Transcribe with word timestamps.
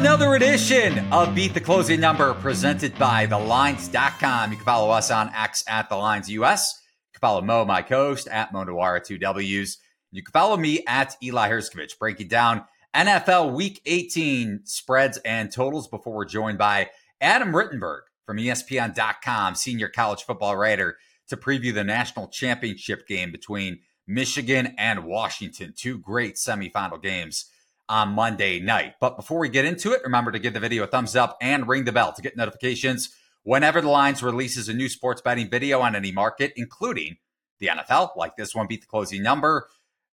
another 0.00 0.34
edition 0.34 0.98
of 1.12 1.34
Beat 1.34 1.52
the 1.52 1.60
Closing 1.60 2.00
Number 2.00 2.32
presented 2.32 2.98
by 2.98 3.26
TheLines.com. 3.26 4.50
You 4.50 4.56
can 4.56 4.64
follow 4.64 4.88
us 4.88 5.10
on 5.10 5.30
X 5.34 5.62
at 5.68 5.90
The 5.90 5.96
Lines 5.96 6.30
US. 6.30 6.82
You 7.08 7.18
can 7.18 7.20
follow 7.20 7.42
Mo, 7.42 7.66
my 7.66 7.82
co-host, 7.82 8.26
at 8.28 8.50
Mo 8.50 8.64
Nuwwarah, 8.64 9.04
two 9.04 9.18
W's. 9.18 9.76
You 10.10 10.22
can 10.22 10.32
follow 10.32 10.56
me 10.56 10.82
at 10.88 11.18
Eli 11.22 11.50
Hershkovich, 11.50 11.98
breaking 11.98 12.28
down 12.28 12.64
NFL 12.96 13.52
Week 13.52 13.82
18 13.84 14.62
spreads 14.64 15.18
and 15.18 15.52
totals 15.52 15.86
before 15.86 16.14
we're 16.14 16.24
joined 16.24 16.56
by 16.56 16.88
Adam 17.20 17.52
Rittenberg 17.52 18.00
from 18.24 18.38
ESPN.com, 18.38 19.54
senior 19.54 19.90
college 19.90 20.22
football 20.22 20.56
writer, 20.56 20.96
to 21.28 21.36
preview 21.36 21.74
the 21.74 21.84
national 21.84 22.28
championship 22.28 23.06
game 23.06 23.30
between 23.30 23.80
Michigan 24.06 24.72
and 24.78 25.04
Washington. 25.04 25.74
Two 25.76 25.98
great 25.98 26.36
semifinal 26.36 27.02
games 27.02 27.50
on 27.90 28.10
Monday 28.10 28.60
night. 28.60 28.94
But 29.00 29.16
before 29.16 29.40
we 29.40 29.48
get 29.48 29.64
into 29.66 29.92
it, 29.92 30.00
remember 30.04 30.30
to 30.30 30.38
give 30.38 30.54
the 30.54 30.60
video 30.60 30.84
a 30.84 30.86
thumbs 30.86 31.16
up 31.16 31.36
and 31.42 31.68
ring 31.68 31.84
the 31.84 31.92
bell 31.92 32.12
to 32.12 32.22
get 32.22 32.36
notifications 32.36 33.14
whenever 33.42 33.80
the 33.80 33.88
Lines 33.88 34.22
releases 34.22 34.68
a 34.68 34.74
new 34.74 34.88
sports 34.88 35.20
betting 35.20 35.50
video 35.50 35.80
on 35.80 35.96
any 35.96 36.12
market, 36.12 36.52
including 36.56 37.16
the 37.58 37.66
NFL, 37.66 38.16
like 38.16 38.36
this 38.36 38.54
one, 38.54 38.68
beat 38.68 38.82
the 38.82 38.86
closing 38.86 39.22
number. 39.22 39.68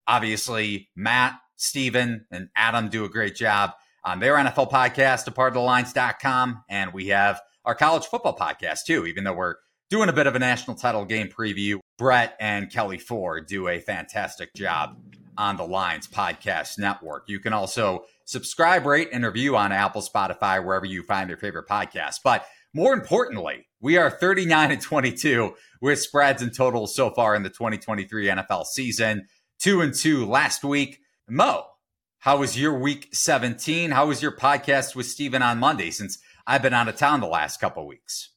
Obviously, 0.06 0.88
Matt, 0.94 1.34
Steven, 1.56 2.26
and 2.30 2.48
Adam 2.56 2.88
do 2.88 3.04
a 3.04 3.08
great 3.08 3.34
job 3.34 3.72
on 4.04 4.20
their 4.20 4.34
NFL 4.34 4.70
podcast, 4.70 5.26
a 5.26 5.32
part 5.32 5.48
of 5.48 5.54
the 5.54 5.60
lines.com. 5.60 6.62
And 6.68 6.92
we 6.92 7.08
have 7.08 7.40
our 7.64 7.74
college 7.74 8.06
football 8.06 8.36
podcast 8.36 8.84
too, 8.86 9.04
even 9.06 9.24
though 9.24 9.34
we're 9.34 9.56
doing 9.90 10.08
a 10.08 10.12
bit 10.12 10.26
of 10.26 10.36
a 10.36 10.38
national 10.38 10.76
title 10.76 11.04
game 11.04 11.28
preview. 11.28 11.80
Brett 11.98 12.36
and 12.38 12.70
Kelly 12.70 12.98
Ford 12.98 13.46
do 13.46 13.68
a 13.68 13.80
fantastic 13.80 14.54
job 14.54 14.96
on 15.36 15.56
the 15.56 15.66
Lines 15.66 16.06
Podcast 16.06 16.78
Network. 16.78 17.24
You 17.28 17.40
can 17.40 17.52
also 17.52 18.04
subscribe, 18.24 18.86
rate, 18.86 19.08
and 19.12 19.24
review 19.24 19.56
on 19.56 19.72
Apple, 19.72 20.02
Spotify, 20.02 20.64
wherever 20.64 20.86
you 20.86 21.02
find 21.02 21.28
your 21.28 21.38
favorite 21.38 21.68
podcast. 21.68 22.20
But 22.22 22.46
more 22.72 22.92
importantly, 22.92 23.66
we 23.80 23.96
are 23.96 24.10
39 24.10 24.72
and 24.72 24.80
22 24.82 25.54
with 25.80 26.00
spreads 26.00 26.42
and 26.42 26.54
totals 26.54 26.94
so 26.94 27.10
far 27.10 27.34
in 27.34 27.42
the 27.42 27.50
2023 27.50 28.26
NFL 28.26 28.66
season. 28.66 29.26
Two 29.58 29.80
and 29.80 29.94
two 29.94 30.26
last 30.26 30.64
week. 30.64 30.98
Mo, 31.28 31.66
how 32.18 32.38
was 32.38 32.58
your 32.58 32.78
week 32.78 33.08
17? 33.12 33.90
How 33.90 34.06
was 34.06 34.22
your 34.22 34.36
podcast 34.36 34.96
with 34.96 35.06
Steven 35.06 35.42
on 35.42 35.58
Monday 35.58 35.90
since 35.90 36.18
I've 36.46 36.62
been 36.62 36.74
out 36.74 36.88
of 36.88 36.96
town 36.96 37.20
the 37.20 37.26
last 37.26 37.60
couple 37.60 37.86
weeks? 37.86 38.33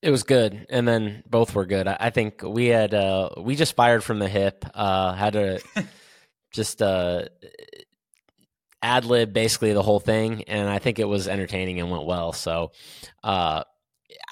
It 0.00 0.10
was 0.10 0.22
good, 0.22 0.66
and 0.70 0.86
then 0.86 1.24
both 1.28 1.54
were 1.54 1.66
good. 1.66 1.88
I 1.88 2.10
think 2.10 2.42
we 2.42 2.66
had 2.66 2.94
uh, 2.94 3.30
we 3.38 3.56
just 3.56 3.74
fired 3.74 4.04
from 4.04 4.20
the 4.20 4.28
hip. 4.28 4.64
Uh, 4.72 5.12
had 5.12 5.32
to 5.32 5.60
just 6.52 6.80
uh, 6.80 7.24
ad 8.80 9.04
lib 9.04 9.32
basically 9.32 9.72
the 9.72 9.82
whole 9.82 9.98
thing, 9.98 10.44
and 10.44 10.68
I 10.68 10.78
think 10.78 11.00
it 11.00 11.08
was 11.08 11.26
entertaining 11.26 11.80
and 11.80 11.90
went 11.90 12.06
well. 12.06 12.32
So 12.32 12.70
uh, 13.24 13.64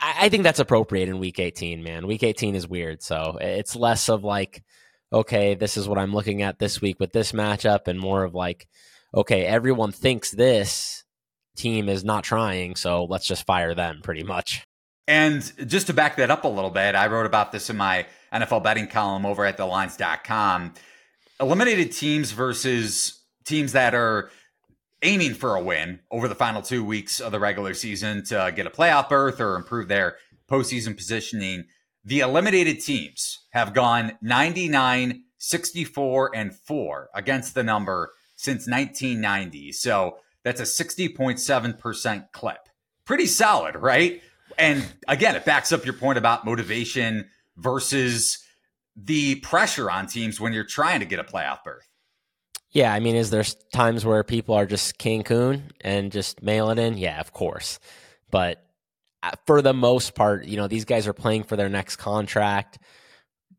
I, 0.00 0.14
I 0.20 0.28
think 0.28 0.44
that's 0.44 0.60
appropriate 0.60 1.08
in 1.08 1.18
week 1.18 1.40
18. 1.40 1.82
Man, 1.82 2.06
week 2.06 2.22
18 2.22 2.54
is 2.54 2.68
weird, 2.68 3.02
so 3.02 3.36
it's 3.40 3.74
less 3.74 4.08
of 4.08 4.22
like, 4.22 4.62
okay, 5.12 5.56
this 5.56 5.76
is 5.76 5.88
what 5.88 5.98
I'm 5.98 6.14
looking 6.14 6.42
at 6.42 6.60
this 6.60 6.80
week 6.80 7.00
with 7.00 7.12
this 7.12 7.32
matchup, 7.32 7.88
and 7.88 7.98
more 7.98 8.22
of 8.22 8.34
like, 8.34 8.68
okay, 9.12 9.44
everyone 9.44 9.90
thinks 9.90 10.30
this 10.30 11.04
team 11.56 11.88
is 11.88 12.04
not 12.04 12.22
trying, 12.22 12.76
so 12.76 13.04
let's 13.04 13.26
just 13.26 13.46
fire 13.46 13.74
them 13.74 14.00
pretty 14.02 14.22
much. 14.22 14.64
And 15.08 15.52
just 15.68 15.86
to 15.86 15.94
back 15.94 16.16
that 16.16 16.30
up 16.30 16.44
a 16.44 16.48
little 16.48 16.70
bit, 16.70 16.94
I 16.94 17.06
wrote 17.06 17.26
about 17.26 17.52
this 17.52 17.70
in 17.70 17.76
my 17.76 18.06
NFL 18.32 18.62
betting 18.62 18.88
column 18.88 19.24
over 19.24 19.44
at 19.44 19.56
thelines.com. 19.56 20.74
Eliminated 21.40 21.92
teams 21.92 22.32
versus 22.32 23.20
teams 23.44 23.72
that 23.72 23.94
are 23.94 24.30
aiming 25.02 25.34
for 25.34 25.54
a 25.54 25.62
win 25.62 26.00
over 26.10 26.26
the 26.26 26.34
final 26.34 26.62
two 26.62 26.84
weeks 26.84 27.20
of 27.20 27.30
the 27.30 27.38
regular 27.38 27.74
season 27.74 28.24
to 28.24 28.52
get 28.56 28.66
a 28.66 28.70
playoff 28.70 29.08
berth 29.08 29.40
or 29.40 29.54
improve 29.54 29.88
their 29.88 30.16
postseason 30.50 30.96
positioning. 30.96 31.64
The 32.04 32.20
eliminated 32.20 32.80
teams 32.80 33.46
have 33.50 33.74
gone 33.74 34.12
99, 34.22 35.24
64, 35.38 36.30
and 36.34 36.54
4 36.54 37.10
against 37.14 37.54
the 37.54 37.62
number 37.62 38.12
since 38.36 38.66
1990. 38.66 39.72
So 39.72 40.18
that's 40.42 40.60
a 40.60 40.64
60.7% 40.64 42.32
clip. 42.32 42.68
Pretty 43.04 43.26
solid, 43.26 43.76
right? 43.76 44.22
And 44.58 44.86
again, 45.08 45.36
it 45.36 45.44
backs 45.44 45.72
up 45.72 45.84
your 45.84 45.94
point 45.94 46.18
about 46.18 46.44
motivation 46.44 47.28
versus 47.56 48.38
the 48.96 49.36
pressure 49.36 49.90
on 49.90 50.06
teams 50.06 50.40
when 50.40 50.52
you're 50.52 50.64
trying 50.64 51.00
to 51.00 51.06
get 51.06 51.18
a 51.18 51.24
playoff 51.24 51.62
berth. 51.64 51.88
Yeah, 52.70 52.92
I 52.92 53.00
mean, 53.00 53.16
is 53.16 53.30
there 53.30 53.44
times 53.72 54.04
where 54.04 54.22
people 54.22 54.54
are 54.54 54.66
just 54.66 54.98
Cancun 54.98 55.62
and 55.80 56.12
just 56.12 56.42
mail 56.42 56.70
it 56.70 56.78
in? 56.78 56.98
Yeah, 56.98 57.20
of 57.20 57.32
course. 57.32 57.78
But 58.30 58.62
uh, 59.22 59.32
for 59.46 59.62
the 59.62 59.72
most 59.72 60.14
part, 60.14 60.46
you 60.46 60.56
know, 60.56 60.68
these 60.68 60.84
guys 60.84 61.06
are 61.06 61.12
playing 61.12 61.44
for 61.44 61.56
their 61.56 61.68
next 61.68 61.96
contract. 61.96 62.78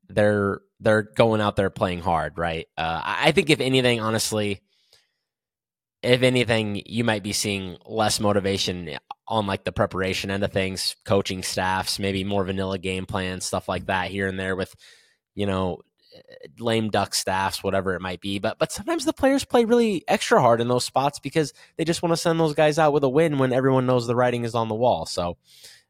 They're 0.09 0.62
they're 0.80 1.03
going 1.03 1.41
out 1.41 1.56
there 1.56 1.69
playing 1.69 2.02
hard, 2.02 2.38
right? 2.38 2.68
Uh, 2.78 3.02
I 3.03 3.31
think 3.31 3.50
if 3.50 3.59
anything, 3.59 4.00
honestly, 4.00 4.62
if 6.03 6.22
anything, 6.22 6.84
you 6.86 7.03
might 7.03 7.24
be 7.24 7.34
seeing 7.34 7.78
less 7.86 8.19
motivation 8.19 8.97
on 9.27 9.45
like 9.45 9.63
the 9.63 9.71
preparation 9.71 10.31
end 10.31 10.43
of 10.43 10.53
things, 10.53 10.95
coaching 11.05 11.43
staffs, 11.43 11.99
maybe 11.99 12.23
more 12.23 12.43
vanilla 12.43 12.77
game 12.77 13.05
plans, 13.05 13.45
stuff 13.45 13.67
like 13.67 13.88
that 13.88 14.09
here 14.09 14.27
and 14.27 14.39
there 14.39 14.55
with, 14.55 14.73
you 15.35 15.45
know, 15.45 15.81
lame 16.59 16.89
duck 16.89 17.13
staffs, 17.13 17.63
whatever 17.63 17.93
it 17.95 18.01
might 18.01 18.21
be. 18.21 18.39
But 18.39 18.57
but 18.57 18.71
sometimes 18.71 19.05
the 19.05 19.13
players 19.13 19.45
play 19.45 19.65
really 19.65 20.03
extra 20.07 20.41
hard 20.41 20.61
in 20.61 20.67
those 20.67 20.85
spots 20.85 21.19
because 21.19 21.53
they 21.77 21.83
just 21.83 22.01
want 22.01 22.13
to 22.13 22.17
send 22.17 22.39
those 22.39 22.55
guys 22.55 22.79
out 22.79 22.93
with 22.93 23.03
a 23.03 23.09
win 23.09 23.38
when 23.38 23.53
everyone 23.53 23.85
knows 23.85 24.07
the 24.07 24.15
writing 24.15 24.43
is 24.43 24.55
on 24.55 24.69
the 24.69 24.75
wall. 24.75 25.05
So 25.05 25.38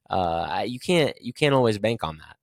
uh, 0.10 0.64
you 0.66 0.80
can't 0.80 1.16
you 1.22 1.34
can't 1.34 1.54
always 1.54 1.78
bank 1.78 2.04
on 2.04 2.18
that. 2.18 2.38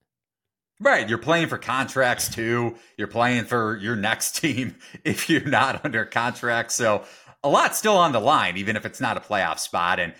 Right, 0.80 1.08
you're 1.08 1.18
playing 1.18 1.48
for 1.48 1.58
contracts 1.58 2.28
too. 2.28 2.74
You're 2.98 3.08
playing 3.08 3.44
for 3.44 3.76
your 3.76 3.96
next 3.96 4.36
team 4.40 4.76
if 5.04 5.28
you're 5.28 5.44
not 5.44 5.84
under 5.84 6.04
contract. 6.04 6.72
So 6.72 7.04
a 7.42 7.48
lot 7.48 7.76
still 7.76 7.96
on 7.96 8.12
the 8.12 8.20
line, 8.20 8.56
even 8.56 8.76
if 8.76 8.86
it's 8.86 9.00
not 9.00 9.16
a 9.16 9.20
playoff 9.20 9.58
spot. 9.58 10.00
And 10.00 10.14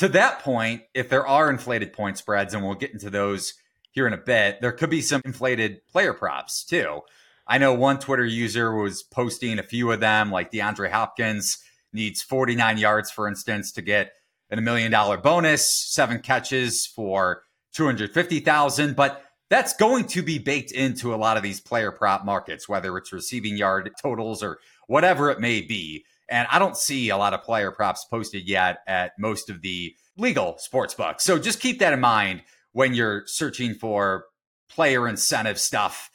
to 0.00 0.08
that 0.08 0.38
point, 0.38 0.80
if 0.94 1.10
there 1.10 1.26
are 1.26 1.50
inflated 1.50 1.92
point 1.92 2.16
spreads, 2.16 2.54
and 2.54 2.64
we'll 2.64 2.74
get 2.74 2.94
into 2.94 3.10
those 3.10 3.52
here 3.90 4.06
in 4.06 4.14
a 4.14 4.16
bit, 4.16 4.62
there 4.62 4.72
could 4.72 4.88
be 4.88 5.02
some 5.02 5.20
inflated 5.26 5.86
player 5.88 6.14
props 6.14 6.64
too. 6.64 7.02
I 7.46 7.58
know 7.58 7.74
one 7.74 7.98
Twitter 7.98 8.24
user 8.24 8.74
was 8.74 9.02
posting 9.02 9.58
a 9.58 9.62
few 9.62 9.92
of 9.92 10.00
them, 10.00 10.30
like 10.30 10.50
DeAndre 10.52 10.90
Hopkins 10.90 11.58
needs 11.92 12.22
49 12.22 12.78
yards, 12.78 13.10
for 13.10 13.28
instance, 13.28 13.72
to 13.72 13.82
get 13.82 14.12
a 14.50 14.58
million 14.58 14.90
dollar 14.90 15.18
bonus, 15.18 15.70
seven 15.70 16.20
catches 16.20 16.86
for 16.86 17.42
250,000. 17.74 18.96
But 18.96 19.22
that's 19.50 19.74
going 19.74 20.06
to 20.06 20.22
be 20.22 20.38
baked 20.38 20.72
into 20.72 21.14
a 21.14 21.16
lot 21.16 21.36
of 21.36 21.42
these 21.42 21.60
player 21.60 21.92
prop 21.92 22.24
markets, 22.24 22.66
whether 22.66 22.96
it's 22.96 23.12
receiving 23.12 23.58
yard 23.58 23.90
totals 24.00 24.42
or 24.42 24.60
whatever 24.86 25.28
it 25.28 25.40
may 25.40 25.60
be. 25.60 26.06
And 26.30 26.46
I 26.50 26.58
don't 26.58 26.76
see 26.76 27.10
a 27.10 27.16
lot 27.16 27.34
of 27.34 27.42
player 27.42 27.70
props 27.70 28.04
posted 28.04 28.48
yet 28.48 28.78
at 28.86 29.12
most 29.18 29.50
of 29.50 29.62
the 29.62 29.94
legal 30.16 30.56
sports 30.58 30.94
books. 30.94 31.24
So 31.24 31.38
just 31.38 31.60
keep 31.60 31.80
that 31.80 31.92
in 31.92 32.00
mind 32.00 32.42
when 32.72 32.94
you're 32.94 33.24
searching 33.26 33.74
for 33.74 34.26
player 34.70 35.08
incentive 35.08 35.58
stuff. 35.58 36.10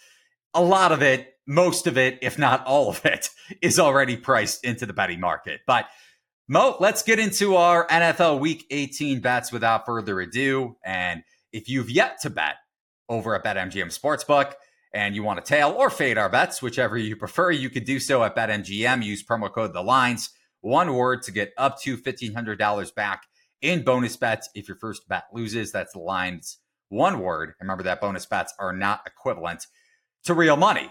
A 0.54 0.62
lot 0.62 0.92
of 0.92 1.02
it, 1.02 1.34
most 1.46 1.86
of 1.86 1.98
it, 1.98 2.20
if 2.22 2.40
not 2.40 2.66
all 2.66 2.90
of 2.90 3.06
it, 3.06 3.30
is 3.62 3.80
already 3.80 4.16
priced 4.16 4.64
into 4.64 4.86
the 4.86 4.94
betting 4.94 5.20
market. 5.20 5.62
But 5.68 5.86
Mo, 6.48 6.78
let's 6.80 7.02
get 7.02 7.18
into 7.18 7.56
our 7.56 7.88
NFL 7.88 8.40
Week 8.40 8.66
18 8.70 9.20
bets 9.20 9.52
without 9.52 9.86
further 9.86 10.22
ado. 10.22 10.78
And 10.86 11.24
if 11.52 11.68
you've 11.68 11.90
yet 11.90 12.22
to 12.22 12.30
bet 12.30 12.56
over 13.10 13.34
at 13.34 13.44
BetMGM 13.44 13.98
Sportsbook, 13.98 14.54
and 14.96 15.14
you 15.14 15.24
want 15.24 15.44
to 15.44 15.48
tail 15.48 15.76
or 15.78 15.90
fade 15.90 16.18
our 16.18 16.30
bets, 16.30 16.62
whichever 16.62 16.98
you 16.98 17.18
prefer, 17.18 17.52
you 17.52 17.70
could 17.70 17.84
do 17.84 18.00
so 18.00 18.24
at 18.24 18.34
BetMGM. 18.34 19.04
Use 19.04 19.22
promo 19.22 19.52
code 19.52 19.74
The 19.74 19.84
Lines, 19.84 20.30
one 20.62 20.94
word 20.94 21.22
to 21.24 21.34
get 21.34 21.52
up 21.58 21.82
to 21.82 21.98
$1,500 21.98 22.96
back 22.96 23.24
in 23.62 23.84
bonus 23.84 24.16
bets 24.16 24.50
if 24.56 24.70
your 24.70 24.78
first 24.78 25.06
bet 25.10 25.26
loses. 25.34 25.74
That's 25.74 25.92
the 25.92 26.00
lines, 26.00 26.60
one 26.88 27.20
word. 27.20 27.56
Remember 27.60 27.84
that 27.84 28.00
bonus 28.00 28.26
bets 28.26 28.54
are 28.58 28.72
not 28.72 29.02
equivalent 29.06 29.68
to 30.24 30.34
real 30.34 30.56
money. 30.56 30.90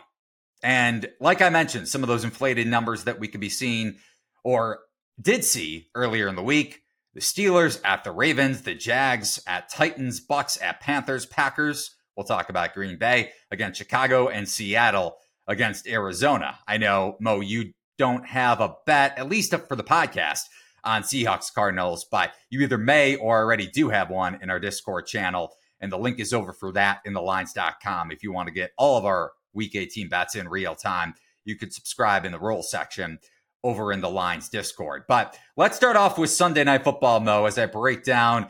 And 0.63 1.09
like 1.19 1.41
I 1.41 1.49
mentioned, 1.49 1.89
some 1.89 2.03
of 2.03 2.09
those 2.09 2.25
inflated 2.25 2.67
numbers 2.67 3.05
that 3.05 3.19
we 3.19 3.27
could 3.27 3.41
be 3.41 3.49
seeing 3.49 3.97
or 4.45 4.81
did 5.19 5.45
see 5.45 5.89
earlier 5.95 6.29
in 6.29 6.37
the 6.37 6.43
week 6.43 6.83
the 7.15 7.21
Steelers 7.21 7.81
at 7.85 8.03
the 8.05 8.11
Ravens, 8.11 8.63
the 8.63 8.75
Jags 8.75 9.41
at 9.47 9.71
Titans, 9.71 10.21
Bucks 10.21 10.61
at 10.61 10.81
Panthers, 10.81 11.25
Packers 11.25 11.95
We'll 12.17 12.25
talk 12.25 12.49
about 12.49 12.75
Green 12.75 12.97
Bay 12.97 13.33
against 13.51 13.79
Chicago 13.79 14.29
and 14.29 14.49
Seattle 14.49 15.17
against 15.47 15.87
Arizona. 15.87 16.59
I 16.67 16.79
know, 16.79 17.17
Mo, 17.21 17.41
you 17.41 17.73
don't 17.99 18.27
have 18.27 18.61
a 18.61 18.75
bet, 18.87 19.19
at 19.19 19.29
least 19.29 19.55
for 19.69 19.77
the 19.77 19.85
podcast, 19.85 20.43
on 20.85 21.03
Seahawks 21.03 21.53
Cardinals, 21.53 22.05
but 22.11 22.33
you 22.51 22.61
either 22.61 22.79
may 22.79 23.17
or 23.17 23.39
already 23.39 23.67
do 23.67 23.89
have 23.89 24.11
one 24.11 24.39
in 24.43 24.51
our 24.51 24.61
Discord 24.61 25.07
channel. 25.07 25.53
And 25.81 25.91
the 25.91 25.99
link 25.99 26.19
is 26.19 26.33
over 26.33 26.53
for 26.53 26.73
that 26.73 27.01
in 27.05 27.13
the 27.13 27.23
lines.com. 27.23 28.11
If 28.11 28.23
you 28.23 28.33
want 28.33 28.49
to 28.49 28.55
get 28.55 28.73
all 28.79 28.97
of 28.97 29.05
our 29.05 29.33
week 29.53 29.75
18 29.75 30.09
bets 30.09 30.35
in 30.35 30.49
real 30.49 30.75
time, 30.75 31.15
you 31.45 31.57
could 31.57 31.73
subscribe 31.73 32.25
in 32.25 32.33
the 32.33 32.39
role 32.39 32.63
section 32.63 33.19
over 33.63 33.93
in 33.93 34.01
the 34.01 34.11
lines 34.11 34.49
Discord. 34.49 35.05
But 35.09 35.39
let's 35.57 35.77
start 35.77 35.97
off 35.97 36.19
with 36.19 36.31
Sunday 36.31 36.65
Night 36.65 36.85
Football, 36.85 37.21
Mo, 37.21 37.47
as 37.47 37.59
I 37.59 37.67
break 37.67 38.05
down 38.05 38.49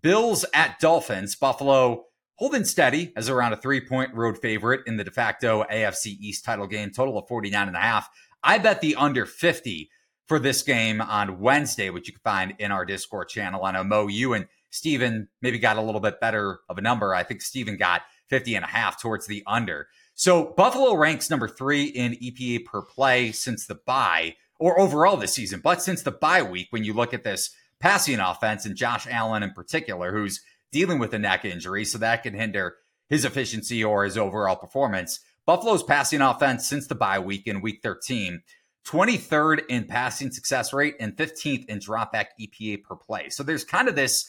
Bills 0.00 0.44
at 0.54 0.78
Dolphins. 0.78 1.34
Buffalo 1.34 2.04
holding 2.36 2.64
steady 2.64 3.12
as 3.16 3.28
around 3.28 3.52
a 3.52 3.56
three 3.56 3.80
point 3.80 4.14
road 4.14 4.38
favorite 4.38 4.82
in 4.86 4.96
the 4.96 5.04
de 5.04 5.10
facto 5.10 5.64
AFC 5.70 6.16
East 6.20 6.44
title 6.44 6.66
game, 6.66 6.90
total 6.90 7.18
of 7.18 7.28
49 7.28 7.68
and 7.68 7.76
a 7.76 7.80
half. 7.80 8.08
I 8.42 8.58
bet 8.58 8.80
the 8.80 8.96
under 8.96 9.26
50 9.26 9.90
for 10.26 10.38
this 10.38 10.62
game 10.62 11.00
on 11.00 11.40
Wednesday, 11.40 11.90
which 11.90 12.08
you 12.08 12.14
can 12.14 12.22
find 12.22 12.54
in 12.58 12.72
our 12.72 12.84
Discord 12.84 13.28
channel. 13.28 13.64
I 13.64 13.72
know 13.72 13.84
Mo, 13.84 14.06
you 14.06 14.32
and 14.32 14.46
Steven 14.70 15.28
maybe 15.40 15.58
got 15.58 15.76
a 15.76 15.82
little 15.82 16.00
bit 16.00 16.20
better 16.20 16.60
of 16.68 16.78
a 16.78 16.82
number. 16.82 17.14
I 17.14 17.22
think 17.22 17.42
Steven 17.42 17.76
got 17.76 18.02
50 18.28 18.56
and 18.56 18.64
a 18.64 18.68
half 18.68 19.00
towards 19.00 19.26
the 19.26 19.42
under. 19.46 19.88
So 20.14 20.54
Buffalo 20.56 20.94
ranks 20.94 21.30
number 21.30 21.48
three 21.48 21.84
in 21.84 22.12
EPA 22.12 22.64
per 22.64 22.82
play 22.82 23.32
since 23.32 23.66
the 23.66 23.74
bye 23.74 24.36
or 24.58 24.78
overall 24.80 25.16
this 25.16 25.34
season. 25.34 25.60
But 25.62 25.82
since 25.82 26.02
the 26.02 26.10
bye 26.10 26.42
week, 26.42 26.68
when 26.70 26.84
you 26.84 26.92
look 26.92 27.12
at 27.12 27.24
this 27.24 27.54
passing 27.80 28.20
offense 28.20 28.64
and 28.64 28.76
Josh 28.76 29.06
Allen 29.10 29.42
in 29.42 29.52
particular, 29.52 30.12
who's 30.12 30.40
dealing 30.74 30.98
with 30.98 31.14
a 31.14 31.18
neck 31.18 31.44
injury, 31.44 31.84
so 31.84 31.96
that 31.98 32.24
can 32.24 32.34
hinder 32.34 32.74
his 33.08 33.24
efficiency 33.24 33.82
or 33.84 34.04
his 34.04 34.18
overall 34.18 34.56
performance. 34.56 35.20
Buffalo's 35.46 35.84
passing 35.84 36.20
offense 36.20 36.68
since 36.68 36.88
the 36.88 36.96
bye 36.96 37.20
week 37.20 37.46
in 37.46 37.62
week 37.62 37.80
13 37.82 38.42
23rd 38.86 39.62
in 39.70 39.84
passing 39.84 40.30
success 40.30 40.72
rate 40.74 40.94
and 41.00 41.16
15th 41.16 41.64
in 41.66 41.78
dropback 41.78 42.26
EPA 42.38 42.82
per 42.82 42.96
play. 42.96 43.30
So 43.30 43.42
there's 43.42 43.64
kind 43.64 43.88
of 43.88 43.94
this 43.94 44.28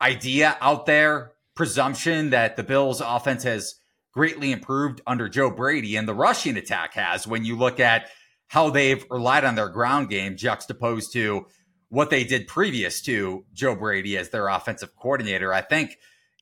idea 0.00 0.56
out 0.60 0.86
there, 0.86 1.32
presumption 1.54 2.30
that 2.30 2.56
the 2.56 2.64
Bills' 2.64 3.00
offense 3.00 3.44
has 3.44 3.76
greatly 4.12 4.50
improved 4.50 5.02
under 5.06 5.28
Joe 5.28 5.50
Brady 5.50 5.94
and 5.94 6.08
the 6.08 6.14
rushing 6.14 6.56
attack 6.56 6.94
has 6.94 7.28
when 7.28 7.44
you 7.44 7.56
look 7.56 7.78
at 7.78 8.08
how 8.48 8.70
they've 8.70 9.04
relied 9.08 9.44
on 9.44 9.54
their 9.54 9.68
ground 9.68 10.10
game 10.10 10.36
juxtaposed 10.36 11.12
to 11.12 11.46
what 11.92 12.08
they 12.08 12.24
did 12.24 12.48
previous 12.48 13.02
to 13.02 13.44
Joe 13.52 13.76
Brady 13.76 14.16
as 14.16 14.30
their 14.30 14.48
offensive 14.48 14.96
coordinator. 14.96 15.52
I 15.52 15.60
think 15.60 15.98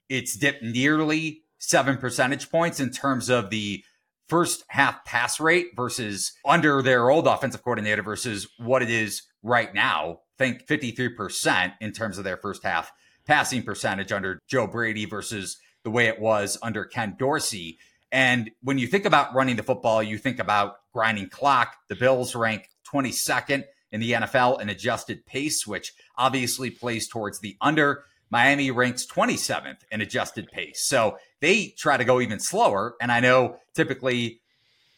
it's 0.08 0.37
dipped 0.37 0.62
nearly 0.62 1.43
seven 1.58 1.97
percentage 1.97 2.49
points 2.52 2.79
in 2.79 2.91
terms 2.91 3.29
of 3.29 3.50
the 3.50 3.82
first 4.29 4.62
half 4.69 5.05
pass 5.05 5.41
rate 5.41 5.70
versus 5.75 6.35
under 6.44 6.82
their 6.82 7.11
old 7.11 7.26
offensive 7.26 7.64
coordinator 7.64 8.00
versus 8.00 8.47
what 8.58 8.81
it 8.81 8.91
is 8.91 9.23
right 9.43 9.75
now. 9.75 10.20
Think 10.38 10.69
53% 10.69 11.73
in 11.81 11.91
terms 11.91 12.17
of 12.17 12.23
their 12.23 12.37
first 12.37 12.62
half 12.62 12.93
passing 13.26 13.64
percentage 13.64 14.12
under 14.12 14.38
Joe 14.47 14.69
Brady 14.69 15.05
versus 15.05 15.58
the 15.82 15.91
way 15.91 16.06
it 16.06 16.20
was 16.20 16.58
under 16.62 16.85
Ken 16.85 17.17
Dorsey. 17.19 17.76
And 18.12 18.52
when 18.62 18.79
you 18.79 18.87
think 18.87 19.05
about 19.05 19.35
running 19.35 19.56
the 19.56 19.64
football, 19.64 20.00
you 20.00 20.17
think 20.17 20.38
about 20.38 20.76
grinding 20.93 21.29
clock. 21.29 21.75
The 21.88 21.97
Bills 21.97 22.37
rank 22.37 22.69
22nd 22.94 23.64
in 23.93 24.01
the 24.01 24.13
NFL 24.13 24.61
in 24.61 24.69
adjusted 24.69 25.27
pace, 25.27 25.67
which 25.67 25.93
obviously 26.17 26.71
plays 26.71 27.09
towards 27.09 27.41
the 27.41 27.57
under. 27.61 28.05
Miami 28.31 28.71
ranks 28.71 29.05
27th 29.07 29.79
in 29.91 30.01
adjusted 30.01 30.51
pace. 30.51 30.87
So 30.87 31.19
they 31.41 31.75
try 31.77 31.97
to 31.97 32.05
go 32.05 32.21
even 32.21 32.39
slower. 32.39 32.95
And 33.01 33.11
I 33.11 33.21
know 33.21 33.57
typically 33.75 34.41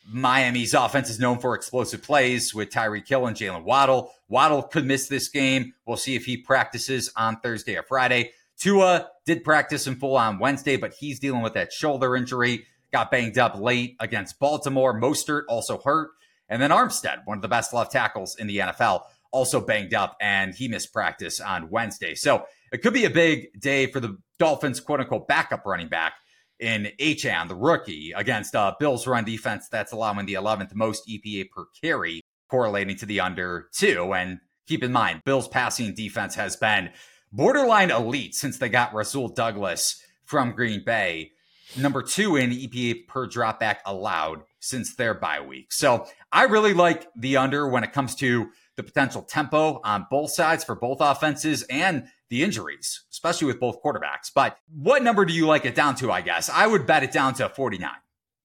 Miami's 0.07 0.75
offense 0.75 1.09
is 1.09 1.19
known 1.19 1.39
for 1.39 1.55
explosive 1.55 2.03
plays 2.03 2.55
with 2.55 2.71
Tyreek 2.71 3.09
Hill 3.09 3.27
and 3.27 3.37
Jalen 3.37 3.65
Waddle. 3.65 4.13
Waddle 4.29 4.63
could 4.63 4.85
miss 4.85 5.09
this 5.09 5.29
game. 5.29 5.73
We'll 5.87 5.97
see 5.97 6.15
if 6.15 6.27
he 6.27 6.37
practices 6.37 7.11
on 7.17 7.41
Thursday 7.41 7.77
or 7.77 7.83
Friday. 7.83 8.33
Tua 8.59 9.09
did 9.25 9.45
practice 9.45 9.87
in 9.87 9.97
full 9.97 10.17
on 10.17 10.39
Wednesday, 10.39 10.77
but 10.77 10.95
he's 10.95 11.19
dealing 11.19 11.43
with 11.43 11.55
that 11.55 11.73
shoulder 11.73 12.15
injury. 12.17 12.67
Got 12.93 13.11
banged 13.11 13.39
up 13.39 13.59
late 13.59 13.97
against 14.01 14.39
Baltimore. 14.39 14.99
Mostert 15.01 15.45
also 15.49 15.79
hurt. 15.79 16.11
And 16.53 16.61
then 16.61 16.71
Armstead, 16.71 17.23
one 17.25 17.39
of 17.39 17.43
the 17.43 17.49
best 17.49 17.73
left 17.73 17.93
tackles 17.93 18.37
in 18.37 18.47
the 18.47 18.59
NFL, 18.59 19.05
also 19.31 19.59
banged 19.59 19.95
up 19.95 20.19
and 20.21 20.55
he 20.55 20.69
missed 20.69 20.93
practice 20.93 21.41
on 21.41 21.71
Wednesday. 21.71 22.15
So 22.15 22.45
it 22.71 22.83
could 22.83 22.93
be 22.93 23.07
a 23.07 23.11
big 23.11 23.59
day 23.59 23.87
for 23.87 24.01
the 24.01 24.19
Dolphins, 24.39 24.79
quote 24.79 25.01
unquote, 25.01 25.27
backup 25.27 25.65
running 25.65 25.89
back 25.89 26.13
in 26.61 26.91
Achane, 27.01 27.49
the 27.49 27.55
rookie, 27.55 28.13
against 28.15 28.55
uh, 28.55 28.75
Bills' 28.79 29.07
run 29.07 29.25
defense 29.25 29.69
that's 29.71 29.93
allowing 29.93 30.27
the 30.27 30.35
11th 30.35 30.75
most 30.75 31.09
EPA 31.09 31.49
per 31.49 31.65
carry, 31.83 32.21
correlating 32.51 32.97
to 32.97 33.07
the 33.07 33.21
under 33.21 33.71
two. 33.73 34.13
And 34.13 34.39
keep 34.67 34.85
in 34.85 34.93
mind, 34.93 35.23
Bills' 35.25 35.49
passing 35.49 35.95
defense 35.95 36.35
has 36.35 36.57
been 36.57 36.91
borderline 37.33 37.91
elite 37.91 38.35
since 38.35 38.59
they 38.59 38.69
got 38.69 38.93
Rasul 38.93 39.29
Douglas 39.29 40.03
from 40.25 40.53
Green 40.53 40.85
Bay. 40.85 41.33
Number 41.79 42.03
two 42.03 42.37
in 42.37 42.51
EPA 42.51 43.07
per 43.07 43.27
dropback 43.27 43.79
allowed 43.87 44.43
since 44.63 44.95
their 44.95 45.13
bye 45.13 45.41
week. 45.41 45.73
So 45.73 46.07
I 46.31 46.45
really 46.45 46.73
like 46.73 47.09
the 47.17 47.37
under 47.37 47.69
when 47.69 47.85
it 47.85 47.93
comes 47.93 48.15
to 48.17 48.51
the 48.77 48.83
potential 48.83 49.23
tempo 49.23 49.81
on 49.85 50.07
both 50.11 50.31
sides 50.31 50.65
for 50.65 50.75
both 50.75 50.99
offenses 51.01 51.63
and 51.65 52.07
the 52.31 52.43
injuries, 52.43 53.03
especially 53.11 53.49
with 53.49 53.61
both 53.61 53.83
quarterbacks. 53.83 54.31
But 54.35 54.57
what 54.73 55.03
number 55.03 55.25
do 55.25 55.35
you 55.35 55.47
like 55.47 55.67
it 55.67 55.75
down 55.75 55.97
to? 55.97 56.11
I 56.11 56.23
guess 56.23 56.49
I 56.49 56.67
would 56.67 56.87
bet 56.87 57.03
it 57.03 57.13
down 57.13 57.35
to 57.35 57.49
49. 57.49 57.91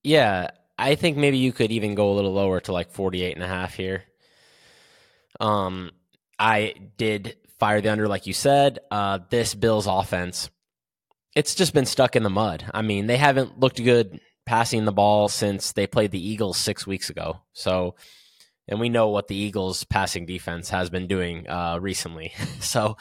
Yeah, 0.04 0.50
I 0.78 0.96
think 0.96 1.18
maybe 1.18 1.38
you 1.38 1.54
could 1.54 1.72
even 1.72 1.96
go 1.96 2.12
a 2.12 2.16
little 2.16 2.34
lower 2.34 2.60
to 2.62 2.74
like 2.74 2.92
48 2.92 3.36
and 3.36 3.44
a 3.44 3.48
half 3.48 3.76
here. 3.76 4.04
Um, 5.40 5.92
I 6.40 6.74
did 6.98 7.38
fire 7.60 7.80
the 7.80 7.92
under, 7.92 8.08
like 8.08 8.28
you 8.28 8.34
said. 8.34 8.80
Uh, 8.92 9.20
this 9.30 9.54
Bills 9.54 9.88
offense, 9.88 10.50
it's 11.36 11.56
just 11.56 11.74
been 11.74 11.86
stuck 11.86 12.16
in 12.16 12.24
the 12.24 12.30
mud. 12.30 12.66
I 12.74 12.82
mean, 12.82 13.08
they 13.08 13.18
haven't 13.18 13.60
looked 13.60 13.84
good 13.84 14.20
passing 14.48 14.86
the 14.86 14.92
ball 14.92 15.28
since 15.28 15.74
they 15.74 15.86
played 15.86 16.10
the 16.10 16.28
Eagles 16.28 16.58
six 16.58 16.88
weeks 16.88 17.12
ago. 17.12 17.42
So, 17.54 17.96
and 18.68 18.80
we 18.80 18.90
know 18.90 19.10
what 19.10 19.28
the 19.28 19.36
Eagles' 19.36 19.84
passing 19.84 20.26
defense 20.26 20.72
has 20.72 20.90
been 20.90 21.08
doing 21.08 21.48
uh, 21.48 21.78
recently. 21.80 22.34
so, 22.60 22.98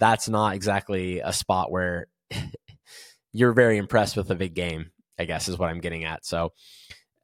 that's 0.00 0.28
not 0.28 0.54
exactly 0.54 1.20
a 1.20 1.32
spot 1.32 1.70
where 1.70 2.08
you're 3.32 3.52
very 3.52 3.76
impressed 3.76 4.16
with 4.16 4.30
a 4.30 4.34
big 4.34 4.54
game, 4.54 4.90
I 5.18 5.26
guess 5.26 5.48
is 5.48 5.58
what 5.58 5.68
I'm 5.68 5.80
getting 5.80 6.04
at. 6.04 6.24
So 6.24 6.52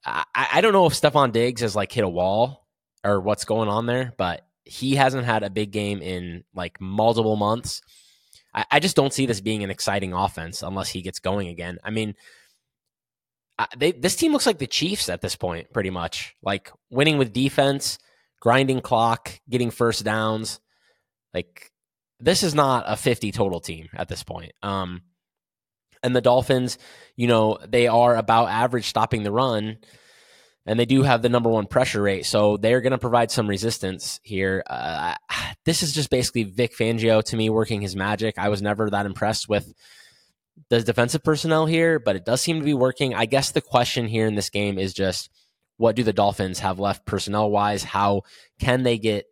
I, 0.04 0.24
I 0.34 0.60
don't 0.60 0.74
know 0.74 0.86
if 0.86 0.92
Stefon 0.92 1.32
Diggs 1.32 1.62
has 1.62 1.74
like 1.74 1.90
hit 1.90 2.04
a 2.04 2.08
wall 2.08 2.68
or 3.02 3.20
what's 3.20 3.44
going 3.44 3.68
on 3.68 3.86
there, 3.86 4.12
but 4.16 4.46
he 4.64 4.94
hasn't 4.94 5.24
had 5.24 5.42
a 5.42 5.50
big 5.50 5.72
game 5.72 6.02
in 6.02 6.44
like 6.54 6.80
multiple 6.80 7.36
months. 7.36 7.80
I, 8.54 8.66
I 8.72 8.80
just 8.80 8.94
don't 8.94 9.12
see 9.12 9.26
this 9.26 9.40
being 9.40 9.64
an 9.64 9.70
exciting 9.70 10.12
offense 10.12 10.62
unless 10.62 10.90
he 10.90 11.02
gets 11.02 11.18
going 11.18 11.48
again. 11.48 11.78
I 11.82 11.90
mean, 11.90 12.14
they, 13.76 13.92
this 13.92 14.16
team 14.16 14.32
looks 14.32 14.46
like 14.46 14.58
the 14.58 14.66
Chiefs 14.66 15.08
at 15.08 15.20
this 15.20 15.36
point, 15.36 15.72
pretty 15.72 15.90
much. 15.90 16.34
Like 16.42 16.70
winning 16.90 17.18
with 17.18 17.32
defense, 17.32 17.98
grinding 18.40 18.80
clock, 18.80 19.32
getting 19.48 19.70
first 19.70 20.04
downs. 20.04 20.60
Like 21.32 21.70
this 22.20 22.42
is 22.42 22.54
not 22.54 22.84
a 22.86 22.96
50 22.96 23.32
total 23.32 23.60
team 23.60 23.88
at 23.94 24.08
this 24.08 24.22
point. 24.22 24.52
Um, 24.62 25.02
and 26.02 26.14
the 26.14 26.20
Dolphins, 26.20 26.78
you 27.16 27.26
know, 27.26 27.58
they 27.66 27.88
are 27.88 28.16
about 28.16 28.48
average 28.48 28.86
stopping 28.86 29.22
the 29.22 29.32
run, 29.32 29.78
and 30.66 30.78
they 30.78 30.84
do 30.84 31.02
have 31.02 31.22
the 31.22 31.28
number 31.28 31.48
one 31.48 31.66
pressure 31.66 32.02
rate. 32.02 32.26
So 32.26 32.56
they're 32.56 32.80
going 32.80 32.92
to 32.92 32.98
provide 32.98 33.30
some 33.30 33.48
resistance 33.48 34.20
here. 34.22 34.62
Uh, 34.66 35.14
this 35.64 35.82
is 35.82 35.92
just 35.92 36.10
basically 36.10 36.44
Vic 36.44 36.76
Fangio 36.76 37.22
to 37.24 37.36
me 37.36 37.50
working 37.50 37.80
his 37.80 37.96
magic. 37.96 38.38
I 38.38 38.50
was 38.50 38.62
never 38.62 38.90
that 38.90 39.06
impressed 39.06 39.48
with 39.48 39.72
the 40.70 40.82
defensive 40.82 41.22
personnel 41.22 41.66
here, 41.66 41.98
but 41.98 42.16
it 42.16 42.24
does 42.24 42.40
seem 42.40 42.58
to 42.58 42.64
be 42.64 42.74
working. 42.74 43.14
I 43.14 43.26
guess 43.26 43.52
the 43.52 43.60
question 43.60 44.06
here 44.06 44.26
in 44.26 44.34
this 44.34 44.50
game 44.50 44.78
is 44.78 44.94
just 44.94 45.30
what 45.76 45.96
do 45.96 46.02
the 46.02 46.12
Dolphins 46.12 46.60
have 46.60 46.78
left 46.78 47.06
personnel 47.06 47.50
wise? 47.50 47.84
How 47.84 48.22
can 48.58 48.82
they 48.82 48.98
get 48.98 49.26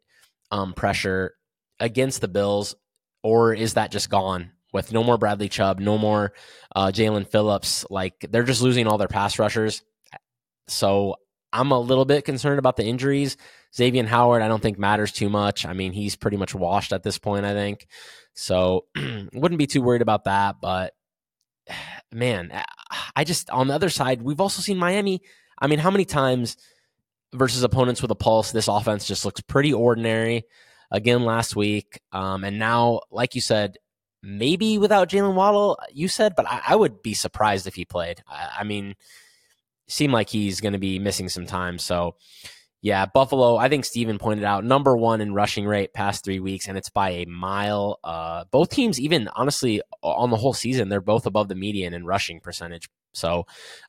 um, 0.50 0.75
pressure 0.75 1.35
against 1.81 2.21
the 2.21 2.28
Bills, 2.28 2.75
or 3.23 3.54
is 3.54 3.75
that 3.75 3.90
just 3.90 4.11
gone 4.11 4.52
with 4.73 4.93
no 4.93 5.02
more 5.02 5.19
Bradley 5.19 5.49
Chubb, 5.49 5.81
no 5.81 5.97
more 5.99 6.33
uh, 6.76 6.88
Jaelan 6.88 7.26
Phillips? 7.26 7.87
Like 7.90 8.14
they're 8.28 8.43
just 8.43 8.62
losing 8.62 8.87
all 8.87 8.99
their 8.99 9.09
pass 9.09 9.38
rushers. 9.38 9.83
So 10.69 11.16
I'm 11.52 11.71
a 11.71 11.81
little 11.81 12.04
bit 12.04 12.25
concerned 12.25 12.59
about 12.59 12.76
the 12.76 12.85
injuries. 12.85 13.37
Xavier 13.75 14.07
Howard, 14.07 14.43
I 14.43 14.49
don't 14.49 14.62
think 14.62 14.78
matters 14.78 15.12
too 15.12 15.28
much. 15.28 15.64
I 15.64 15.73
mean, 15.73 15.93
he's 15.93 16.16
pretty 16.16 16.37
much 16.37 16.54
washed 16.54 16.93
at 16.93 17.02
this 17.02 17.19
point, 17.19 17.45
I 17.45 17.54
think. 17.54 17.87
So 18.35 18.87
wouldn't 18.97 19.59
be 19.59 19.66
too 19.66 19.83
worried 19.83 20.02
about 20.02 20.25
that. 20.25 20.57
But 20.61 20.95
man, 22.12 22.52
I 23.16 23.25
just, 23.25 23.50
on 23.50 23.68
the 23.68 23.75
other 23.75 23.90
side, 23.90 24.23
we've 24.23 24.40
also 24.40 24.62
seen 24.62 24.78
Miami. 24.78 25.23
I 25.59 25.66
mean, 25.66 25.78
how 25.78 25.90
many 25.90 26.04
times 26.04 26.56
versus 27.33 27.62
opponents 27.62 28.00
with 28.00 28.11
a 28.11 28.16
pulse, 28.16 28.52
this 28.52 28.68
offense 28.68 29.06
just 29.06 29.25
looks 29.25 29.40
pretty 29.40 29.73
ordinary 29.73 30.44
again 30.90 31.25
last 31.25 31.56
week. 31.56 32.00
Um, 32.12 32.44
and 32.44 32.59
now, 32.59 33.00
like 33.11 33.35
you 33.35 33.40
said, 33.40 33.76
maybe 34.23 34.78
without 34.78 35.11
Jalen 35.11 35.35
Waddle, 35.35 35.78
you 35.92 36.09
said, 36.09 36.35
but 36.37 36.47
I, 36.49 36.62
I, 36.68 36.76
would 36.76 37.02
be 37.02 37.14
surprised 37.14 37.66
if 37.66 37.75
he 37.75 37.85
played. 37.85 38.23
I, 38.28 38.61
I 38.61 38.64
mean, 38.64 38.94
seem 39.88 40.12
like 40.12 40.30
he's 40.30 40.61
going 40.61 40.73
to 40.73 40.78
be 40.78 40.99
missing 40.99 41.28
some 41.28 41.47
time. 41.47 41.78
So, 41.78 42.16
yeah, 42.85 43.07
Buffalo, 43.07 43.57
I 43.57 43.71
think 43.71 43.87
Steven 43.87 44.19
pointed 44.19 44.45
out, 44.45 44.62
number 44.62 44.95
one 44.95 45.23
in 45.23 45.33
rushing 45.33 45.64
rate 45.64 45.95
past 45.95 46.23
three 46.23 46.38
weeks, 46.38 46.69
and 46.69 46.76
it's 46.76 46.91
by 46.91 47.12
a 47.12 47.25
mile. 47.25 47.99
Uh, 48.05 48.45
both 48.50 48.69
teams, 48.69 49.00
even 49.00 49.26
honestly, 49.35 49.81
on 50.03 50.29
the 50.29 50.37
whole 50.37 50.53
season, 50.53 50.91
they're 50.91 51.00
both 51.00 51.25
above 51.25 51.49
the 51.49 51.55
median 51.55 51.95
in 51.95 52.05
rushing 52.05 52.41
percentage 52.41 52.91
So, 53.14 53.47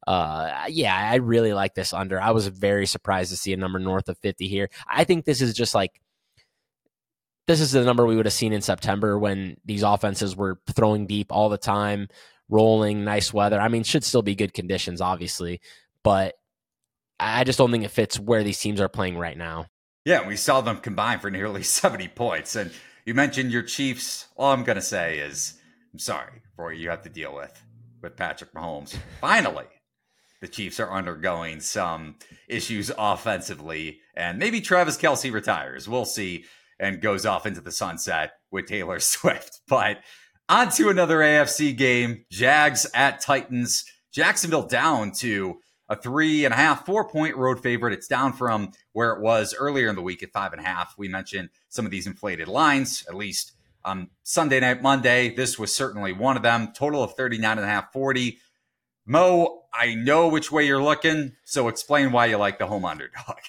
uh, 0.08 0.68
yeah, 0.70 0.96
I 0.96 1.16
really 1.16 1.52
like 1.52 1.76
this 1.76 1.92
under. 1.92 2.22
I 2.22 2.32
was 2.32 2.48
very 2.48 2.86
surprised 2.86 3.32
to 3.32 3.36
see 3.36 3.52
a 3.52 3.58
number 3.58 3.80
north 3.80 4.08
of 4.08 4.18
50 4.20 4.48
here. 4.48 4.70
I 4.88 5.04
think 5.04 5.26
this 5.26 5.42
is 5.42 5.54
just 5.54 5.76
like 5.76 6.00
this 7.48 7.60
is 7.60 7.74
the 7.74 7.84
number 7.84 8.06
we 8.06 8.16
would 8.16 8.28
have 8.28 8.32
seen 8.32 8.54
in 8.54 8.62
September 8.62 9.20
when 9.20 9.58
these 9.66 9.84
offenses 9.84 10.38
were 10.38 10.62
throwing 10.74 11.06
deep 11.06 11.34
all 11.34 11.50
the 11.50 11.58
time, 11.58 12.08
rolling, 12.48 13.04
nice 13.04 13.34
weather. 13.34 13.60
I 13.60 13.68
mean, 13.68 13.84
should 13.84 14.06
still 14.06 14.22
be 14.22 14.36
good 14.36 14.54
conditions, 14.54 15.02
obviously, 15.02 15.60
but 16.02 16.36
I 17.20 17.44
just 17.44 17.58
don't 17.58 17.72
think 17.72 17.84
it 17.84 17.92
fits 17.92 18.20
where 18.20 18.44
these 18.44 18.60
teams 18.60 18.82
are 18.82 18.90
playing 18.90 19.18
right 19.18 19.38
now. 19.38 19.68
Yeah, 20.04 20.28
we 20.28 20.36
saw 20.36 20.62
them 20.62 20.78
combine 20.78 21.20
for 21.20 21.32
nearly 21.32 21.64
70 21.64 22.10
points. 22.10 22.56
And 22.56 22.72
you 23.06 23.14
mentioned 23.14 23.52
your 23.52 23.64
Chiefs. 23.64 24.28
All 24.36 24.52
I'm 24.52 24.64
going 24.64 24.78
to 24.78 24.82
say 24.82 25.20
is, 25.20 25.60
I'm 25.94 26.00
sorry 26.00 26.42
for 26.56 26.66
what 26.66 26.78
you 26.78 26.90
have 26.90 27.04
to 27.04 27.10
deal 27.10 27.34
with 27.34 27.62
with 28.02 28.16
Patrick 28.16 28.54
Mahomes. 28.54 28.98
Finally, 29.22 29.66
the 30.42 30.48
Chiefs 30.48 30.80
are 30.80 30.92
undergoing 30.92 31.60
some 31.60 32.16
issues 32.48 32.92
offensively, 32.98 34.00
and 34.16 34.38
maybe 34.38 34.62
Travis 34.62 34.98
Kelce 34.98 35.32
retires. 35.32 35.88
We'll 35.88 36.06
see 36.06 36.46
and 36.80 37.02
goes 37.02 37.26
off 37.26 37.46
into 37.46 37.62
the 37.62 37.72
sunset 37.72 38.34
with 38.52 38.68
Taylor 38.68 39.00
Swift. 39.00 39.62
But 39.68 40.00
on 40.50 40.70
to 40.72 40.90
another 40.90 41.20
AFC 41.20 41.76
game 41.76 42.26
Jags 42.30 42.86
at 42.94 43.22
Titans. 43.22 43.86
Jacksonville 44.14 44.68
down 44.68 45.12
to 45.20 45.60
a 45.90 45.96
three 45.96 46.46
and 46.46 46.54
a 46.54 46.58
half, 46.58 46.86
four 46.86 47.08
point 47.08 47.36
road 47.36 47.62
favorite. 47.62 47.94
It's 47.94 48.08
down 48.08 48.34
from 48.34 48.72
where 48.94 49.12
it 49.12 49.22
was 49.22 49.54
earlier 49.58 49.90
in 49.90 49.96
the 49.96 50.02
week 50.02 50.24
at 50.24 50.32
five 50.32 50.54
and 50.54 50.62
a 50.62 50.66
half. 50.66 50.96
We 50.98 51.08
mentioned 51.08 51.50
some 51.70 51.86
of 51.86 51.92
these 51.92 52.08
inflated 52.08 52.48
lines, 52.48 53.06
at 53.08 53.16
least 53.16 53.54
on 53.84 54.10
Sunday 54.24 54.60
night, 54.60 54.82
Monday. 54.82 55.34
This 55.34 55.60
was 55.60 55.74
certainly 55.74 56.12
one 56.12 56.38
of 56.38 56.44
them. 56.44 56.74
Total 56.74 57.04
of 57.04 57.14
39 57.14 57.58
and 57.58 57.66
a 57.66 57.70
half, 57.70 57.94
40. 57.94 58.40
Mo, 59.06 59.62
I 59.72 59.94
know 59.94 60.28
which 60.30 60.52
way 60.52 60.66
you're 60.66 60.82
looking, 60.82 61.34
so 61.44 61.68
explain 61.68 62.12
why 62.12 62.26
you 62.26 62.38
like 62.38 62.58
the 62.58 62.68
home 62.68 62.86
underdog. 62.86 63.38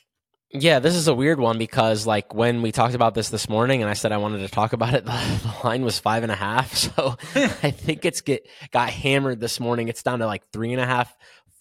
Yeah, 0.52 0.78
this 0.78 0.94
is 0.94 1.08
a 1.08 1.14
weird 1.14 1.40
one 1.40 1.58
because 1.58 2.06
like 2.06 2.32
when 2.32 2.62
we 2.62 2.70
talked 2.70 2.94
about 2.94 3.14
this 3.14 3.30
this 3.30 3.48
morning, 3.48 3.82
and 3.82 3.90
I 3.90 3.94
said 3.94 4.12
I 4.12 4.18
wanted 4.18 4.38
to 4.38 4.48
talk 4.48 4.72
about 4.72 4.94
it, 4.94 5.04
the, 5.04 5.10
the 5.10 5.66
line 5.66 5.82
was 5.82 5.98
five 5.98 6.22
and 6.22 6.32
a 6.32 6.36
half. 6.36 6.72
So 6.96 7.16
I 7.34 7.72
think 7.72 8.04
it's 8.04 8.20
get 8.20 8.48
got 8.70 8.90
hammered 8.90 9.40
this 9.40 9.58
morning. 9.58 9.88
It's 9.88 10.04
down 10.04 10.20
to 10.20 10.26
like 10.26 10.46
three 10.52 10.72
and 10.72 10.80
a 10.80 10.86
half, 10.86 11.14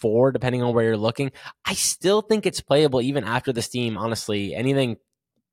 four, 0.06 0.32
depending 0.32 0.62
on 0.62 0.76
where 0.76 0.86
you're 0.86 0.98
looking. 0.98 1.32
I 1.66 1.74
still 1.74 2.22
think 2.22 2.46
it's 2.46 2.62
playable 2.62 3.02
even 3.02 3.24
after 3.24 3.52
the 3.52 3.64
steam. 3.64 3.98
Honestly, 3.98 4.54
anything 4.54 4.98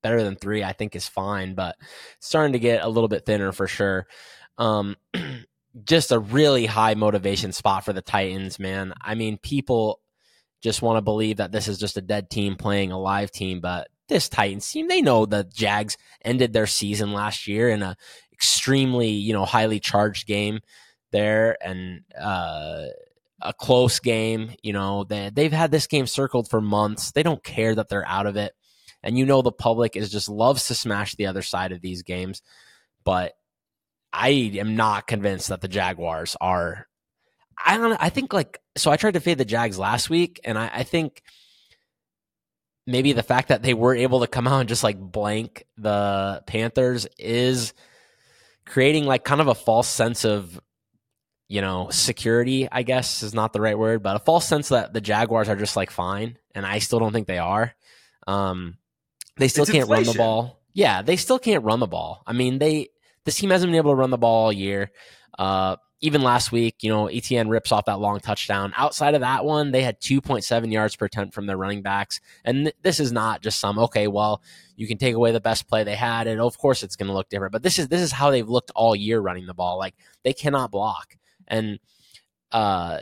better 0.02 0.22
than 0.22 0.36
three, 0.36 0.62
I 0.62 0.74
think 0.74 0.94
is 0.94 1.08
fine, 1.08 1.54
but 1.54 1.76
starting 2.20 2.52
to 2.52 2.58
get 2.58 2.84
a 2.84 2.88
little 2.88 3.08
bit 3.08 3.24
thinner 3.24 3.50
for 3.52 3.66
sure. 3.66 4.06
Um, 4.58 4.96
just 5.84 6.12
a 6.12 6.18
really 6.18 6.66
high 6.66 6.92
motivation 6.92 7.52
spot 7.52 7.82
for 7.82 7.94
the 7.94 8.02
Titans, 8.02 8.58
man. 8.58 8.92
I 9.00 9.14
mean, 9.14 9.38
people 9.38 10.00
just 10.60 10.82
want 10.82 10.98
to 10.98 11.02
believe 11.02 11.38
that 11.38 11.50
this 11.50 11.66
is 11.66 11.78
just 11.78 11.96
a 11.96 12.02
dead 12.02 12.28
team 12.28 12.56
playing 12.56 12.92
a 12.92 13.00
live 13.00 13.30
team. 13.30 13.60
But 13.60 13.88
this 14.06 14.28
Titans 14.28 14.70
team, 14.70 14.86
they 14.86 15.00
know 15.00 15.24
the 15.24 15.44
Jags 15.44 15.96
ended 16.22 16.52
their 16.52 16.66
season 16.66 17.14
last 17.14 17.48
year 17.48 17.70
in 17.70 17.82
a 17.82 17.96
extremely, 18.34 19.08
you 19.08 19.32
know, 19.32 19.46
highly 19.46 19.80
charged 19.80 20.26
game 20.26 20.60
there 21.10 21.56
and 21.64 22.02
uh, 22.20 22.86
a 23.44 23.52
close 23.52 24.00
game. 24.00 24.52
You 24.62 24.72
know, 24.72 25.04
they, 25.04 25.30
they've 25.32 25.52
had 25.52 25.70
this 25.70 25.86
game 25.86 26.06
circled 26.06 26.48
for 26.48 26.60
months. 26.60 27.12
They 27.12 27.22
don't 27.22 27.42
care 27.42 27.74
that 27.74 27.88
they're 27.88 28.06
out 28.06 28.26
of 28.26 28.36
it. 28.36 28.52
And 29.02 29.18
you 29.18 29.26
know, 29.26 29.42
the 29.42 29.52
public 29.52 29.96
is 29.96 30.10
just 30.10 30.28
loves 30.28 30.68
to 30.68 30.74
smash 30.74 31.14
the 31.14 31.26
other 31.26 31.42
side 31.42 31.72
of 31.72 31.80
these 31.80 32.02
games. 32.02 32.42
But 33.04 33.32
I 34.12 34.28
am 34.28 34.76
not 34.76 35.06
convinced 35.06 35.48
that 35.48 35.60
the 35.60 35.68
Jaguars 35.68 36.36
are 36.40 36.86
I 37.64 37.76
don't. 37.76 37.96
I 38.00 38.08
think 38.08 38.32
like 38.32 38.58
so. 38.76 38.90
I 38.90 38.96
tried 38.96 39.14
to 39.14 39.20
fade 39.20 39.38
the 39.38 39.44
Jags 39.44 39.78
last 39.78 40.10
week, 40.10 40.40
and 40.44 40.58
I, 40.58 40.70
I 40.72 40.82
think 40.82 41.22
maybe 42.86 43.12
the 43.12 43.22
fact 43.22 43.48
that 43.48 43.62
they 43.62 43.74
were 43.74 43.94
able 43.94 44.20
to 44.20 44.26
come 44.26 44.48
out 44.48 44.60
and 44.60 44.68
just 44.68 44.82
like 44.82 44.98
blank 44.98 45.64
the 45.76 46.42
Panthers 46.46 47.06
is 47.18 47.72
creating 48.66 49.04
like 49.04 49.24
kind 49.24 49.40
of 49.40 49.48
a 49.48 49.54
false 49.54 49.88
sense 49.88 50.24
of 50.24 50.58
you 51.52 51.60
know 51.60 51.88
security. 51.90 52.66
I 52.72 52.82
guess 52.82 53.22
is 53.22 53.34
not 53.34 53.52
the 53.52 53.60
right 53.60 53.78
word, 53.78 54.02
but 54.02 54.16
a 54.16 54.20
false 54.20 54.48
sense 54.48 54.70
that 54.70 54.94
the 54.94 55.02
Jaguars 55.02 55.50
are 55.50 55.56
just 55.56 55.76
like 55.76 55.90
fine, 55.90 56.38
and 56.54 56.64
I 56.64 56.78
still 56.78 56.98
don't 56.98 57.12
think 57.12 57.26
they 57.26 57.38
are. 57.38 57.74
Um, 58.26 58.78
they 59.36 59.48
still 59.48 59.64
it's 59.64 59.70
can't 59.70 59.82
inflation. 59.82 60.06
run 60.06 60.12
the 60.14 60.18
ball. 60.18 60.60
Yeah, 60.72 61.02
they 61.02 61.16
still 61.16 61.38
can't 61.38 61.62
run 61.62 61.78
the 61.78 61.86
ball. 61.86 62.22
I 62.26 62.32
mean, 62.32 62.58
they 62.58 62.88
this 63.26 63.36
team 63.36 63.50
hasn't 63.50 63.68
been 63.68 63.76
able 63.76 63.90
to 63.90 63.96
run 63.96 64.08
the 64.08 64.16
ball 64.16 64.44
all 64.46 64.52
year. 64.52 64.92
Uh, 65.38 65.76
even 66.00 66.22
last 66.22 66.52
week, 66.52 66.76
you 66.80 66.90
know, 66.90 67.04
ETN 67.04 67.50
rips 67.50 67.70
off 67.70 67.84
that 67.84 68.00
long 68.00 68.18
touchdown. 68.18 68.72
Outside 68.74 69.14
of 69.14 69.20
that 69.20 69.44
one, 69.44 69.72
they 69.72 69.82
had 69.82 70.00
2.7 70.00 70.72
yards 70.72 70.96
per 70.96 71.04
attempt 71.04 71.32
from 71.32 71.46
their 71.46 71.56
running 71.56 71.82
backs. 71.82 72.20
And 72.44 72.64
th- 72.64 72.76
this 72.82 72.98
is 72.98 73.12
not 73.12 73.40
just 73.40 73.60
some, 73.60 73.78
okay, 73.78 74.08
well, 74.08 74.42
you 74.74 74.88
can 74.88 74.98
take 74.98 75.14
away 75.14 75.30
the 75.30 75.40
best 75.40 75.68
play 75.68 75.84
they 75.84 75.94
had, 75.94 76.26
and 76.26 76.40
of 76.40 76.58
course 76.58 76.82
it's 76.82 76.96
going 76.96 77.06
to 77.06 77.12
look 77.12 77.28
different. 77.28 77.52
But 77.52 77.62
this 77.62 77.78
is 77.78 77.88
this 77.88 78.00
is 78.00 78.10
how 78.10 78.30
they've 78.30 78.48
looked 78.48 78.72
all 78.74 78.96
year 78.96 79.20
running 79.20 79.46
the 79.46 79.54
ball. 79.54 79.78
Like 79.78 79.94
they 80.24 80.32
cannot 80.32 80.70
block. 80.70 81.16
And 81.52 81.78
uh 82.50 82.98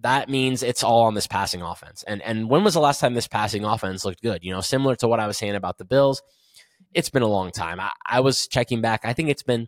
that 0.00 0.28
means 0.28 0.62
it's 0.62 0.84
all 0.84 1.04
on 1.04 1.14
this 1.14 1.26
passing 1.26 1.62
offense. 1.62 2.04
And 2.06 2.22
and 2.22 2.48
when 2.48 2.64
was 2.64 2.74
the 2.74 2.80
last 2.80 3.00
time 3.00 3.14
this 3.14 3.28
passing 3.28 3.64
offense 3.64 4.04
looked 4.04 4.22
good? 4.22 4.44
You 4.44 4.52
know, 4.52 4.60
similar 4.60 4.96
to 4.96 5.08
what 5.08 5.20
I 5.20 5.26
was 5.26 5.38
saying 5.38 5.54
about 5.54 5.78
the 5.78 5.84
Bills, 5.84 6.22
it's 6.92 7.10
been 7.10 7.22
a 7.22 7.26
long 7.28 7.50
time. 7.50 7.80
I, 7.80 7.90
I 8.06 8.20
was 8.20 8.46
checking 8.46 8.80
back. 8.80 9.00
I 9.04 9.12
think 9.12 9.28
it's 9.28 9.42
been 9.42 9.66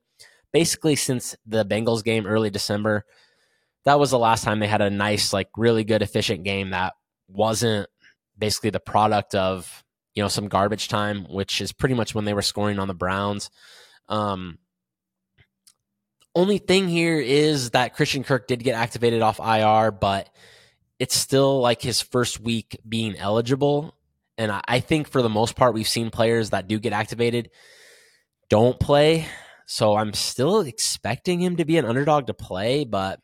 basically 0.52 0.94
since 0.94 1.34
the 1.46 1.64
Bengals 1.64 2.04
game 2.04 2.26
early 2.26 2.50
December. 2.50 3.04
That 3.84 3.98
was 3.98 4.10
the 4.10 4.18
last 4.18 4.44
time 4.44 4.58
they 4.58 4.66
had 4.66 4.80
a 4.80 4.90
nice, 4.90 5.32
like 5.32 5.48
really 5.56 5.84
good, 5.84 6.02
efficient 6.02 6.44
game 6.44 6.70
that 6.70 6.94
wasn't 7.28 7.88
basically 8.38 8.70
the 8.70 8.80
product 8.80 9.34
of 9.34 9.84
you 10.14 10.22
know 10.22 10.28
some 10.28 10.48
garbage 10.48 10.88
time, 10.88 11.24
which 11.30 11.60
is 11.60 11.72
pretty 11.72 11.94
much 11.94 12.14
when 12.14 12.24
they 12.24 12.34
were 12.34 12.42
scoring 12.42 12.78
on 12.78 12.88
the 12.88 12.94
Browns. 12.94 13.50
Um, 14.08 14.58
only 16.36 16.58
thing 16.58 16.86
here 16.86 17.18
is 17.18 17.70
that 17.70 17.94
Christian 17.94 18.22
Kirk 18.22 18.46
did 18.46 18.62
get 18.62 18.74
activated 18.74 19.22
off 19.22 19.40
IR, 19.40 19.90
but 19.90 20.28
it's 20.98 21.16
still 21.16 21.60
like 21.60 21.82
his 21.82 22.00
first 22.02 22.38
week 22.38 22.78
being 22.88 23.16
eligible. 23.16 23.96
And 24.38 24.52
I 24.68 24.80
think 24.80 25.08
for 25.08 25.22
the 25.22 25.30
most 25.30 25.56
part, 25.56 25.74
we've 25.74 25.88
seen 25.88 26.10
players 26.10 26.50
that 26.50 26.68
do 26.68 26.78
get 26.78 26.92
activated 26.92 27.50
don't 28.48 28.78
play. 28.78 29.26
So 29.66 29.96
I'm 29.96 30.12
still 30.12 30.60
expecting 30.60 31.40
him 31.40 31.56
to 31.56 31.64
be 31.64 31.78
an 31.78 31.86
underdog 31.86 32.26
to 32.26 32.34
play. 32.34 32.84
But 32.84 33.18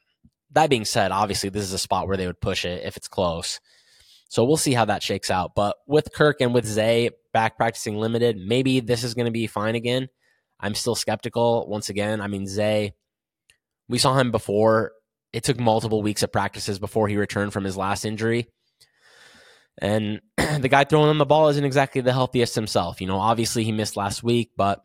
that 0.53 0.71
being 0.71 0.87
said, 0.87 1.13
obviously, 1.13 1.51
this 1.51 1.63
is 1.63 1.73
a 1.73 1.79
spot 1.79 2.09
where 2.09 2.17
they 2.17 2.27
would 2.27 2.41
push 2.41 2.65
it 2.65 2.83
if 2.85 2.97
it's 2.97 3.09
close. 3.09 3.61
So 4.29 4.45
we'll 4.45 4.57
see 4.57 4.73
how 4.73 4.87
that 4.87 5.03
shakes 5.03 5.31
out. 5.31 5.55
But 5.55 5.77
with 5.87 6.15
Kirk 6.15 6.41
and 6.41 6.55
with 6.55 6.65
Zay 6.65 7.11
back 7.35 7.59
practicing 7.59 7.99
limited, 7.99 8.39
maybe 8.39 8.81
this 8.81 9.05
is 9.05 9.13
going 9.13 9.27
to 9.27 9.31
be 9.31 9.47
fine 9.47 9.75
again. 9.75 10.09
I'm 10.59 10.75
still 10.75 10.95
skeptical. 10.95 11.69
Once 11.69 11.91
again, 11.91 12.21
I 12.21 12.29
mean, 12.29 12.47
Zay, 12.47 12.95
we 13.93 13.99
saw 13.99 14.19
him 14.19 14.31
before. 14.31 14.93
It 15.35 15.45
took 15.45 15.61
multiple 15.61 16.03
weeks 16.03 16.23
of 16.23 16.33
practices 16.33 16.79
before 16.79 17.09
he 17.09 17.17
returned 17.19 17.53
from 17.53 17.65
his 17.65 17.77
last 17.77 18.07
injury. 18.07 18.49
And 19.79 20.23
the 20.37 20.69
guy 20.69 20.85
throwing 20.85 21.11
him 21.11 21.19
the 21.19 21.27
ball 21.27 21.49
isn't 21.51 21.65
exactly 21.65 22.01
the 22.01 22.13
healthiest 22.13 22.55
himself. 22.55 23.03
You 23.03 23.07
know, 23.07 23.19
obviously 23.19 23.65
he 23.65 23.73
missed 23.73 23.97
last 23.97 24.23
week, 24.23 24.53
but 24.57 24.83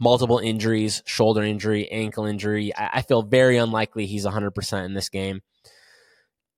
multiple 0.00 0.38
injuries, 0.38 1.02
shoulder 1.06 1.42
injury, 1.42 1.90
ankle 1.90 2.24
injury. 2.24 2.74
I, 2.74 2.90
I 2.94 3.02
feel 3.02 3.22
very 3.22 3.56
unlikely 3.56 4.06
he's 4.06 4.26
100% 4.26 4.84
in 4.84 4.94
this 4.94 5.08
game. 5.08 5.42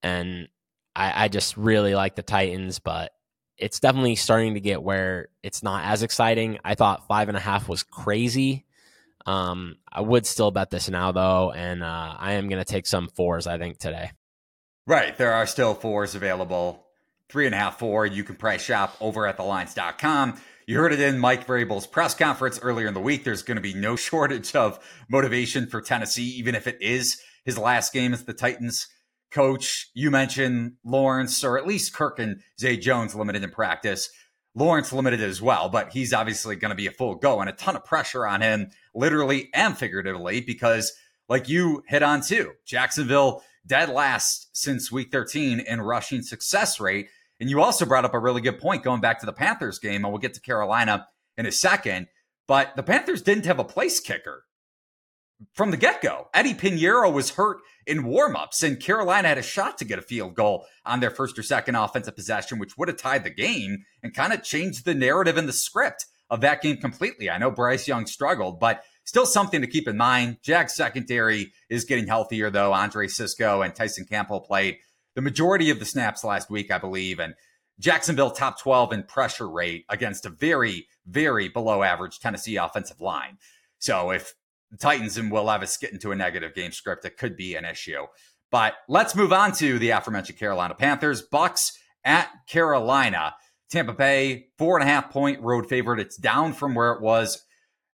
And 0.02 0.48
I, 0.94 1.25
I 1.25 1.28
just 1.28 1.56
really 1.56 1.94
like 1.94 2.16
the 2.16 2.22
Titans, 2.22 2.80
but 2.80 3.12
it's 3.56 3.80
definitely 3.80 4.16
starting 4.16 4.54
to 4.54 4.60
get 4.60 4.82
where 4.82 5.28
it's 5.42 5.62
not 5.62 5.86
as 5.86 6.02
exciting. 6.02 6.58
I 6.64 6.75
thought 6.75 7.08
five 7.08 7.28
and 7.28 7.36
a 7.36 7.40
half 7.40 7.66
was 7.66 7.82
crazy. 7.82 8.65
Um, 9.26 9.76
I 9.90 10.00
would 10.00 10.25
still 10.25 10.50
bet 10.50 10.71
this 10.71 10.88
now, 10.88 11.12
though, 11.12 11.50
and 11.50 11.83
uh, 11.83 12.14
I 12.18 12.33
am 12.33 12.49
going 12.49 12.62
to 12.62 12.64
take 12.64 12.87
some 12.87 13.09
fours, 13.09 13.47
I 13.47 13.59
think, 13.59 13.78
today. 13.78 14.12
Right. 14.87 15.16
There 15.16 15.33
are 15.33 15.47
still 15.47 15.75
fours 15.75 16.14
available. 16.14 16.87
Three 17.28 17.47
and 17.47 17.54
a 17.54 17.59
half, 17.59 17.78
four. 17.80 18.06
You 18.06 18.23
can 18.23 18.37
price 18.37 18.62
shop 18.62 18.97
over 19.00 19.26
at 19.26 19.37
thelines.com. 19.37 20.40
You 20.68 20.78
heard 20.78 20.92
it 20.92 21.00
in 21.00 21.18
Mike 21.18 21.47
Vrabel's 21.47 21.87
press 21.87 22.14
conference 22.14 22.61
earlier 22.61 22.87
in 22.87 22.95
the 22.95 23.00
week. 23.00 23.25
There's 23.25 23.42
going 23.42 23.56
to 23.56 23.61
be 23.61 23.75
no 23.75 23.97
shortage 23.97 24.54
of 24.54 24.78
motivation 25.09 25.66
for 25.66 25.80
Tennessee, 25.80 26.28
even 26.38 26.54
if 26.54 26.66
it 26.66 26.78
is 26.80 27.21
his 27.45 27.59
last 27.59 27.92
game 27.92 28.12
as 28.12 28.25
the 28.25 28.33
Titans 28.33 28.87
coach. 29.33 29.90
You 29.95 30.11
mentioned 30.11 30.75
Lawrence, 30.85 31.42
or 31.45 31.59
at 31.59 31.66
least 31.66 31.95
Kirk 31.95 32.18
and 32.18 32.40
Zay 32.61 32.76
Jones 32.76 33.14
limited 33.14 33.42
in 33.42 33.50
practice. 33.50 34.09
Lawrence 34.56 34.90
limited 34.90 35.20
as 35.20 35.42
well, 35.42 35.68
but 35.68 35.92
he's 35.92 36.14
obviously 36.14 36.56
going 36.56 36.70
to 36.70 36.75
be 36.75 36.86
a 36.86 36.90
full 36.90 37.14
go 37.14 37.40
and 37.40 37.48
a 37.48 37.52
ton 37.52 37.76
of 37.76 37.84
pressure 37.84 38.26
on 38.26 38.40
him, 38.40 38.70
literally 38.94 39.50
and 39.52 39.76
figuratively, 39.76 40.40
because 40.40 40.94
like 41.28 41.48
you 41.48 41.84
hit 41.86 42.02
on 42.02 42.22
too, 42.22 42.52
Jacksonville 42.64 43.42
dead 43.66 43.90
last 43.90 44.48
since 44.56 44.90
week 44.90 45.12
13 45.12 45.60
in 45.60 45.80
rushing 45.82 46.22
success 46.22 46.80
rate. 46.80 47.08
And 47.38 47.50
you 47.50 47.60
also 47.60 47.84
brought 47.84 48.06
up 48.06 48.14
a 48.14 48.18
really 48.18 48.40
good 48.40 48.58
point 48.58 48.82
going 48.82 49.02
back 49.02 49.20
to 49.20 49.26
the 49.26 49.32
Panthers 49.32 49.78
game, 49.78 50.04
and 50.04 50.12
we'll 50.12 50.18
get 50.18 50.32
to 50.34 50.40
Carolina 50.40 51.06
in 51.36 51.44
a 51.44 51.52
second. 51.52 52.06
But 52.48 52.76
the 52.76 52.82
Panthers 52.82 53.20
didn't 53.20 53.44
have 53.44 53.58
a 53.58 53.64
place 53.64 54.00
kicker. 54.00 54.44
From 55.52 55.70
the 55.70 55.76
get 55.76 56.02
go. 56.02 56.28
Eddie 56.32 56.54
Piñeiro 56.54 57.12
was 57.12 57.30
hurt 57.30 57.58
in 57.86 58.04
warmups, 58.04 58.62
and 58.62 58.80
Carolina 58.80 59.28
had 59.28 59.38
a 59.38 59.42
shot 59.42 59.78
to 59.78 59.84
get 59.84 59.98
a 59.98 60.02
field 60.02 60.34
goal 60.34 60.66
on 60.84 61.00
their 61.00 61.10
first 61.10 61.38
or 61.38 61.42
second 61.42 61.76
offensive 61.76 62.16
possession, 62.16 62.58
which 62.58 62.76
would 62.76 62.88
have 62.88 62.96
tied 62.96 63.24
the 63.24 63.30
game 63.30 63.84
and 64.02 64.14
kind 64.14 64.32
of 64.32 64.42
changed 64.42 64.84
the 64.84 64.94
narrative 64.94 65.36
and 65.36 65.48
the 65.48 65.52
script 65.52 66.06
of 66.28 66.40
that 66.40 66.62
game 66.62 66.78
completely. 66.78 67.30
I 67.30 67.38
know 67.38 67.50
Bryce 67.50 67.86
Young 67.86 68.06
struggled, 68.06 68.58
but 68.58 68.82
still 69.04 69.26
something 69.26 69.60
to 69.60 69.66
keep 69.66 69.86
in 69.86 69.96
mind. 69.96 70.38
Jack's 70.42 70.74
secondary 70.74 71.52
is 71.68 71.84
getting 71.84 72.08
healthier, 72.08 72.50
though. 72.50 72.72
Andre 72.72 73.06
Cisco 73.06 73.62
and 73.62 73.74
Tyson 73.74 74.04
Campbell 74.04 74.40
played 74.40 74.78
the 75.14 75.22
majority 75.22 75.70
of 75.70 75.78
the 75.78 75.84
snaps 75.84 76.24
last 76.24 76.50
week, 76.50 76.70
I 76.70 76.78
believe, 76.78 77.20
and 77.20 77.34
Jacksonville 77.78 78.30
top 78.30 78.60
12 78.60 78.92
in 78.92 79.02
pressure 79.04 79.48
rate 79.48 79.84
against 79.88 80.26
a 80.26 80.30
very, 80.30 80.86
very 81.06 81.48
below 81.48 81.82
average 81.82 82.18
Tennessee 82.18 82.56
offensive 82.56 83.00
line. 83.00 83.38
So 83.78 84.10
if 84.10 84.34
the 84.70 84.76
Titans 84.76 85.16
and 85.16 85.30
Will 85.30 85.44
Levis 85.44 85.76
get 85.76 85.92
into 85.92 86.12
a 86.12 86.16
negative 86.16 86.54
game 86.54 86.73
script, 86.73 87.04
it 87.04 87.16
could 87.16 87.37
be 87.37 87.54
an 87.54 87.64
issue. 87.64 88.06
But 88.50 88.75
let's 88.88 89.14
move 89.14 89.32
on 89.32 89.52
to 89.52 89.78
the 89.78 89.90
aforementioned 89.90 90.38
Carolina 90.38 90.75
Panthers. 90.75 91.23
Bucks 91.23 91.78
at 92.04 92.28
Carolina. 92.49 93.35
Tampa 93.70 93.92
Bay, 93.92 94.46
four 94.58 94.78
and 94.78 94.88
a 94.88 94.92
half 94.92 95.11
point 95.11 95.42
road 95.42 95.68
favorite. 95.68 95.99
It's 95.99 96.16
down 96.16 96.52
from 96.52 96.75
where 96.75 96.92
it 96.92 97.02
was 97.02 97.42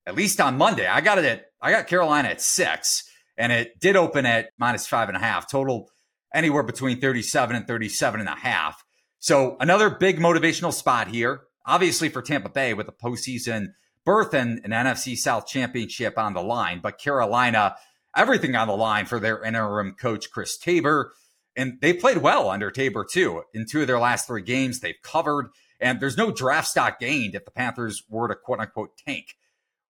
at 0.07 0.17
least 0.17 0.41
on 0.41 0.59
Monday. 0.59 0.87
I 0.87 1.01
got 1.01 1.19
it 1.19 1.25
at 1.25 1.47
I 1.61 1.71
got 1.71 1.87
Carolina 1.87 2.29
at 2.29 2.41
six, 2.41 3.09
and 3.37 3.53
it 3.53 3.79
did 3.79 3.97
open 3.97 4.27
at 4.27 4.51
minus 4.59 4.87
five 4.87 5.09
and 5.09 5.17
a 5.17 5.21
half. 5.21 5.49
Total 5.49 5.89
anywhere 6.35 6.63
between 6.63 7.01
37 7.01 7.57
and 7.57 7.67
37 7.67 8.21
and 8.21 8.29
a 8.29 8.35
half. 8.35 8.85
So 9.19 9.57
another 9.61 9.91
big 9.91 10.19
motivational 10.19 10.73
spot 10.73 11.09
here, 11.09 11.43
obviously 11.67 12.09
for 12.09 12.23
Tampa 12.23 12.49
Bay 12.49 12.75
with 12.75 12.87
the 12.87 12.93
postseason 12.93 13.69
berth 14.05 14.35
and 14.35 14.61
an 14.65 14.71
NFC 14.71 15.17
South 15.17 15.47
championship 15.47 16.19
on 16.19 16.35
the 16.35 16.43
line, 16.43 16.81
but 16.83 16.99
Carolina, 16.99 17.77
everything 18.17 18.57
on 18.57 18.69
the 18.69 18.77
line 18.77 19.07
for 19.07 19.21
their 19.21 19.43
interim 19.45 19.95
coach, 20.01 20.31
Chris 20.31 20.57
Tabor. 20.59 21.13
And 21.57 21.79
they 21.81 21.93
played 21.93 22.19
well 22.19 22.49
under 22.49 22.71
Tabor 22.71 23.05
too. 23.05 23.43
In 23.53 23.67
two 23.67 23.83
of 23.83 23.87
their 23.87 23.99
last 23.99 24.27
three 24.27 24.43
games, 24.43 24.81
they've 24.81 25.03
covered, 25.03 25.51
and 25.81 26.01
there's 26.01 26.17
no 26.17 26.31
draft 26.31 26.69
stock 26.69 27.01
gained 27.01 27.35
if 27.35 27.45
the 27.45 27.51
Panthers 27.51 28.05
were 28.09 28.29
to 28.29 28.35
quote 28.35 28.61
unquote 28.61 28.97
tank, 28.97 29.37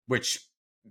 which 0.06 0.38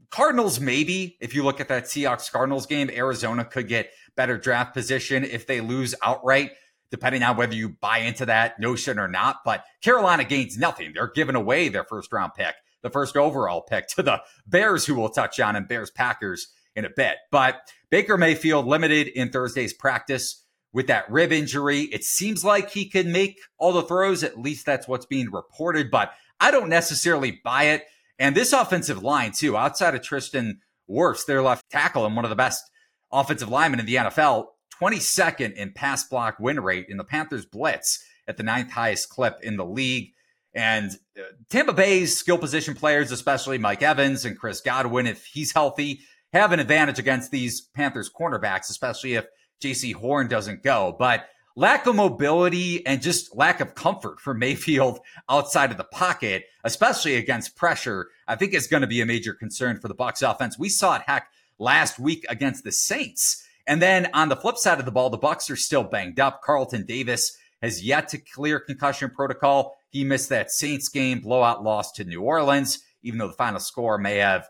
Cardinals 0.10 0.60
maybe, 0.60 1.18
if 1.20 1.36
you 1.36 1.44
look 1.44 1.60
at 1.60 1.68
that 1.68 1.86
Seahawks 1.86 2.32
Cardinals 2.32 2.65
game, 2.65 2.89
Arizona 2.89 3.44
could 3.44 3.68
get 3.68 3.91
better 4.15 4.38
draft 4.38 4.74
position 4.74 5.24
if 5.24 5.48
they 5.48 5.62
lose 5.62 5.96
outright 6.03 6.51
depending 6.91 7.24
on 7.24 7.38
whether 7.38 7.56
you 7.56 7.70
buy 7.70 8.00
into 8.00 8.25
that 8.25 8.60
notion 8.60 9.00
or 9.00 9.08
not. 9.08 9.38
But 9.44 9.63
Carolina 9.82 10.25
gains 10.25 10.58
nothing. 10.58 10.91
They're 10.94 11.08
giving 11.08 11.36
away 11.36 11.70
their 11.70 11.86
first 11.86 12.12
round 12.13 12.34
pick, 12.36 12.53
the 12.82 12.90
first 12.90 13.18
overall 13.18 13.62
pick 13.62 13.88
to 13.90 14.04
the 14.04 14.22
Bears, 14.46 14.86
who 14.86 14.96
we'll 14.96 15.10
touch 15.10 15.40
on 15.40 15.56
and 15.56 15.68
Bears 15.68 15.92
Packers 15.92 16.48
in 16.76 16.86
a 16.86 16.90
bit. 16.90 17.18
But 17.32 17.72
Baker 17.90 18.18
Mayfield 18.18 18.66
limited 18.66 19.08
in 19.08 19.30
Thursday's 19.30 19.74
practice 19.74 20.46
with 20.74 20.88
that 20.88 21.10
rib 21.12 21.32
injury. 21.32 21.82
It 21.82 22.04
seems 22.04 22.46
like 22.46 22.72
he 22.72 22.86
can 22.86 23.12
make 23.12 23.40
all 23.58 23.74
the 23.74 23.84
throws. 23.84 24.24
At 24.24 24.40
least 24.40 24.66
that's 24.66 24.88
what's 24.88 25.06
being 25.06 25.32
reported, 25.32 25.92
but 25.92 26.14
I 26.40 26.52
don't 26.52 26.70
necessarily 26.70 27.40
buy 27.44 27.66
it. 27.66 27.86
And 28.18 28.36
this 28.36 28.54
offensive 28.54 29.04
line, 29.04 29.32
too, 29.32 29.58
outside 29.58 29.96
of 29.96 30.02
Tristan 30.02 30.62
Wirfs, 30.90 31.26
their 31.26 31.42
left 31.42 31.70
tackle 31.70 32.06
and 32.06 32.16
one 32.16 32.26
of 32.26 32.30
the 32.30 32.36
best 32.36 32.70
offensive 33.12 33.50
linemen 33.50 33.80
in 33.80 33.86
the 33.86 33.96
NFL, 33.96 34.48
22nd 34.82 35.54
in 35.54 35.72
pass 35.74 36.04
block 36.08 36.38
win 36.40 36.60
rate 36.60 36.88
in 36.90 36.98
the 36.98 37.04
Panthers 37.04 37.46
blitz 37.46 38.04
at 38.28 38.38
the 38.38 38.44
ninth 38.44 38.72
highest 38.72 39.10
clip 39.10 39.40
in 39.42 39.58
the 39.58 39.66
league. 39.66 40.14
And 40.53 40.91
uh, 41.17 41.24
Tampa 41.50 41.74
Bay's 41.74 42.17
skill 42.17 42.38
position 42.38 42.75
players, 42.75 43.12
especially 43.12 43.58
Mike 43.58 43.81
Evans 43.81 44.25
and 44.25 44.38
Chris 44.38 44.62
Godwin, 44.62 45.08
if 45.08 45.25
he's 45.25 45.53
healthy, 45.53 46.01
have 46.34 46.51
an 46.51 46.60
advantage 46.60 47.00
against 47.00 47.31
these 47.31 47.62
Panthers 47.62 48.10
cornerbacks, 48.10 48.70
especially 48.70 49.15
if 49.15 49.25
Jaycee 49.62 49.93
Horn 49.93 50.27
doesn't 50.27 50.63
go. 50.63 50.96
But 50.98 51.25
lack 51.55 51.86
of 51.86 51.96
mobility 51.96 52.86
and 52.86 53.01
just 53.01 53.36
lack 53.36 53.60
of 53.62 53.75
comfort 53.75 54.20
for 54.20 54.34
Mayfield 54.36 55.00
outside 55.29 55.72
of 55.72 55.77
the 55.77 55.84
pocket, 55.86 56.46
especially 56.63 57.15
against 57.15 57.55
pressure, 57.55 58.10
I 58.27 58.36
think 58.36 58.53
is 58.53 58.67
going 58.67 58.81
to 58.81 58.88
be 58.88 59.01
a 59.01 59.05
major 59.05 59.34
concern 59.34 59.79
for 59.79 59.88
the 59.88 59.93
Bucks 59.93 60.22
offense. 60.22 60.60
We 60.60 60.70
saw 60.70 60.96
it 60.96 61.03
heck 61.08 61.27
last 61.60 62.00
week 62.00 62.25
against 62.29 62.63
the 62.63 62.72
Saints 62.72 63.46
and 63.67 63.81
then 63.81 64.09
on 64.14 64.29
the 64.29 64.35
flip 64.35 64.57
side 64.57 64.79
of 64.79 64.85
the 64.85 64.92
ball, 64.92 65.09
the 65.09 65.18
Bucks 65.18 65.50
are 65.50 65.55
still 65.55 65.83
banged 65.83 66.20
up. 66.20 66.42
Carlton 66.42 66.85
Davis 66.85 67.37
has 67.61 67.83
yet 67.83 68.09
to 68.09 68.18
clear 68.18 68.59
concussion 68.59 69.09
protocol. 69.09 69.77
He 69.92 70.04
missed 70.04 70.30
that 70.30 70.51
Saints 70.51 70.90
game 70.90 71.20
blowout 71.20 71.64
loss 71.64 71.92
to 71.94 72.04
New 72.04 72.22
Orleans, 72.22 72.80
even 73.04 73.20
though 73.20 73.27
the 73.27 73.34
final 73.34 73.60
score 73.60 73.98
may 73.98 74.18
have 74.18 74.48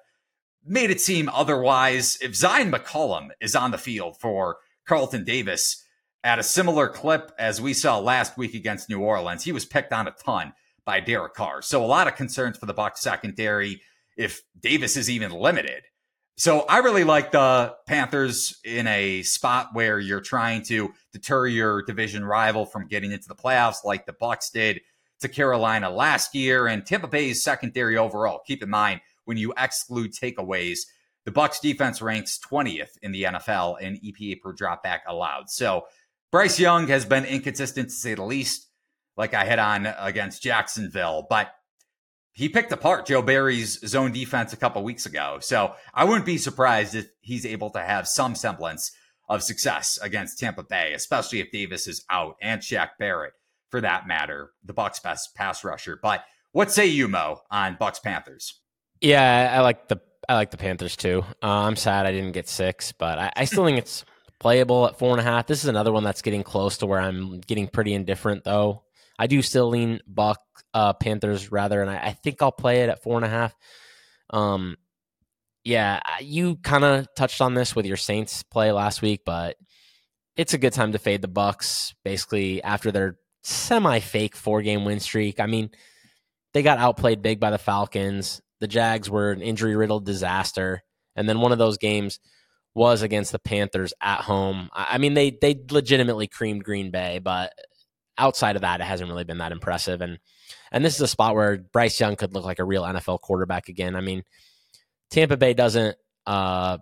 made 0.66 0.92
it 0.92 1.02
seem 1.02 1.28
otherwise. 1.30 2.18
If 2.22 2.34
Zyon 2.34 2.72
McCollum 2.72 3.30
is 3.42 3.56
on 3.56 3.72
the 3.72 3.78
field 3.78 4.18
for 4.20 4.58
Carlton 4.88 5.24
Davis 5.24 5.84
at 6.24 6.40
a 6.40 6.44
similar 6.44 6.88
clip 6.88 7.32
as 7.40 7.60
we 7.60 7.74
saw 7.74 7.98
last 7.98 8.38
week 8.38 8.54
against 8.54 8.90
New 8.90 9.00
Orleans, 9.00 9.44
he 9.44 9.52
was 9.52 9.66
picked 9.66 9.92
on 9.92 10.08
a 10.08 10.12
ton 10.12 10.54
by 10.86 11.00
Derek 11.00 11.34
Carr. 11.34 11.62
So 11.62 11.84
a 11.84 11.88
lot 11.88 12.08
of 12.08 12.16
concerns 12.16 12.58
for 12.58 12.68
the 12.68 12.74
Bucks 12.74 13.02
secondary 13.02 13.82
if 14.18 14.42
Davis 14.60 14.96
is 14.96 15.10
even 15.10 15.32
limited. 15.32 15.84
So 16.38 16.62
I 16.62 16.78
really 16.80 17.04
like 17.04 17.32
the 17.32 17.76
Panthers 17.88 18.60
in 18.64 18.88
a 18.88 19.22
spot 19.24 19.70
where 19.74 20.00
you're 20.00 20.22
trying 20.22 20.64
to 20.64 20.92
deter 21.14 21.48
your 21.48 21.84
division 21.84 22.26
rival 22.26 22.66
from 22.66 22.88
getting 22.88 23.12
into 23.12 23.28
the 23.28 23.36
playoffs, 23.36 23.84
like 23.84 24.06
the 24.06 24.14
Bucks 24.14 24.50
did 24.50 24.82
to 25.22 25.30
Carolina 25.30 25.90
last 25.90 26.36
year, 26.36 26.68
and 26.68 26.86
Tampa 26.86 27.08
Bay's 27.08 27.44
secondary 27.44 27.98
overall. 27.98 28.42
Keep 28.46 28.64
in 28.64 28.70
mind 28.70 29.02
when 29.26 29.38
you 29.38 29.54
exclude 29.58 30.14
takeaways, 30.14 30.80
the 31.26 31.32
Bucks 31.32 31.60
defense 31.60 32.02
ranks 32.02 32.40
20th 32.40 32.98
in 33.02 33.12
the 33.12 33.24
NFL 33.24 33.80
in 33.80 33.96
EPA 33.96 34.42
per 34.42 34.54
dropback 34.54 35.00
allowed. 35.08 35.50
So 35.50 35.86
Bryce 36.32 36.60
Young 36.60 36.88
has 36.88 37.06
been 37.06 37.26
inconsistent 37.26 37.90
to 37.90 37.96
say 37.96 38.16
the 38.16 38.24
least, 38.24 38.68
like 39.18 39.34
I 39.34 39.46
hit 39.46 39.60
on 39.60 39.86
against 39.86 40.42
Jacksonville, 40.42 41.28
but 41.30 41.54
he 42.34 42.50
picked 42.50 42.72
apart 42.72 43.06
Joe 43.06 43.22
Barry's 43.22 43.80
zone 43.88 44.12
defense 44.12 44.54
a 44.54 44.58
couple 44.58 44.84
weeks 44.84 45.06
ago. 45.06 45.38
So 45.42 45.76
I 45.94 46.06
wouldn't 46.06 46.26
be 46.26 46.38
surprised 46.38 46.96
if 46.96 47.08
he's 47.20 47.46
able 47.46 47.70
to 47.72 47.82
have 47.82 48.08
some 48.08 48.36
semblance 48.36 48.92
of 49.30 49.44
success 49.44 50.00
against 50.02 50.40
Tampa 50.40 50.64
Bay, 50.64 50.94
especially 50.94 51.42
if 51.42 51.52
Davis 51.52 51.88
is 51.88 52.04
out 52.10 52.36
and 52.42 52.62
Shaq 52.62 52.90
Barrett, 52.98 53.34
for 53.72 53.82
that 53.82 54.08
matter, 54.08 54.52
the 54.64 54.74
Bucks' 54.74 55.00
best 55.00 55.34
pass 55.36 55.64
rusher. 55.64 55.98
But 56.02 56.24
what 56.52 56.72
say 56.72 56.86
you, 56.86 57.08
Mo, 57.08 57.40
on 57.50 57.78
Bucks 57.80 58.00
Panthers? 58.00 58.60
Yeah, 59.00 59.52
I 59.54 59.62
like 59.62 59.88
the 59.88 60.00
I 60.30 60.36
like 60.36 60.52
the 60.52 60.58
Panthers 60.58 60.96
too. 60.96 61.24
Uh, 61.42 61.48
I'm 61.48 61.76
sad 61.76 62.06
I 62.06 62.12
didn't 62.12 62.34
get 62.34 62.48
six, 62.48 62.92
but 62.92 63.18
I, 63.18 63.32
I 63.36 63.46
still 63.46 63.66
think 63.66 63.80
it's 63.80 64.06
playable 64.40 64.88
at 64.88 65.00
four 65.00 65.12
and 65.12 65.20
a 65.20 65.24
half. 65.24 65.48
This 65.48 65.64
is 65.64 65.70
another 65.70 65.92
one 65.92 66.04
that's 66.04 66.22
getting 66.22 66.44
close 66.44 66.78
to 66.78 66.86
where 66.86 67.00
I'm 67.00 67.40
getting 67.42 67.68
pretty 67.68 67.94
indifferent 67.94 68.44
though. 68.44 68.84
I 69.18 69.28
do 69.28 69.42
still 69.42 69.70
lean 69.70 70.00
Buck 70.08 70.40
uh, 70.74 70.94
Panthers 70.94 71.52
rather, 71.52 71.82
and 71.82 71.90
I, 71.90 71.98
I, 71.98 72.14
think 72.14 72.42
I'll 72.42 72.52
play 72.52 72.82
it 72.82 72.90
at 72.90 73.04
four 73.04 73.18
and 73.18 73.26
a 73.26 73.30
half. 73.30 73.56
Um, 74.32 74.78
yeah, 75.64 76.00
you 76.22 76.56
kind 76.56 76.84
of 76.84 77.08
touched 77.16 77.42
on 77.42 77.54
this 77.54 77.76
with 77.76 77.86
your 77.86 77.98
Saints 77.98 78.42
play 78.44 78.72
last 78.72 79.02
week, 79.02 79.22
but 79.26 79.58
it's 80.36 80.54
a 80.54 80.58
good 80.58 80.74
time 80.74 80.94
to 80.94 81.00
fade 81.00 81.22
the 81.22 81.28
Bucks. 81.28 81.94
Basically, 82.04 82.64
after 82.64 82.92
their 82.92 83.18
semi-fake 83.44 84.36
four-game 84.36 84.86
win 84.86 85.00
streak. 85.00 85.40
I 85.40 85.46
mean, 85.46 85.70
they 86.54 86.64
got 86.64 86.80
outplayed 86.80 87.22
big 87.22 87.40
by 87.40 87.52
the 87.52 87.58
Falcons. 87.58 88.42
The 88.60 88.68
Jags 88.68 89.10
were 89.10 89.32
an 89.32 89.42
injury-riddled 89.42 90.06
disaster, 90.06 90.84
and 91.16 91.28
then 91.28 91.40
one 91.40 91.52
of 91.52 91.58
those 91.58 91.78
games 91.78 92.20
was 92.74 93.02
against 93.02 93.32
the 93.32 93.40
Panthers 93.40 93.94
at 94.02 94.22
home. 94.22 94.70
I 94.74 94.98
mean, 94.98 95.14
they 95.14 95.38
they 95.42 95.62
legitimately 95.70 96.28
creamed 96.28 96.64
Green 96.64 96.92
Bay, 96.92 97.20
but 97.20 97.54
outside 98.18 98.56
of 98.56 98.62
that, 98.62 98.82
it 98.82 98.86
hasn't 98.86 99.10
really 99.10 99.24
been 99.24 99.40
that 99.40 99.52
impressive. 99.52 100.02
And 100.02 100.20
and 100.72 100.86
this 100.86 100.96
is 100.96 101.02
a 101.02 101.08
spot 101.08 101.36
where 101.36 101.58
Bryce 101.58 102.00
Young 102.00 102.16
could 102.16 102.34
look 102.34 102.46
like 102.46 102.60
a 102.60 102.64
real 102.64 102.84
NFL 102.84 103.20
quarterback 103.22 103.68
again. 103.68 103.96
I 103.96 104.02
mean, 104.02 104.24
Tampa 105.10 105.38
Bay 105.38 105.54
doesn't 105.54 105.98
uh, 106.26 106.78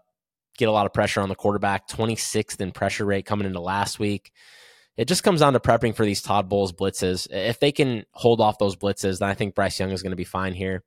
get 0.57 0.69
a 0.69 0.71
lot 0.71 0.85
of 0.85 0.93
pressure 0.93 1.21
on 1.21 1.29
the 1.29 1.35
quarterback. 1.35 1.87
26th 1.87 2.61
in 2.61 2.71
pressure 2.71 3.05
rate 3.05 3.25
coming 3.25 3.47
into 3.47 3.59
last 3.59 3.99
week. 3.99 4.31
It 4.99 5.07
just 5.07 5.23
comes 5.23 5.39
down 5.39 5.53
to 5.53 5.61
prepping 5.61 5.95
for 5.95 6.05
these 6.05 6.21
Todd 6.21 6.49
Bowles 6.49 6.73
blitzes. 6.73 7.25
If 7.31 7.61
they 7.61 7.71
can 7.71 8.03
hold 8.11 8.41
off 8.41 8.59
those 8.59 8.75
blitzes, 8.75 9.19
then 9.19 9.29
I 9.29 9.33
think 9.33 9.55
Bryce 9.55 9.79
Young 9.79 9.91
is 9.91 10.03
going 10.03 10.11
to 10.11 10.17
be 10.17 10.25
fine 10.25 10.53
here. 10.53 10.83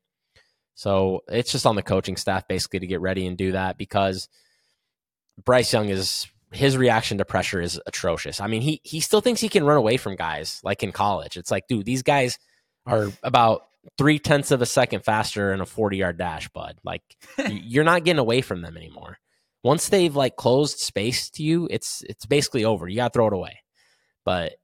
So 0.75 1.23
it's 1.29 1.51
just 1.51 1.65
on 1.65 1.77
the 1.77 1.83
coaching 1.83 2.19
staff 2.19 2.47
basically 2.47 2.81
to 2.81 2.87
get 2.87 3.01
ready 3.01 3.27
and 3.27 3.39
do 3.39 3.53
that 3.53 3.79
because 3.79 4.29
Bryce 5.43 5.73
Young 5.73 5.89
is 5.89 6.27
his 6.51 6.77
reaction 6.77 7.17
to 7.17 7.25
pressure 7.25 7.63
is 7.63 7.81
atrocious. 7.87 8.39
I 8.39 8.49
mean, 8.49 8.61
he 8.61 8.83
he 8.85 9.01
still 9.01 9.23
thinks 9.23 9.41
he 9.41 9.49
can 9.49 9.65
run 9.65 9.79
away 9.79 9.97
from 9.97 10.15
guys 10.15 10.61
like 10.63 10.83
in 10.83 10.93
college. 10.93 11.39
It's 11.39 11.51
like, 11.51 11.67
dude, 11.67 11.87
these 11.87 12.03
guys 12.03 12.39
are 12.85 13.09
about 13.23 13.63
three 13.97 14.19
tenths 14.19 14.51
of 14.51 14.61
a 14.61 14.67
second 14.67 15.07
faster 15.07 15.55
in 15.55 15.63
a 15.63 15.67
40 15.67 15.97
yard 15.97 16.19
dash, 16.19 16.51
bud. 16.51 16.77
Like 16.85 17.01
you're 17.49 17.83
not 17.83 18.05
getting 18.05 18.21
away 18.21 18.43
from 18.43 18.61
them 18.61 18.77
anymore. 18.77 19.17
Once 19.65 19.89
they've 19.89 20.15
like 20.15 20.37
closed 20.37 20.81
space 20.81 21.31
to 21.31 21.43
you, 21.43 21.67
it's 21.71 22.05
it's 22.11 22.27
basically 22.27 22.67
over. 22.67 22.87
You 22.87 22.97
gotta 22.97 23.13
throw 23.15 23.29
it 23.29 23.33
away. 23.33 23.61
But 24.25 24.55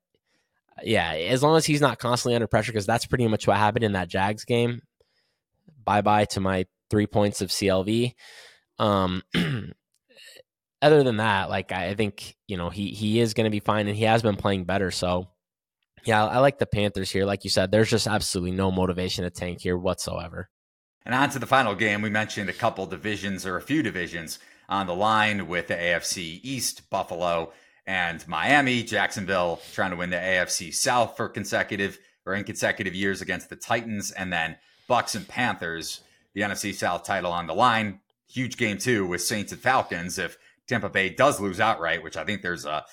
yeah, 0.82 1.12
as 1.12 1.42
long 1.42 1.56
as 1.56 1.66
he's 1.66 1.80
not 1.80 1.98
constantly 1.98 2.34
under 2.34 2.46
pressure, 2.46 2.72
because 2.72 2.86
that's 2.86 3.06
pretty 3.06 3.26
much 3.26 3.46
what 3.46 3.56
happened 3.56 3.84
in 3.84 3.92
that 3.92 4.08
Jags 4.08 4.44
game. 4.44 4.82
Bye 5.84 6.02
bye 6.02 6.26
to 6.26 6.40
my 6.40 6.66
three 6.90 7.06
points 7.06 7.40
of 7.40 7.48
CLV. 7.48 8.14
Um, 8.78 9.22
other 10.82 11.02
than 11.02 11.16
that, 11.16 11.48
like 11.48 11.72
I 11.72 11.94
think 11.94 12.36
you 12.46 12.56
know 12.56 12.70
he 12.70 12.90
he 12.90 13.20
is 13.20 13.34
going 13.34 13.44
to 13.44 13.50
be 13.50 13.60
fine, 13.60 13.88
and 13.88 13.96
he 13.96 14.04
has 14.04 14.22
been 14.22 14.36
playing 14.36 14.64
better. 14.64 14.90
So 14.90 15.28
yeah, 16.04 16.24
I 16.24 16.38
like 16.38 16.58
the 16.58 16.66
Panthers 16.66 17.10
here. 17.10 17.24
Like 17.24 17.44
you 17.44 17.50
said, 17.50 17.70
there's 17.70 17.90
just 17.90 18.06
absolutely 18.06 18.52
no 18.52 18.70
motivation 18.70 19.24
to 19.24 19.30
tank 19.30 19.60
here 19.60 19.76
whatsoever. 19.76 20.48
And 21.04 21.14
on 21.14 21.30
to 21.30 21.38
the 21.38 21.46
final 21.46 21.74
game, 21.74 22.02
we 22.02 22.10
mentioned 22.10 22.50
a 22.50 22.54
couple 22.54 22.86
divisions 22.86 23.46
or 23.46 23.56
a 23.56 23.62
few 23.62 23.82
divisions 23.82 24.38
on 24.68 24.86
the 24.86 24.94
line 24.94 25.48
with 25.48 25.68
the 25.68 25.74
AFC 25.74 26.40
East, 26.42 26.90
Buffalo 26.90 27.52
and 27.88 28.28
Miami, 28.28 28.82
Jacksonville 28.82 29.62
trying 29.72 29.90
to 29.92 29.96
win 29.96 30.10
the 30.10 30.16
AFC 30.16 30.74
South 30.74 31.16
for 31.16 31.26
consecutive 31.26 31.98
or 32.26 32.34
in 32.34 32.44
consecutive 32.44 32.94
years 32.94 33.22
against 33.22 33.48
the 33.48 33.56
Titans, 33.56 34.10
and 34.10 34.30
then 34.30 34.58
Bucks 34.86 35.14
and 35.14 35.26
Panthers, 35.26 36.02
the 36.34 36.42
NFC 36.42 36.74
South 36.74 37.04
title 37.04 37.32
on 37.32 37.46
the 37.46 37.54
line. 37.54 38.00
Huge 38.28 38.58
game 38.58 38.76
too 38.76 39.06
with 39.06 39.22
Saints 39.22 39.52
and 39.52 39.60
Falcons. 39.60 40.18
If 40.18 40.36
Tampa 40.66 40.90
Bay 40.90 41.08
does 41.08 41.40
lose 41.40 41.60
outright, 41.60 42.02
which 42.02 42.18
I 42.18 42.24
think 42.24 42.42
there's 42.42 42.66
a 42.66 42.84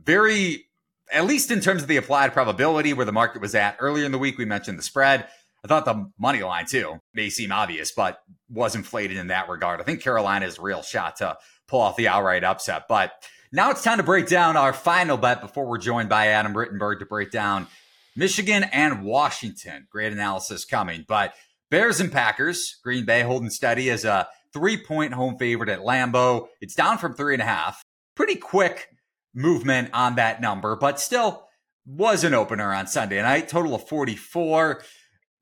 very, 0.00 0.66
at 1.12 1.26
least 1.26 1.50
in 1.50 1.60
terms 1.60 1.82
of 1.82 1.88
the 1.88 1.96
applied 1.96 2.32
probability 2.32 2.92
where 2.92 3.06
the 3.06 3.12
market 3.12 3.42
was 3.42 3.56
at 3.56 3.76
earlier 3.80 4.06
in 4.06 4.12
the 4.12 4.18
week, 4.18 4.38
we 4.38 4.44
mentioned 4.44 4.78
the 4.78 4.84
spread. 4.84 5.26
I 5.64 5.66
thought 5.66 5.84
the 5.84 6.12
money 6.16 6.44
line 6.44 6.66
too 6.66 7.00
may 7.12 7.28
seem 7.28 7.50
obvious, 7.50 7.90
but 7.90 8.22
was 8.48 8.76
inflated 8.76 9.16
in 9.16 9.26
that 9.26 9.48
regard. 9.48 9.80
I 9.80 9.84
think 9.84 10.00
Carolina 10.00 10.44
Carolina's 10.44 10.60
real 10.60 10.82
shot 10.82 11.16
to 11.16 11.36
pull 11.66 11.80
off 11.80 11.96
the 11.96 12.06
outright 12.06 12.44
upset. 12.44 12.84
But 12.88 13.10
now 13.52 13.70
it's 13.70 13.82
time 13.82 13.98
to 13.98 14.02
break 14.02 14.26
down 14.26 14.56
our 14.56 14.72
final 14.72 15.16
bet 15.16 15.40
before 15.40 15.66
we're 15.66 15.78
joined 15.78 16.08
by 16.08 16.28
Adam 16.28 16.54
Rittenberg 16.54 16.98
to 17.00 17.06
break 17.06 17.30
down 17.30 17.66
Michigan 18.16 18.64
and 18.64 19.04
Washington. 19.04 19.86
Great 19.90 20.12
analysis 20.12 20.64
coming. 20.64 21.04
But 21.06 21.34
Bears 21.70 22.00
and 22.00 22.12
Packers, 22.12 22.76
Green 22.82 23.04
Bay 23.04 23.22
holding 23.22 23.50
steady 23.50 23.90
as 23.90 24.04
a 24.04 24.28
three 24.52 24.76
point 24.76 25.12
home 25.14 25.38
favorite 25.38 25.68
at 25.68 25.80
Lambeau. 25.80 26.48
It's 26.60 26.74
down 26.74 26.98
from 26.98 27.14
three 27.14 27.34
and 27.34 27.42
a 27.42 27.46
half. 27.46 27.82
Pretty 28.14 28.36
quick 28.36 28.88
movement 29.34 29.90
on 29.92 30.16
that 30.16 30.40
number, 30.40 30.76
but 30.76 31.00
still 31.00 31.46
was 31.86 32.24
an 32.24 32.34
opener 32.34 32.72
on 32.72 32.86
Sunday 32.86 33.22
night. 33.22 33.48
Total 33.48 33.74
of 33.74 33.88
44. 33.88 34.82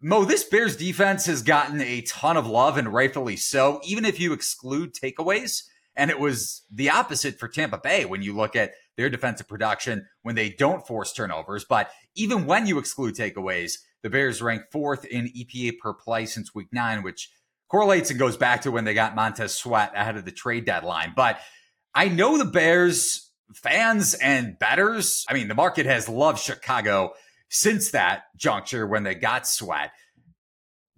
Mo, 0.03 0.25
this 0.25 0.45
Bears 0.45 0.77
defense 0.77 1.27
has 1.27 1.43
gotten 1.43 1.81
a 1.81 2.03
ton 2.03 2.37
of 2.37 2.47
love 2.47 2.77
and 2.77 2.93
rightfully 2.93 3.37
so, 3.37 3.81
even 3.85 4.05
if 4.05 4.21
you 4.21 4.33
exclude 4.33 4.95
takeaways. 4.95 5.63
And 5.97 6.11
it 6.11 6.19
was 6.19 6.63
the 6.71 6.91
opposite 6.91 7.39
for 7.39 7.49
Tampa 7.49 7.79
Bay 7.79 8.05
when 8.05 8.23
you 8.23 8.37
look 8.37 8.55
at 8.55 8.73
their 8.97 9.09
defensive 9.09 9.49
production 9.49 10.07
when 10.23 10.35
they 10.35 10.51
don't 10.51 10.87
force 10.87 11.13
turnovers. 11.13 11.65
But 11.69 11.91
even 12.15 12.47
when 12.47 12.67
you 12.67 12.79
exclude 12.79 13.15
takeaways, 13.15 13.75
the 14.03 14.11
Bears 14.11 14.43
rank 14.43 14.63
fourth 14.71 15.05
in 15.05 15.27
EPA 15.27 15.79
per 15.79 15.95
play 15.95 16.27
since 16.27 16.55
week 16.55 16.69
nine, 16.73 17.03
which 17.03 17.31
correlates 17.69 18.11
and 18.11 18.19
goes 18.19 18.37
back 18.37 18.63
to 18.63 18.71
when 18.71 18.85
they 18.85 18.95
got 18.95 19.15
Montez 19.15 19.55
Sweat 19.55 19.93
ahead 19.95 20.17
of 20.17 20.25
the 20.25 20.33
trade 20.33 20.65
deadline. 20.65 21.13
But 21.17 21.41
I 21.95 22.09
know 22.09 22.39
the 22.39 22.45
Bears 22.45 23.33
fans 23.55 24.15
and 24.15 24.59
betters, 24.59 25.25
I 25.29 25.35
mean, 25.35 25.49
the 25.49 25.55
market 25.55 25.87
has 25.87 26.09
loved 26.09 26.41
Chicago 26.41 27.13
since 27.49 27.93
that 27.93 28.25
juncture 28.37 28.87
when 28.87 29.03
they 29.03 29.15
got 29.15 29.47
Sweat. 29.47 29.91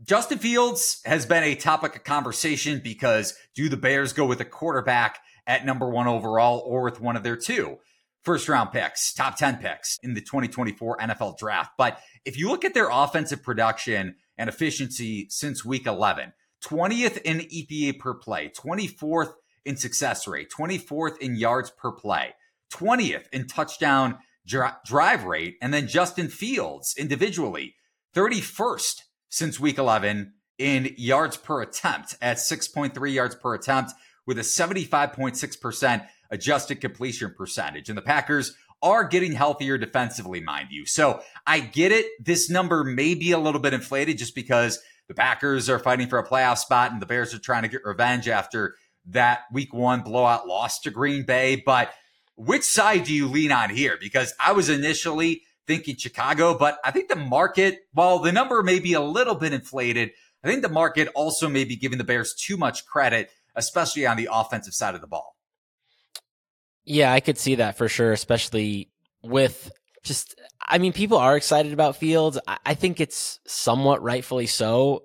Justin 0.05 0.39
Fields 0.39 1.01
has 1.05 1.27
been 1.27 1.43
a 1.43 1.57
topic 1.57 1.97
of 1.97 2.05
conversation 2.05 2.81
because 2.83 3.35
do 3.57 3.69
the 3.69 3.77
Bears 3.77 4.13
go 4.13 4.27
with 4.27 4.41
a 4.41 4.45
quarterback 4.45 5.19
at 5.45 5.67
number 5.67 5.91
one 5.91 6.07
overall 6.07 6.63
or 6.65 6.85
with 6.85 7.01
one 7.01 7.17
of 7.17 7.25
their 7.25 7.37
two 7.37 7.79
first 8.23 8.49
round 8.49 8.71
picks, 8.71 9.13
top 9.13 9.37
10 9.37 9.57
picks 9.57 9.99
in 10.05 10.15
the 10.15 10.21
2024 10.21 10.99
NFL 10.99 11.37
draft? 11.37 11.73
But 11.77 11.99
if 12.25 12.39
you 12.39 12.49
look 12.49 12.65
at 12.65 12.75
their 12.75 12.89
offensive 12.91 13.43
production 13.43 14.15
and 14.37 14.49
efficiency 14.49 15.27
since 15.31 15.65
week 15.65 15.87
11, 15.87 16.33
20th 16.65 17.21
in 17.23 17.39
EPA 17.39 17.99
per 17.99 18.15
play, 18.15 18.53
24th 18.57 19.33
in 19.65 19.77
success 19.77 20.29
rate, 20.29 20.49
24th 20.57 21.19
in 21.19 21.35
yards 21.35 21.73
per 21.73 21.91
play, 21.91 22.35
20th 22.73 23.27
in 23.33 23.49
touchdown 23.49 24.19
drive 24.47 25.25
rate, 25.25 25.57
and 25.61 25.75
then 25.75 25.89
Justin 25.89 26.29
Fields 26.29 26.95
individually, 26.97 27.75
31st 28.15 29.03
since 29.29 29.61
week 29.61 29.79
11 29.79 30.33
in 30.59 30.95
yards 30.97 31.37
per 31.37 31.63
attempt 31.63 32.17
at 32.21 32.39
6.3 32.39 33.13
yards 33.13 33.35
per 33.35 33.55
attempt 33.55 33.93
with 34.27 34.39
a 34.39 34.43
75.6% 34.43 36.07
adjusted 36.31 36.81
completion 36.81 37.35
percentage. 37.37 37.89
And 37.89 37.97
the 37.97 38.03
Packers 38.03 38.57
are 38.83 39.05
getting 39.05 39.33
healthier 39.33 39.79
defensively, 39.79 40.41
mind 40.41 40.69
you. 40.71 40.87
So 40.87 41.21
I 41.47 41.61
get 41.61 41.93
it. 41.93 42.07
This 42.21 42.51
number 42.51 42.85
may 42.85 43.15
be 43.15 43.33
a 43.33 43.39
little 43.39 43.61
bit 43.61 43.75
inflated 43.75 44.19
just 44.19 44.35
because 44.35 44.81
the 45.09 45.15
Packers 45.15 45.69
are 45.69 45.79
fighting 45.79 46.09
for 46.09 46.19
a 46.19 46.27
playoff 46.27 46.59
spot 46.59 46.93
and 46.93 47.01
the 47.01 47.07
Bears 47.07 47.35
are 47.35 47.39
trying 47.39 47.63
to 47.63 47.69
get 47.69 47.85
revenge 47.85 48.29
after 48.29 48.75
that 49.07 49.41
week 49.53 49.73
one 49.73 50.03
blowout 50.03 50.47
loss 50.47 50.81
to 50.81 50.91
Green 50.91 51.25
Bay. 51.25 51.63
But 51.65 51.93
which 52.37 52.63
side 52.63 53.05
do 53.05 53.15
you 53.15 53.27
lean 53.27 53.51
on 53.51 53.71
here? 53.71 53.97
Because 53.99 54.33
I 54.39 54.53
was 54.53 54.69
initially 54.69 55.43
thinking 55.69 55.97
Chicago, 55.97 56.59
but 56.59 56.79
I 56.83 56.91
think 56.91 57.09
the 57.09 57.17
market, 57.17 57.83
while 57.93 58.19
the 58.19 58.33
number 58.33 58.61
may 58.65 58.81
be 58.81 58.95
a 58.95 59.01
little 59.01 59.37
bit 59.37 59.53
inflated, 59.53 60.11
I 60.43 60.49
think 60.49 60.63
the 60.63 60.69
market 60.69 61.09
also 61.15 61.49
may 61.49 61.65
be 61.65 61.77
giving 61.77 61.99
the 61.99 62.05
Bears 62.05 62.35
too 62.35 62.57
much 62.57 62.87
credit, 62.87 63.31
especially 63.55 64.07
on 64.07 64.17
the 64.17 64.29
offensive 64.33 64.75
side 64.75 64.97
of 64.97 65.01
the 65.01 65.07
ball. 65.07 65.37
Yeah, 66.85 67.13
I 67.13 67.21
could 67.21 67.39
see 67.39 67.57
that 67.57 67.77
for 67.77 67.89
sure, 67.89 68.13
especially 68.13 68.91
with 69.23 69.71
just, 70.03 70.35
I 70.67 70.79
mean, 70.79 70.95
people 70.95 71.19
are 71.19 71.37
excited 71.37 71.73
about 71.73 71.97
Fields. 71.97 72.39
I 72.65 72.75
think 72.75 72.99
it's 72.99 73.41
somewhat 73.47 74.03
rightfully 74.03 74.47
so. 74.47 75.05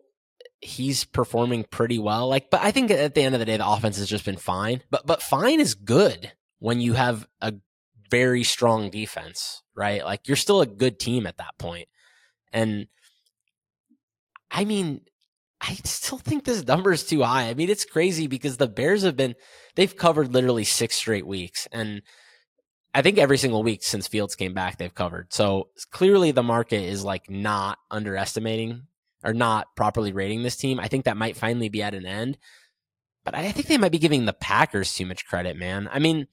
He's 0.62 1.04
performing 1.04 1.66
pretty 1.66 2.00
well. 2.00 2.30
Like, 2.30 2.50
but 2.50 2.62
I 2.62 2.72
think 2.72 2.90
at 2.90 3.16
the 3.16 3.22
end 3.22 3.36
of 3.36 3.40
the 3.40 3.46
day, 3.46 3.58
the 3.58 3.68
offense 3.68 3.98
has 3.98 4.08
just 4.08 4.24
been 4.24 4.38
fine. 4.38 4.82
But, 4.90 5.06
but 5.06 5.22
fine 5.22 5.60
is 5.60 5.76
good 5.76 6.32
when 6.60 6.80
you 6.80 6.94
have 6.94 7.28
a 7.42 7.56
very 8.10 8.44
strong 8.44 8.90
defense, 8.90 9.64
right? 9.76 10.04
Like 10.04 10.28
you're 10.28 10.38
still 10.38 10.62
a 10.62 10.68
good 10.68 11.00
team 11.00 11.28
at 11.28 11.38
that 11.38 11.58
point. 11.58 11.88
And 12.52 12.88
I 14.52 14.66
mean, 14.66 15.02
I 15.62 15.76
still 15.84 16.18
think 16.18 16.44
this 16.44 16.66
number 16.68 16.92
is 16.92 17.06
too 17.06 17.24
high. 17.24 17.50
I 17.50 17.54
mean, 17.54 17.70
it's 17.70 17.86
crazy 17.86 18.28
because 18.28 18.58
the 18.58 18.68
Bears 18.68 19.04
have 19.04 19.16
been, 19.16 19.36
they've 19.76 19.96
covered 19.96 20.34
literally 20.34 20.66
six 20.66 20.96
straight 20.96 21.26
weeks. 21.26 21.68
And 21.72 22.02
I 22.94 23.02
think 23.02 23.18
every 23.18 23.38
single 23.38 23.64
week 23.64 23.82
since 23.82 24.08
Fields 24.08 24.36
came 24.36 24.54
back, 24.54 24.78
they've 24.78 24.94
covered. 24.94 25.34
So 25.34 25.70
clearly 25.92 26.32
the 26.32 26.44
market 26.44 26.84
is 26.84 27.04
like 27.04 27.30
not 27.30 27.80
underestimating 27.90 28.84
or 29.24 29.34
not 29.34 29.76
properly 29.76 30.12
rating 30.12 30.44
this 30.44 30.58
team. 30.58 30.80
I 30.80 30.90
think 30.90 31.06
that 31.06 31.18
might 31.18 31.38
finally 31.38 31.70
be 31.70 31.82
at 31.82 31.96
an 31.96 32.06
end. 32.06 32.38
But 33.24 33.36
I 33.36 33.52
think 33.54 33.68
they 33.68 33.78
might 33.78 33.94
be 33.94 34.00
giving 34.00 34.26
the 34.26 34.34
Packers 34.34 34.94
too 34.94 35.06
much 35.06 35.26
credit, 35.26 35.56
man. 35.56 35.90
I 35.92 36.00
mean, 36.00 36.28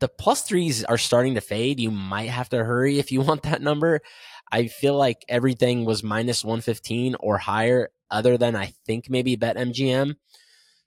the 0.00 0.08
plus 0.08 0.42
threes 0.42 0.84
are 0.84 0.98
starting 0.98 1.34
to 1.34 1.40
fade. 1.40 1.80
You 1.80 1.90
might 1.90 2.30
have 2.30 2.48
to 2.50 2.64
hurry 2.64 2.98
if 2.98 3.12
you 3.12 3.20
want 3.22 3.42
that 3.42 3.62
number. 3.62 4.00
I 4.50 4.68
feel 4.68 4.96
like 4.96 5.24
everything 5.28 5.84
was 5.84 6.02
minus 6.02 6.44
115 6.44 7.16
or 7.18 7.38
higher, 7.38 7.90
other 8.10 8.38
than 8.38 8.54
I 8.54 8.72
think 8.86 9.10
maybe 9.10 9.36
Bet 9.36 9.56
MGM. 9.56 10.14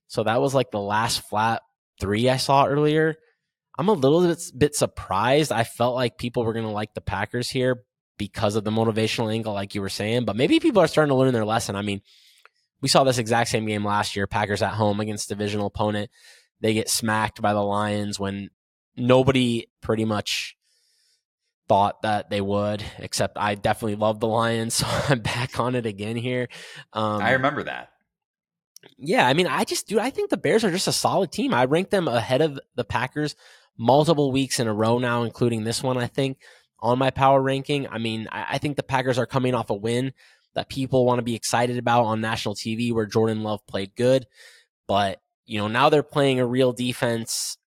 So 0.07 0.23
that 0.23 0.41
was 0.41 0.55
like 0.55 0.71
the 0.71 0.79
last 0.79 1.21
flat 1.21 1.61
three 1.99 2.29
I 2.29 2.37
saw 2.37 2.65
earlier. 2.65 3.15
I'm 3.77 3.89
a 3.89 3.93
little 3.93 4.25
bit, 4.25 4.41
bit 4.57 4.75
surprised. 4.75 5.51
I 5.51 5.63
felt 5.63 5.95
like 5.95 6.17
people 6.17 6.43
were 6.43 6.53
going 6.53 6.65
to 6.65 6.71
like 6.71 6.93
the 6.93 7.01
Packers 7.01 7.49
here 7.49 7.83
because 8.17 8.55
of 8.55 8.63
the 8.63 8.71
motivational 8.71 9.33
angle, 9.33 9.53
like 9.53 9.75
you 9.75 9.81
were 9.81 9.89
saying, 9.89 10.25
but 10.25 10.35
maybe 10.35 10.59
people 10.59 10.81
are 10.81 10.87
starting 10.87 11.09
to 11.09 11.15
learn 11.15 11.33
their 11.33 11.45
lesson. 11.45 11.75
I 11.75 11.81
mean, 11.81 12.01
we 12.81 12.89
saw 12.89 13.03
this 13.03 13.17
exact 13.17 13.49
same 13.49 13.65
game 13.65 13.85
last 13.85 14.15
year 14.15 14.27
Packers 14.27 14.61
at 14.61 14.73
home 14.73 14.99
against 14.99 15.29
divisional 15.29 15.67
opponent. 15.67 16.09
They 16.61 16.73
get 16.73 16.89
smacked 16.89 17.41
by 17.41 17.53
the 17.53 17.63
Lions 17.63 18.19
when 18.19 18.49
nobody 18.95 19.67
pretty 19.81 20.05
much 20.05 20.57
thought 21.67 22.01
that 22.01 22.29
they 22.29 22.41
would, 22.41 22.83
except 22.97 23.37
I 23.37 23.55
definitely 23.55 23.95
love 23.95 24.19
the 24.19 24.27
Lions, 24.27 24.73
so 24.75 24.87
I'm 25.09 25.19
back 25.19 25.59
on 25.59 25.75
it 25.75 25.85
again 25.85 26.15
here. 26.15 26.49
Um, 26.93 27.21
I 27.21 27.33
remember 27.33 27.63
that. 27.63 27.91
Yeah, 28.97 29.27
I 29.27 29.33
mean, 29.33 29.47
I 29.47 29.65
just 29.65 29.87
do. 29.87 29.99
I 29.99 30.09
think 30.09 30.29
the 30.29 30.37
Bears 30.37 30.63
are 30.63 30.71
just 30.71 30.87
a 30.87 30.93
solid 30.93 31.31
team. 31.31 31.53
I 31.53 31.65
rank 31.65 31.89
them 31.89 32.07
ahead 32.07 32.41
of 32.41 32.59
the 32.75 32.85
Packers 32.85 33.35
multiple 33.77 34.31
weeks 34.31 34.59
in 34.59 34.67
a 34.67 34.73
row 34.73 34.99
now, 34.99 35.23
including 35.23 35.63
this 35.63 35.83
one. 35.83 35.97
I 35.97 36.07
think 36.07 36.37
on 36.79 36.97
my 36.97 37.11
power 37.11 37.41
ranking. 37.41 37.87
I 37.87 37.97
mean, 37.97 38.27
I, 38.31 38.45
I 38.51 38.57
think 38.57 38.77
the 38.77 38.83
Packers 38.83 39.17
are 39.17 39.25
coming 39.25 39.53
off 39.53 39.69
a 39.69 39.75
win 39.75 40.13
that 40.55 40.69
people 40.69 41.05
want 41.05 41.19
to 41.19 41.23
be 41.23 41.35
excited 41.35 41.77
about 41.77 42.05
on 42.05 42.21
national 42.21 42.55
TV, 42.55 42.93
where 42.93 43.05
Jordan 43.05 43.43
Love 43.43 43.65
played 43.67 43.95
good, 43.95 44.25
but 44.87 45.21
you 45.45 45.59
know 45.59 45.67
now 45.67 45.89
they're 45.89 46.03
playing 46.03 46.39
a 46.39 46.45
real 46.45 46.73
defense 46.73 47.57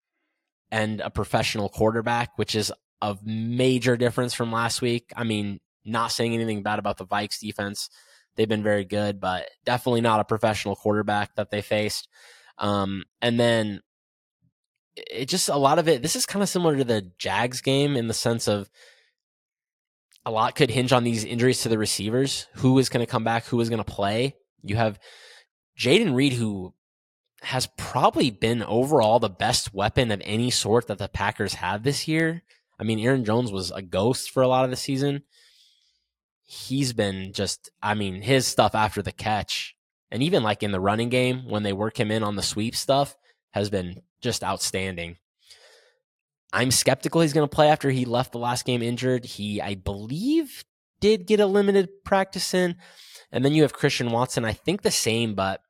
and 0.73 1.03
a 1.03 1.11
professional 1.11 1.69
quarterback, 1.69 2.37
which 2.37 2.55
is 2.55 2.73
a 3.03 3.17
major 3.23 3.97
difference 3.97 4.33
from 4.33 4.51
last 4.51 4.81
week. 4.81 5.13
I 5.15 5.23
mean, 5.23 5.61
not 5.85 6.13
saying 6.13 6.33
anything 6.35 6.63
bad 6.63 6.79
about 6.79 6.97
the 6.97 7.07
Vikes 7.07 7.39
defense. 7.39 7.91
They've 8.35 8.49
been 8.49 8.63
very 8.63 8.85
good, 8.85 9.21
but 9.21 9.51
definitely 9.67 10.01
not 10.01 10.21
a 10.21 10.25
professional 10.25 10.75
quarterback 10.75 11.37
that 11.37 11.51
they 11.51 11.61
faced. 11.61 12.09
Um, 12.57 13.05
and 13.21 13.39
then 13.39 13.83
it 14.97 15.27
just 15.27 15.51
a 15.51 15.57
lot 15.57 15.79
of 15.79 15.89
it. 15.89 16.01
This 16.01 16.17
is 16.17 16.25
kind 16.25 16.43
of 16.43 16.49
similar 16.49 16.77
to 16.79 16.85
the 16.85 17.11
Jags 17.19 17.61
game 17.61 17.95
in 17.95 18.09
the 18.09 18.15
sense 18.15 18.49
of 18.49 18.71
a 20.25 20.31
lot 20.31 20.55
could 20.55 20.71
hinge 20.71 20.93
on 20.93 21.05
these 21.05 21.25
injuries 21.25 21.63
to 21.63 21.69
the 21.69 21.79
receivers. 21.79 22.47
Who 22.55 22.79
is 22.79 22.89
going 22.89 23.05
to 23.05 23.11
come 23.11 23.25
back? 23.25 23.45
Who 23.47 23.61
is 23.61 23.69
going 23.69 23.85
to 23.85 23.93
play? 23.93 24.37
You 24.63 24.77
have 24.77 24.99
Jayden 25.79 26.15
Reed, 26.15 26.33
who 26.33 26.73
has 27.43 27.69
probably 27.77 28.31
been 28.31 28.63
overall 28.63 29.19
the 29.19 29.29
best 29.29 29.75
weapon 29.75 30.11
of 30.11 30.23
any 30.25 30.51
sort 30.51 30.87
that 30.87 30.99
the 30.99 31.09
Packers 31.09 31.55
have 31.55 31.83
this 31.83 32.07
year. 32.07 32.43
I 32.79 32.85
mean, 32.85 33.01
Aaron 33.01 33.25
Jones 33.25 33.51
was 33.53 33.71
a 33.71 33.83
ghost 33.83 34.31
for 34.31 34.43
a 34.43 34.49
lot 34.49 34.65
of 34.65 34.71
the 34.71 34.77
season. 34.77 35.23
He's 36.45 36.93
been 36.93 37.33
just, 37.33 37.71
I 37.83 37.95
mean, 37.95 38.23
his 38.23 38.47
stuff 38.47 38.75
after 38.75 39.03
the 39.03 39.13
catch, 39.13 39.75
and 40.11 40.23
even 40.23 40.43
like 40.43 40.63
in 40.63 40.73
the 40.73 40.81
running 40.81 41.09
game 41.09 41.49
when 41.49 41.63
they 41.63 41.73
work 41.73 41.99
him 41.99 42.11
in 42.11 42.23
on 42.23 42.37
the 42.37 42.43
sweep 42.43 42.77
stuff, 42.77 43.17
has 43.53 43.71
been 43.71 44.03
just 44.21 44.45
outstanding. 44.45 45.17
I'm 46.53 46.71
skeptical 46.71 47.23
he's 47.23 47.33
going 47.33 47.49
to 47.49 47.55
play 47.55 47.69
after 47.69 47.91
he 47.91 48.05
left 48.05 48.33
the 48.33 48.39
last 48.39 48.67
game 48.67 48.83
injured. 48.83 49.25
He, 49.25 49.61
I 49.61 49.75
believe, 49.75 50.65
did 51.01 51.27
get 51.27 51.41
a 51.41 51.47
limited 51.47 52.05
practice 52.05 52.53
in. 52.55 52.77
And 53.31 53.45
then 53.45 53.55
you 53.55 53.63
have 53.63 53.73
Christian 53.73 54.11
Watson. 54.11 54.45
I 54.45 54.53
think 54.53 54.83
the 54.83 54.91
same, 54.91 55.35
but 55.35 55.63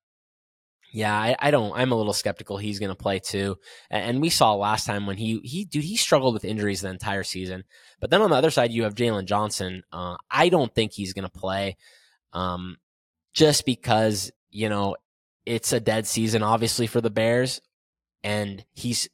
yeah, 0.92 1.16
I, 1.16 1.34
I, 1.38 1.50
don't. 1.50 1.72
I'm 1.74 1.90
a 1.90 1.96
little 1.96 2.12
skeptical 2.12 2.58
he's 2.58 2.78
going 2.78 2.90
to 2.90 2.94
play 2.94 3.18
too. 3.18 3.56
And 3.90 4.20
we 4.20 4.28
saw 4.28 4.52
last 4.54 4.86
time 4.86 5.06
when 5.06 5.16
he 5.16 5.40
he 5.42 5.64
dude 5.64 5.84
he 5.84 5.96
struggled 5.96 6.34
with 6.34 6.44
injuries 6.44 6.82
the 6.82 6.90
entire 6.90 7.22
season. 7.22 7.64
But 7.98 8.10
then 8.10 8.20
on 8.20 8.30
the 8.30 8.36
other 8.36 8.50
side, 8.50 8.72
you 8.72 8.84
have 8.84 8.94
Jaylon 8.94 9.24
Johnson. 9.24 9.84
Uh, 9.90 10.16
I 10.30 10.50
don't 10.50 10.74
think 10.74 10.92
he's 10.92 11.14
going 11.14 11.24
to 11.24 11.30
play, 11.30 11.78
um, 12.34 12.76
just 13.32 13.64
because 13.64 14.30
you 14.50 14.68
know 14.68 14.96
it's 15.46 15.72
a 15.72 15.80
dead 15.80 16.06
season, 16.06 16.42
obviously 16.42 16.86
for 16.86 17.00
the 17.00 17.10
Bears, 17.10 17.62
and 18.22 18.62
he's 18.74 19.08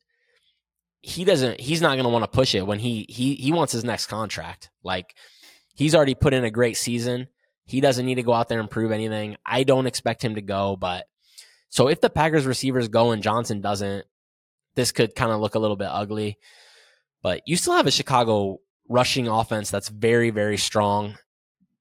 he 1.01 1.25
doesn't 1.25 1.61
he's 1.61 1.81
not 1.81 1.95
going 1.95 2.05
to 2.05 2.11
want 2.11 2.25
to 2.25 2.37
push 2.37 2.57
it 2.57 2.67
when 2.67 2.81
he 2.81 3.07
he 3.09 3.37
he 3.37 3.53
wants 3.53 3.73
his 3.73 3.85
next 3.85 4.07
contract. 4.07 4.71
Like 4.83 5.15
he's 5.75 5.95
already 5.95 6.17
put 6.17 6.35
in 6.35 6.45
a 6.45 6.51
great 6.51 6.77
season. 6.77 7.29
He 7.67 7.81
doesn't 7.81 8.05
need 8.05 8.17
to 8.17 8.23
go 8.23 8.33
out 8.33 8.49
there 8.49 8.59
and 8.59 8.71
prove 8.71 8.91
anything. 8.91 9.37
I 9.47 9.63
don't 9.63 9.87
expect 9.87 10.25
him 10.25 10.35
to 10.35 10.43
go, 10.43 10.75
but 10.75 11.07
so 11.69 11.89
if 11.89 12.01
the 12.01 12.11
Packers 12.11 12.47
receivers 12.47 12.89
go 12.89 13.11
and 13.11 13.23
Johnson 13.23 13.61
doesn't, 13.61 14.07
this 14.75 14.93
could 14.93 15.15
kind 15.15 15.33
of 15.33 15.41
look 15.41 15.55
a 15.55 15.59
little 15.59 15.77
bit 15.77 15.89
ugly. 15.91 16.39
But 17.23 17.43
you 17.47 17.57
still 17.57 17.75
have 17.75 17.87
a 17.87 17.91
Chicago 17.91 18.61
rushing 18.89 19.29
offense 19.29 19.71
that's 19.71 19.89
very, 19.89 20.31
very 20.31 20.57
strong 20.57 21.19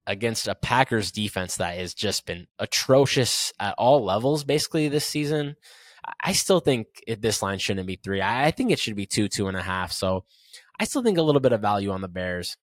against 0.06 0.48
a 0.48 0.54
Packers 0.54 1.12
defense 1.12 1.56
that 1.56 1.76
has 1.78 1.94
just 1.94 2.26
been 2.26 2.46
atrocious 2.58 3.52
at 3.60 3.74
all 3.78 4.04
levels 4.04 4.42
basically 4.44 4.88
this 4.88 5.06
season. 5.06 5.56
I 6.22 6.32
still 6.32 6.60
think 6.60 6.86
it, 7.06 7.20
this 7.20 7.42
line 7.42 7.58
shouldn't 7.58 7.86
be 7.86 7.96
three. 7.96 8.20
I, 8.20 8.46
I 8.46 8.50
think 8.50 8.70
it 8.70 8.78
should 8.78 8.96
be 8.96 9.06
two, 9.06 9.28
two 9.28 9.48
and 9.48 9.56
a 9.56 9.62
half. 9.62 9.92
So 9.92 10.24
I 10.80 10.84
still 10.84 11.02
think 11.02 11.18
a 11.18 11.22
little 11.22 11.40
bit 11.40 11.52
of 11.52 11.60
value 11.60 11.90
on 11.90 12.00
the 12.00 12.08
Bears. 12.08 12.56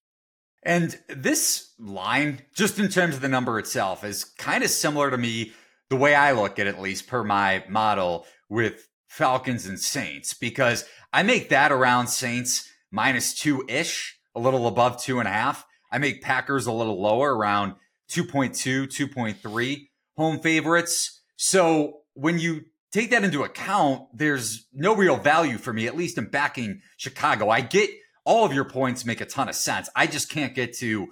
And 0.63 0.99
this 1.07 1.73
line, 1.77 2.41
just 2.55 2.79
in 2.79 2.89
terms 2.89 3.15
of 3.15 3.21
the 3.21 3.29
number 3.29 3.59
itself, 3.59 4.03
is 4.03 4.23
kind 4.23 4.63
of 4.63 4.71
similar 4.71 5.11
to 5.11 5.17
me 5.17 5.53
the 5.89 5.95
way 5.95 6.15
I 6.15 6.31
look 6.31 6.59
at 6.59 6.67
it, 6.67 6.75
at 6.75 6.81
least 6.81 7.07
per 7.07 7.23
my 7.23 7.63
model 7.69 8.25
with 8.49 8.87
Falcons 9.07 9.65
and 9.65 9.79
Saints, 9.79 10.33
because 10.33 10.85
I 11.13 11.23
make 11.23 11.49
that 11.49 11.71
around 11.71 12.07
Saints 12.07 12.69
minus 12.91 13.33
two 13.33 13.63
ish, 13.67 14.19
a 14.35 14.39
little 14.39 14.67
above 14.67 15.01
two 15.01 15.19
and 15.19 15.27
a 15.27 15.31
half. 15.31 15.65
I 15.91 15.97
make 15.97 16.21
Packers 16.21 16.65
a 16.65 16.71
little 16.71 17.01
lower, 17.01 17.35
around 17.35 17.75
2.2, 18.11 18.87
2.3 18.87 19.87
home 20.17 20.39
favorites. 20.39 21.21
So 21.35 22.01
when 22.13 22.39
you 22.39 22.65
take 22.91 23.11
that 23.11 23.23
into 23.23 23.43
account, 23.43 24.03
there's 24.13 24.67
no 24.73 24.95
real 24.95 25.17
value 25.17 25.57
for 25.57 25.73
me, 25.73 25.87
at 25.87 25.95
least 25.95 26.17
in 26.17 26.25
backing 26.25 26.81
Chicago. 26.97 27.49
I 27.49 27.61
get 27.61 27.89
all 28.23 28.45
of 28.45 28.53
your 28.53 28.65
points 28.65 29.05
make 29.05 29.21
a 29.21 29.25
ton 29.25 29.49
of 29.49 29.55
sense. 29.55 29.89
I 29.95 30.07
just 30.07 30.29
can't 30.29 30.55
get 30.55 30.77
to 30.77 31.07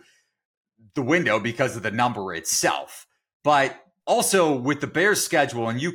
the 0.96 1.02
window 1.02 1.40
because 1.40 1.76
of 1.76 1.84
the 1.84 1.92
number 1.92 2.34
itself. 2.34 3.06
But 3.44 3.76
also 4.06 4.56
with 4.56 4.82
the 4.82 4.88
Bears 4.88 5.24
schedule, 5.24 5.70
and 5.70 5.82
you 5.82 5.94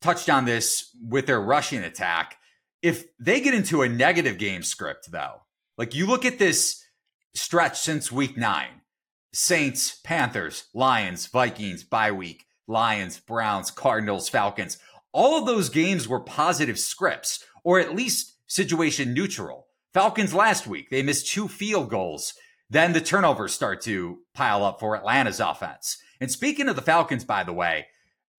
touched 0.00 0.28
on 0.28 0.44
this 0.44 0.94
with 1.02 1.26
their 1.26 1.40
rushing 1.40 1.82
attack, 1.82 2.36
if 2.82 3.04
they 3.18 3.40
get 3.40 3.54
into 3.54 3.82
a 3.82 3.88
negative 3.88 4.38
game 4.38 4.62
script, 4.62 5.10
though, 5.10 5.42
like 5.76 5.94
you 5.94 6.06
look 6.06 6.24
at 6.24 6.38
this 6.38 6.84
stretch 7.34 7.78
since 7.80 8.12
week 8.12 8.36
nine 8.36 8.82
Saints, 9.32 10.00
Panthers, 10.04 10.64
Lions, 10.72 11.26
Vikings, 11.26 11.84
bye 11.84 12.12
week, 12.12 12.46
Lions, 12.66 13.20
Browns, 13.20 13.70
Cardinals, 13.70 14.28
Falcons. 14.28 14.78
All 15.12 15.38
of 15.38 15.46
those 15.46 15.68
games 15.68 16.08
were 16.08 16.20
positive 16.20 16.78
scripts, 16.78 17.44
or 17.62 17.78
at 17.78 17.94
least 17.94 18.34
situation 18.46 19.12
neutral. 19.12 19.66
Falcons 19.92 20.32
last 20.32 20.66
week, 20.66 20.90
they 20.90 21.02
missed 21.02 21.30
two 21.30 21.48
field 21.48 21.90
goals. 21.90 22.34
Then 22.70 22.92
the 22.92 23.00
turnovers 23.00 23.54
start 23.54 23.80
to 23.82 24.18
pile 24.34 24.64
up 24.64 24.80
for 24.80 24.96
Atlanta's 24.96 25.40
offense. 25.40 25.98
And 26.20 26.30
speaking 26.30 26.68
of 26.68 26.76
the 26.76 26.82
Falcons, 26.82 27.24
by 27.24 27.44
the 27.44 27.52
way, 27.52 27.86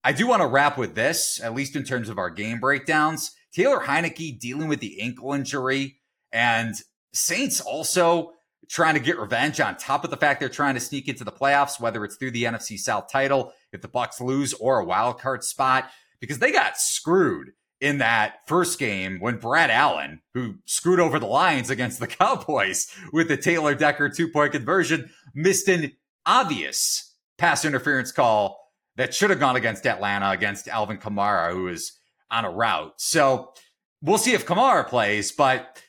I 0.02 0.12
do 0.12 0.26
want 0.26 0.42
to 0.42 0.46
wrap 0.46 0.78
with 0.78 0.94
this, 0.94 1.40
at 1.42 1.54
least 1.54 1.76
in 1.76 1.84
terms 1.84 2.08
of 2.08 2.18
our 2.18 2.30
game 2.30 2.58
breakdowns. 2.58 3.32
Taylor 3.52 3.80
Heinicke 3.80 4.38
dealing 4.38 4.68
with 4.68 4.80
the 4.80 5.00
ankle 5.00 5.32
injury 5.32 5.96
and 6.32 6.74
Saints 7.12 7.60
also 7.60 8.32
trying 8.68 8.94
to 8.94 9.00
get 9.00 9.18
revenge 9.18 9.60
on 9.60 9.76
top 9.76 10.04
of 10.04 10.10
the 10.10 10.16
fact 10.16 10.38
they're 10.38 10.48
trying 10.48 10.74
to 10.74 10.80
sneak 10.80 11.08
into 11.08 11.24
the 11.24 11.32
playoffs, 11.32 11.80
whether 11.80 12.04
it's 12.04 12.16
through 12.16 12.30
the 12.30 12.44
NFC 12.44 12.78
South 12.78 13.10
title, 13.10 13.52
if 13.72 13.82
the 13.82 13.88
Bucks 13.88 14.20
lose, 14.20 14.54
or 14.54 14.78
a 14.78 14.84
wild 14.84 15.18
card 15.18 15.42
spot, 15.42 15.90
because 16.20 16.38
they 16.38 16.52
got 16.52 16.78
screwed 16.78 17.50
in 17.80 17.98
that 17.98 18.36
first 18.46 18.78
game 18.78 19.18
when 19.18 19.38
Brad 19.38 19.70
Allen, 19.70 20.20
who 20.34 20.56
screwed 20.66 21.00
over 21.00 21.18
the 21.18 21.26
Lions 21.26 21.68
against 21.68 21.98
the 21.98 22.06
Cowboys 22.18 22.86
with 23.12 23.26
the 23.28 23.36
Taylor 23.36 23.74
Decker 23.74 24.08
two 24.08 24.28
point 24.28 24.52
conversion, 24.52 25.10
missed 25.34 25.68
an 25.68 25.92
obvious 26.24 27.09
pass 27.40 27.64
interference 27.64 28.12
call 28.12 28.60
that 28.96 29.14
should 29.14 29.30
have 29.30 29.40
gone 29.40 29.56
against 29.56 29.86
Atlanta 29.86 30.30
against 30.30 30.68
Alvin 30.68 30.98
Kamara, 30.98 31.52
who 31.52 31.68
is 31.68 31.98
on 32.30 32.44
a 32.44 32.50
route. 32.50 32.92
So 32.98 33.52
we'll 34.02 34.18
see 34.18 34.34
if 34.34 34.44
Kamara 34.44 34.86
plays, 34.86 35.32
but 35.32 35.82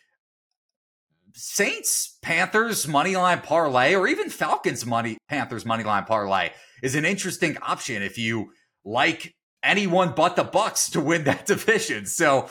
Saints 1.34 2.18
Panthers 2.22 2.88
money 2.88 3.18
line 3.18 3.42
parlay 3.42 3.94
or 3.96 4.08
even 4.08 4.30
Falcons 4.30 4.86
money 4.86 5.18
Panthers 5.28 5.66
money 5.66 5.84
line 5.84 6.06
parlay 6.06 6.52
is 6.82 6.96
an 6.96 7.04
interesting 7.04 7.58
option 7.62 8.02
if 8.02 8.18
you 8.18 8.52
like 8.86 9.34
anyone 9.62 10.14
but 10.16 10.38
the 10.38 10.44
Bucks 10.44 10.90
to 10.92 11.02
win 11.02 11.26
that 11.26 11.46
division. 11.48 12.06
So 12.06 12.50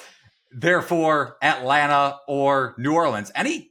therefore 0.50 1.36
Atlanta 1.42 2.18
or 2.28 2.74
New 2.76 2.92
Orleans. 2.92 3.32
Any 3.34 3.70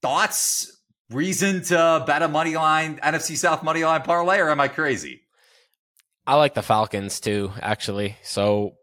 thoughts 0.00 0.75
reason 1.10 1.62
to 1.64 2.04
bet 2.06 2.22
a 2.22 2.28
money 2.28 2.56
line 2.56 2.98
NFC 3.02 3.36
South 3.36 3.62
money 3.62 3.84
line 3.84 4.02
parlay, 4.02 4.38
or 4.38 4.50
am 4.50 4.60
I 4.60 4.68
crazy? 4.68 5.22
I 6.26 6.34
like 6.34 6.54
the 6.54 6.62
Falcons 6.62 7.20
too, 7.20 7.52
actually. 7.60 8.16
So 8.22 8.74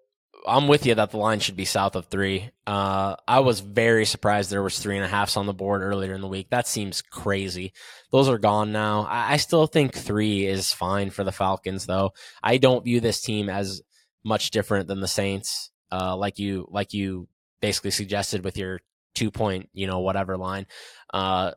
I'm 0.45 0.67
with 0.67 0.85
you 0.85 0.95
that 0.95 1.11
the 1.11 1.17
line 1.17 1.39
should 1.39 1.55
be 1.55 1.65
south 1.65 1.95
of 1.95 2.05
three. 2.05 2.51
Uh, 2.65 3.15
I 3.27 3.39
was 3.39 3.59
very 3.59 4.05
surprised 4.05 4.49
there 4.49 4.63
was 4.63 4.79
three 4.79 4.95
and 4.95 5.05
a 5.05 5.09
halfs 5.09 5.37
on 5.37 5.45
the 5.45 5.53
board 5.53 5.81
earlier 5.81 6.13
in 6.13 6.21
the 6.21 6.27
week. 6.27 6.49
That 6.49 6.67
seems 6.67 7.01
crazy. 7.01 7.73
Those 8.11 8.29
are 8.29 8.37
gone 8.37 8.71
now. 8.71 9.05
I, 9.09 9.33
I 9.33 9.37
still 9.37 9.67
think 9.67 9.93
three 9.93 10.45
is 10.45 10.71
fine 10.71 11.09
for 11.09 11.23
the 11.23 11.31
Falcons, 11.31 11.85
though. 11.85 12.11
I 12.41 12.57
don't 12.57 12.83
view 12.83 12.99
this 12.99 13.21
team 13.21 13.49
as 13.49 13.81
much 14.23 14.51
different 14.51 14.87
than 14.87 15.01
the 15.01 15.07
Saints, 15.07 15.71
uh, 15.91 16.15
like 16.15 16.39
you 16.39 16.67
like 16.71 16.93
you 16.93 17.27
basically 17.61 17.91
suggested 17.91 18.43
with 18.43 18.57
your 18.57 18.79
two 19.15 19.31
point, 19.31 19.69
you 19.73 19.87
know, 19.87 19.99
whatever 19.99 20.37
line. 20.37 20.65
Uh, 21.13 21.51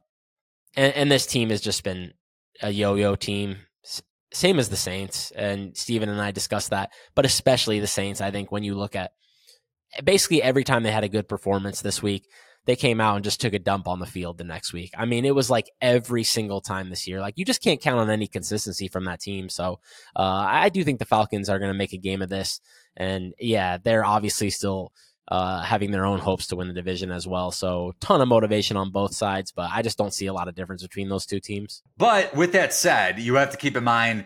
and, 0.77 0.95
and 0.95 1.11
this 1.11 1.27
team 1.27 1.51
has 1.51 1.61
just 1.61 1.83
been 1.85 2.12
a 2.62 2.71
yo-yo 2.71 3.17
team 3.17 3.57
same 4.33 4.59
as 4.59 4.69
the 4.69 4.77
Saints, 4.77 5.31
and 5.33 5.77
Steven 5.77 6.09
and 6.09 6.21
I 6.21 6.31
discussed 6.31 6.71
that, 6.71 6.91
but 7.15 7.25
especially 7.25 7.81
the 7.81 7.87
Saints. 7.87 8.21
I 8.21 8.31
think 8.31 8.51
when 8.51 8.65
you 8.65 8.75
look 8.75 8.97
at 8.97 9.12
basically 10.05 10.43
every 10.43 10.65
time 10.65 10.83
they 10.83 10.91
had 10.91 11.05
a 11.05 11.09
good 11.09 11.29
performance 11.29 11.81
this 11.81 12.03
week, 12.03 12.27
they 12.67 12.77
came 12.77 13.01
out 13.01 13.15
and 13.15 13.25
just 13.25 13.41
took 13.41 13.55
a 13.55 13.59
dump 13.61 13.87
on 13.87 14.01
the 14.01 14.07
field 14.07 14.39
the 14.39 14.45
next 14.45 14.73
week. 14.73 14.91
I 14.97 15.05
mean, 15.05 15.25
it 15.25 15.35
was 15.35 15.49
like 15.49 15.71
every 15.81 16.25
single 16.25 16.61
time 16.61 16.91
this 16.91 17.07
year. 17.07 17.21
Like 17.21 17.35
you 17.37 17.45
just 17.45 17.62
can't 17.62 17.81
count 17.81 18.01
on 18.01 18.11
any 18.11 18.27
consistency 18.27 18.89
from 18.89 19.05
that 19.05 19.21
team. 19.21 19.49
So 19.49 19.81
uh, 20.17 20.47
I 20.49 20.69
do 20.69 20.83
think 20.83 20.99
the 20.99 21.05
Falcons 21.05 21.49
are 21.49 21.61
going 21.61 21.73
to 21.73 21.79
make 21.79 21.93
a 21.93 21.99
game 21.99 22.23
of 22.23 22.29
this, 22.29 22.61
and 22.97 23.33
yeah, 23.39 23.79
they're 23.83 24.05
obviously 24.05 24.51
still 24.51 24.93
uh, 25.29 25.62
having 25.62 25.91
their 25.91 26.07
own 26.07 26.19
hopes 26.19 26.47
to 26.49 26.57
win 26.57 26.69
the 26.69 26.75
division 26.75 27.11
as 27.11 27.27
well. 27.27 27.51
So, 27.51 27.95
ton 28.01 28.21
of 28.21 28.29
motivation 28.29 28.77
on 28.77 28.91
both 28.91 29.15
sides, 29.15 29.53
but 29.53 29.71
I 29.73 29.83
just 29.83 29.99
don't 29.99 30.15
see 30.15 30.27
a 30.27 30.33
lot 30.33 30.49
of 30.49 30.55
difference 30.55 30.83
between 30.83 31.09
those 31.09 31.27
two 31.27 31.41
teams. 31.41 31.83
But 31.97 32.35
with 32.35 32.53
that 32.53 32.73
said, 32.73 33.19
you 33.19 33.35
have 33.35 33.51
to 33.51 33.57
keep 33.57 33.77
in 33.77 33.85
mind 33.85 34.25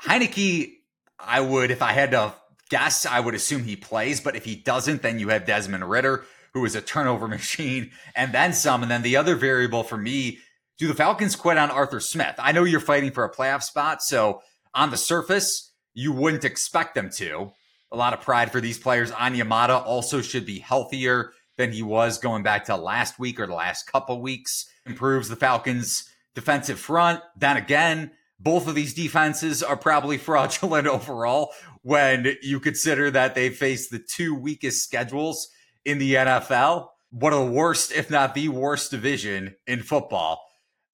Heinicke. 0.00 0.74
I 1.18 1.40
would, 1.40 1.70
if 1.70 1.82
I 1.82 1.92
had 1.92 2.10
to 2.10 2.34
guess, 2.68 3.06
I 3.06 3.20
would 3.20 3.34
assume 3.34 3.62
he 3.62 3.76
plays. 3.76 4.20
But 4.20 4.34
if 4.34 4.44
he 4.44 4.56
doesn't, 4.56 5.02
then 5.02 5.20
you 5.20 5.28
have 5.28 5.46
Desmond 5.46 5.88
Ridder, 5.88 6.24
who 6.54 6.64
is 6.64 6.74
a 6.74 6.80
turnover 6.80 7.28
machine, 7.28 7.92
and 8.16 8.32
then 8.32 8.52
some. 8.52 8.82
And 8.82 8.90
then 8.90 9.02
the 9.02 9.16
other 9.16 9.36
variable 9.36 9.84
for 9.84 9.96
me: 9.96 10.38
do 10.78 10.88
the 10.88 10.94
Falcons 10.94 11.36
quit 11.36 11.58
on 11.58 11.70
Arthur 11.70 12.00
Smith? 12.00 12.34
I 12.38 12.50
know 12.50 12.64
you're 12.64 12.80
fighting 12.80 13.12
for 13.12 13.24
a 13.24 13.32
playoff 13.32 13.62
spot, 13.62 14.02
so 14.02 14.42
on 14.74 14.90
the 14.90 14.96
surface, 14.96 15.72
you 15.94 16.12
wouldn't 16.12 16.44
expect 16.44 16.96
them 16.96 17.10
to 17.10 17.52
a 17.92 17.96
lot 17.96 18.14
of 18.14 18.20
pride 18.20 18.50
for 18.50 18.60
these 18.60 18.78
players. 18.78 19.12
Onyemata 19.12 19.84
also 19.84 20.22
should 20.22 20.46
be 20.46 20.58
healthier 20.58 21.32
than 21.56 21.72
he 21.72 21.82
was 21.82 22.18
going 22.18 22.42
back 22.42 22.64
to 22.64 22.76
last 22.76 23.18
week 23.18 23.38
or 23.38 23.46
the 23.46 23.54
last 23.54 23.86
couple 23.86 24.20
weeks. 24.20 24.66
Improves 24.86 25.28
the 25.28 25.36
Falcons' 25.36 26.08
defensive 26.34 26.80
front. 26.80 27.20
Then 27.36 27.56
again, 27.56 28.12
both 28.40 28.66
of 28.66 28.74
these 28.74 28.94
defenses 28.94 29.62
are 29.62 29.76
probably 29.76 30.18
fraudulent 30.18 30.86
overall 30.86 31.52
when 31.82 32.36
you 32.42 32.60
consider 32.60 33.10
that 33.10 33.34
they 33.34 33.50
face 33.50 33.88
the 33.88 33.98
two 33.98 34.34
weakest 34.34 34.82
schedules 34.82 35.48
in 35.84 35.98
the 35.98 36.14
NFL. 36.14 36.88
One 37.10 37.32
of 37.32 37.46
the 37.46 37.52
worst, 37.52 37.92
if 37.92 38.10
not 38.10 38.34
the 38.34 38.48
worst 38.48 38.90
division 38.90 39.54
in 39.66 39.82
football. 39.82 40.42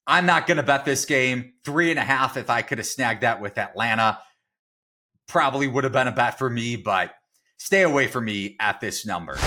I'm 0.06 0.26
not 0.26 0.46
going 0.46 0.56
to 0.56 0.62
bet 0.62 0.86
this 0.86 1.04
game. 1.04 1.52
Three 1.64 1.90
and 1.90 1.98
a 1.98 2.02
half, 2.02 2.38
if 2.38 2.48
I 2.48 2.62
could 2.62 2.78
have 2.78 2.86
snagged 2.86 3.20
that 3.20 3.42
with 3.42 3.58
Atlanta, 3.58 4.18
probably 5.28 5.68
would 5.68 5.84
have 5.84 5.92
been 5.92 6.08
a 6.08 6.12
bet 6.12 6.38
for 6.38 6.50
me, 6.50 6.74
but 6.74 7.14
stay 7.58 7.82
away 7.82 8.08
from 8.08 8.24
me 8.24 8.56
at 8.58 8.80
this 8.80 9.06
number. 9.06 9.38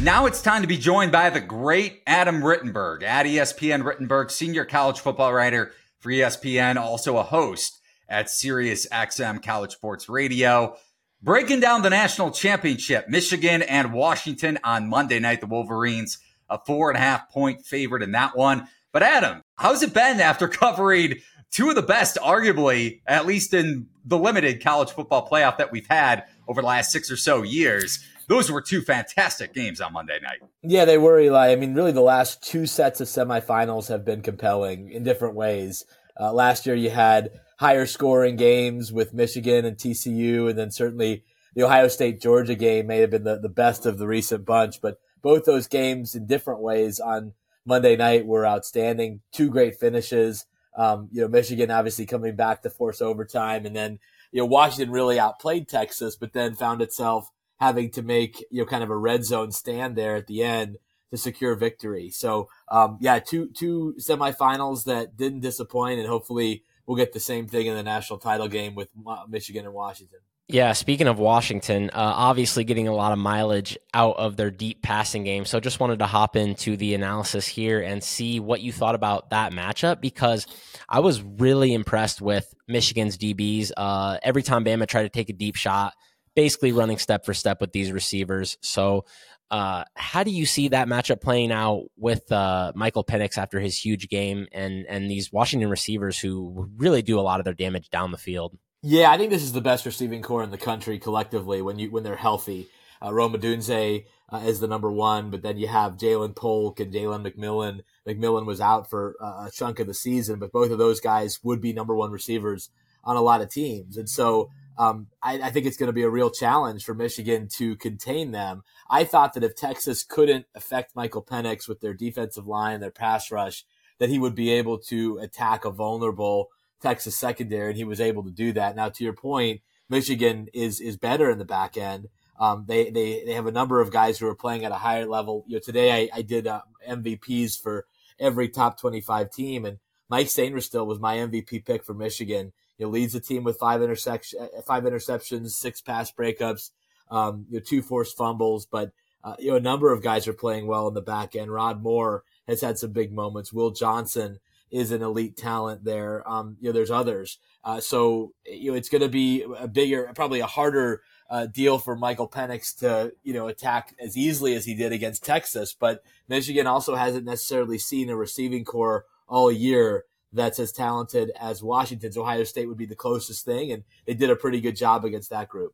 Now 0.00 0.26
it's 0.26 0.42
time 0.42 0.62
to 0.62 0.68
be 0.68 0.76
joined 0.76 1.12
by 1.12 1.30
the 1.30 1.40
great 1.40 2.02
Adam 2.06 2.42
Rittenberg 2.42 3.02
at 3.02 3.26
ESPN 3.26 3.82
Rittenberg, 3.82 4.30
senior 4.30 4.64
college 4.64 5.00
football 5.00 5.32
writer 5.32 5.72
for 6.00 6.10
ESPN, 6.10 6.76
also 6.76 7.16
a 7.16 7.22
host 7.22 7.80
at 8.08 8.28
Sirius 8.28 8.86
XM 8.88 9.42
College 9.42 9.72
Sports 9.72 10.08
Radio. 10.08 10.76
Breaking 11.22 11.60
down 11.60 11.80
the 11.80 11.90
national 11.90 12.32
championship, 12.32 13.08
Michigan 13.08 13.62
and 13.62 13.94
Washington 13.94 14.58
on 14.62 14.90
Monday 14.90 15.18
night. 15.20 15.40
The 15.40 15.46
Wolverines, 15.46 16.18
a 16.50 16.58
four 16.58 16.90
and 16.90 16.98
a 16.98 17.00
half 17.00 17.30
point 17.30 17.64
favorite 17.64 18.02
in 18.02 18.12
that 18.12 18.36
one. 18.36 18.68
But 18.92 19.02
Adam, 19.02 19.42
how's 19.56 19.82
it 19.82 19.94
been 19.94 20.20
after 20.20 20.48
covering 20.48 21.20
two 21.50 21.70
of 21.70 21.76
the 21.76 21.82
best, 21.82 22.18
arguably, 22.20 23.00
at 23.06 23.24
least 23.24 23.54
in 23.54 23.86
the 24.04 24.18
limited 24.18 24.62
college 24.62 24.90
football 24.90 25.28
playoff 25.28 25.58
that 25.58 25.72
we've 25.72 25.88
had 25.88 26.24
over 26.46 26.60
the 26.60 26.66
last 26.66 26.90
six 26.90 27.10
or 27.10 27.16
so 27.16 27.42
years? 27.42 28.04
Those 28.26 28.50
were 28.50 28.62
two 28.62 28.80
fantastic 28.80 29.52
games 29.52 29.80
on 29.80 29.92
Monday 29.92 30.18
night. 30.22 30.38
Yeah, 30.62 30.84
they 30.84 30.96
were, 30.96 31.20
Eli. 31.20 31.50
I 31.50 31.56
mean, 31.56 31.74
really, 31.74 31.92
the 31.92 32.00
last 32.00 32.42
two 32.42 32.66
sets 32.66 33.00
of 33.00 33.08
semifinals 33.08 33.88
have 33.88 34.04
been 34.04 34.22
compelling 34.22 34.90
in 34.90 35.04
different 35.04 35.34
ways. 35.34 35.84
Uh, 36.18 36.32
last 36.32 36.64
year, 36.64 36.74
you 36.74 36.90
had 36.90 37.30
higher 37.58 37.86
scoring 37.86 38.36
games 38.36 38.92
with 38.92 39.12
Michigan 39.12 39.64
and 39.64 39.76
TCU, 39.76 40.48
and 40.48 40.58
then 40.58 40.70
certainly 40.70 41.24
the 41.54 41.64
Ohio 41.64 41.88
State 41.88 42.20
Georgia 42.20 42.54
game 42.54 42.86
may 42.86 42.98
have 42.98 43.10
been 43.10 43.24
the, 43.24 43.38
the 43.38 43.48
best 43.48 43.84
of 43.84 43.98
the 43.98 44.06
recent 44.06 44.44
bunch. 44.44 44.80
But 44.80 44.98
both 45.22 45.44
those 45.44 45.68
games 45.68 46.14
in 46.14 46.26
different 46.26 46.60
ways 46.60 47.00
on 47.00 47.32
Monday 47.66 47.96
night 47.96 48.26
were 48.26 48.46
outstanding. 48.46 49.20
Two 49.32 49.50
great 49.50 49.78
finishes. 49.78 50.46
Um, 50.76 51.08
you 51.12 51.22
know, 51.22 51.28
Michigan 51.28 51.70
obviously 51.70 52.06
coming 52.06 52.36
back 52.36 52.62
to 52.62 52.70
force 52.70 53.00
overtime, 53.00 53.66
and 53.66 53.74
then 53.74 53.98
you 54.32 54.40
know 54.40 54.46
Washington 54.46 54.90
really 54.90 55.18
outplayed 55.18 55.68
Texas, 55.68 56.16
but 56.16 56.32
then 56.32 56.54
found 56.54 56.82
itself 56.82 57.30
having 57.60 57.90
to 57.90 58.02
make 58.02 58.44
you 58.50 58.60
know 58.60 58.66
kind 58.66 58.82
of 58.82 58.90
a 58.90 58.96
red 58.96 59.24
zone 59.24 59.52
stand 59.52 59.96
there 59.96 60.16
at 60.16 60.26
the 60.26 60.42
end 60.42 60.78
to 61.10 61.16
secure 61.16 61.54
victory. 61.54 62.10
So 62.10 62.48
um, 62.68 62.98
yeah, 63.00 63.18
two 63.18 63.48
two 63.48 63.94
semifinals 63.98 64.84
that 64.84 65.16
didn't 65.16 65.40
disappoint, 65.40 66.00
and 66.00 66.08
hopefully 66.08 66.64
we'll 66.86 66.96
get 66.96 67.12
the 67.12 67.20
same 67.20 67.46
thing 67.46 67.66
in 67.66 67.74
the 67.74 67.82
national 67.82 68.18
title 68.18 68.48
game 68.48 68.74
with 68.74 68.88
Michigan 69.28 69.64
and 69.64 69.74
Washington. 69.74 70.20
Yeah, 70.46 70.74
speaking 70.74 71.08
of 71.08 71.18
Washington, 71.18 71.88
uh, 71.88 72.12
obviously 72.16 72.64
getting 72.64 72.86
a 72.86 72.94
lot 72.94 73.12
of 73.12 73.18
mileage 73.18 73.78
out 73.94 74.18
of 74.18 74.36
their 74.36 74.50
deep 74.50 74.82
passing 74.82 75.24
game. 75.24 75.46
So 75.46 75.58
just 75.58 75.80
wanted 75.80 76.00
to 76.00 76.06
hop 76.06 76.36
into 76.36 76.76
the 76.76 76.94
analysis 76.94 77.48
here 77.48 77.80
and 77.80 78.04
see 78.04 78.40
what 78.40 78.60
you 78.60 78.70
thought 78.70 78.94
about 78.94 79.30
that 79.30 79.52
matchup 79.52 80.02
because 80.02 80.46
I 80.86 81.00
was 81.00 81.22
really 81.22 81.72
impressed 81.72 82.20
with 82.20 82.52
Michigan's 82.68 83.16
DBs. 83.16 83.72
Uh, 83.74 84.18
every 84.22 84.42
time 84.42 84.66
Bama 84.66 84.86
tried 84.86 85.04
to 85.04 85.08
take 85.08 85.30
a 85.30 85.32
deep 85.32 85.56
shot, 85.56 85.94
basically 86.36 86.72
running 86.72 86.98
step 86.98 87.24
for 87.24 87.32
step 87.32 87.58
with 87.62 87.72
these 87.72 87.90
receivers. 87.90 88.58
So 88.60 89.06
uh, 89.50 89.84
how 89.94 90.24
do 90.24 90.30
you 90.30 90.44
see 90.44 90.68
that 90.68 90.88
matchup 90.88 91.22
playing 91.22 91.52
out 91.52 91.84
with 91.96 92.30
uh, 92.30 92.72
Michael 92.74 93.04
Penix 93.04 93.38
after 93.38 93.60
his 93.60 93.78
huge 93.78 94.08
game 94.10 94.46
and 94.52 94.84
and 94.90 95.10
these 95.10 95.32
Washington 95.32 95.70
receivers 95.70 96.18
who 96.18 96.68
really 96.76 97.00
do 97.00 97.18
a 97.18 97.22
lot 97.22 97.40
of 97.40 97.44
their 97.44 97.54
damage 97.54 97.88
down 97.88 98.10
the 98.10 98.18
field? 98.18 98.58
Yeah, 98.86 99.10
I 99.10 99.16
think 99.16 99.30
this 99.30 99.42
is 99.42 99.54
the 99.54 99.62
best 99.62 99.86
receiving 99.86 100.20
corps 100.20 100.42
in 100.42 100.50
the 100.50 100.58
country 100.58 100.98
collectively 100.98 101.62
when 101.62 101.78
you 101.78 101.90
when 101.90 102.02
they're 102.02 102.16
healthy. 102.16 102.68
Uh, 103.02 103.14
Rome 103.14 103.32
Odunze 103.32 104.04
uh, 104.28 104.42
is 104.44 104.60
the 104.60 104.66
number 104.66 104.92
one, 104.92 105.30
but 105.30 105.40
then 105.40 105.56
you 105.56 105.68
have 105.68 105.96
Ja'Lynn 105.96 106.36
Polk 106.36 106.80
and 106.80 106.92
Jalen 106.92 107.26
McMillan. 107.26 107.80
McMillan 108.06 108.44
was 108.44 108.60
out 108.60 108.90
for 108.90 109.16
uh, 109.22 109.46
a 109.48 109.50
chunk 109.50 109.80
of 109.80 109.86
the 109.86 109.94
season, 109.94 110.38
but 110.38 110.52
both 110.52 110.70
of 110.70 110.76
those 110.76 111.00
guys 111.00 111.42
would 111.42 111.62
be 111.62 111.72
number 111.72 111.96
one 111.96 112.10
receivers 112.10 112.68
on 113.02 113.16
a 113.16 113.22
lot 113.22 113.40
of 113.40 113.48
teams, 113.48 113.96
and 113.96 114.10
so 114.10 114.50
um, 114.76 115.06
I, 115.22 115.40
I, 115.40 115.50
think 115.50 115.64
it's 115.64 115.78
going 115.78 115.86
to 115.86 115.94
be 115.94 116.02
a 116.02 116.10
real 116.10 116.30
challenge 116.30 116.84
for 116.84 116.94
Michigan 116.94 117.48
to 117.56 117.76
contain 117.76 118.32
them. 118.32 118.64
I 118.90 119.04
thought 119.04 119.32
that 119.32 119.44
if 119.44 119.56
Texas 119.56 120.04
couldn't 120.04 120.44
affect 120.54 120.94
Michael 120.94 121.24
Penix 121.24 121.66
with 121.66 121.80
their 121.80 121.94
defensive 121.94 122.46
line, 122.46 122.80
their 122.80 122.90
pass 122.90 123.30
rush, 123.30 123.64
that 123.98 124.10
he 124.10 124.18
would 124.18 124.34
be 124.34 124.50
able 124.50 124.76
to 124.78 125.18
attack 125.18 125.64
a 125.64 125.70
vulnerable 125.70 126.50
Texas 126.84 127.16
secondary, 127.16 127.70
and 127.70 127.78
he 127.78 127.84
was 127.84 128.00
able 128.00 128.22
to 128.24 128.30
do 128.30 128.52
that. 128.52 128.76
Now, 128.76 128.90
to 128.90 129.04
your 129.04 129.14
point, 129.14 129.62
Michigan 129.88 130.48
is 130.52 130.80
is 130.80 130.98
better 130.98 131.30
in 131.30 131.38
the 131.38 131.44
back 131.46 131.78
end. 131.78 132.08
Um, 132.38 132.66
they, 132.68 132.90
they 132.90 133.24
they 133.24 133.32
have 133.32 133.46
a 133.46 133.52
number 133.52 133.80
of 133.80 133.90
guys 133.90 134.18
who 134.18 134.26
are 134.26 134.34
playing 134.34 134.66
at 134.66 134.72
a 134.72 134.76
higher 134.76 135.06
level. 135.06 135.44
You 135.48 135.54
know, 135.54 135.60
today 135.60 135.90
I, 135.90 136.18
I 136.18 136.22
did 136.22 136.46
uh, 136.46 136.60
MVPs 136.86 137.58
for 137.58 137.86
every 138.18 138.50
top 138.50 138.78
25 138.78 139.30
team, 139.30 139.64
and 139.64 139.78
Mike 140.10 140.26
Sainristil 140.26 140.86
was 140.86 141.00
my 141.00 141.16
MVP 141.16 141.64
pick 141.64 141.84
for 141.84 141.94
Michigan. 141.94 142.52
He 142.76 142.84
leads 142.84 143.14
the 143.14 143.20
team 143.20 143.44
with 143.44 143.56
five 143.56 143.80
intersection, 143.80 144.40
uh, 144.42 144.60
five 144.66 144.84
interceptions, 144.84 145.50
six 145.52 145.80
pass 145.80 146.12
breakups, 146.12 146.70
um, 147.10 147.46
you 147.48 147.60
know, 147.60 147.64
two 147.64 147.80
forced 147.80 148.14
fumbles. 148.14 148.66
But 148.66 148.92
uh, 149.22 149.36
you 149.38 149.52
know, 149.52 149.56
a 149.56 149.60
number 149.60 149.90
of 149.90 150.02
guys 150.02 150.28
are 150.28 150.34
playing 150.34 150.66
well 150.66 150.86
in 150.86 150.92
the 150.92 151.00
back 151.00 151.34
end. 151.34 151.50
Rod 151.50 151.82
Moore 151.82 152.24
has 152.46 152.60
had 152.60 152.76
some 152.76 152.92
big 152.92 153.10
moments. 153.10 153.54
Will 153.54 153.70
Johnson 153.70 154.38
is 154.74 154.90
an 154.90 155.02
elite 155.02 155.36
talent 155.36 155.84
there. 155.84 156.28
Um, 156.28 156.56
you 156.60 156.68
know, 156.68 156.72
there's 156.72 156.90
others. 156.90 157.38
Uh, 157.62 157.80
so 157.80 158.32
you 158.44 158.72
know, 158.72 158.76
it's 158.76 158.88
going 158.88 159.02
to 159.02 159.08
be 159.08 159.44
a 159.58 159.68
bigger, 159.68 160.10
probably 160.16 160.40
a 160.40 160.46
harder 160.46 161.00
uh, 161.30 161.46
deal 161.46 161.78
for 161.78 161.94
Michael 161.94 162.28
Penix 162.28 162.76
to 162.80 163.12
you 163.22 163.32
know 163.32 163.46
attack 163.46 163.94
as 164.00 164.16
easily 164.16 164.54
as 164.54 164.64
he 164.64 164.74
did 164.74 164.92
against 164.92 165.24
Texas. 165.24 165.76
But 165.78 166.02
Michigan 166.28 166.66
also 166.66 166.96
hasn't 166.96 167.24
necessarily 167.24 167.78
seen 167.78 168.10
a 168.10 168.16
receiving 168.16 168.64
corps 168.64 169.06
all 169.28 169.52
year 169.52 170.06
that's 170.32 170.58
as 170.58 170.72
talented 170.72 171.30
as 171.40 171.62
Washington's. 171.62 172.18
Ohio 172.18 172.42
State 172.42 172.66
would 172.66 172.76
be 172.76 172.84
the 172.84 172.96
closest 172.96 173.44
thing, 173.44 173.70
and 173.70 173.84
they 174.06 174.14
did 174.14 174.28
a 174.28 174.36
pretty 174.36 174.60
good 174.60 174.74
job 174.74 175.04
against 175.04 175.30
that 175.30 175.48
group. 175.48 175.72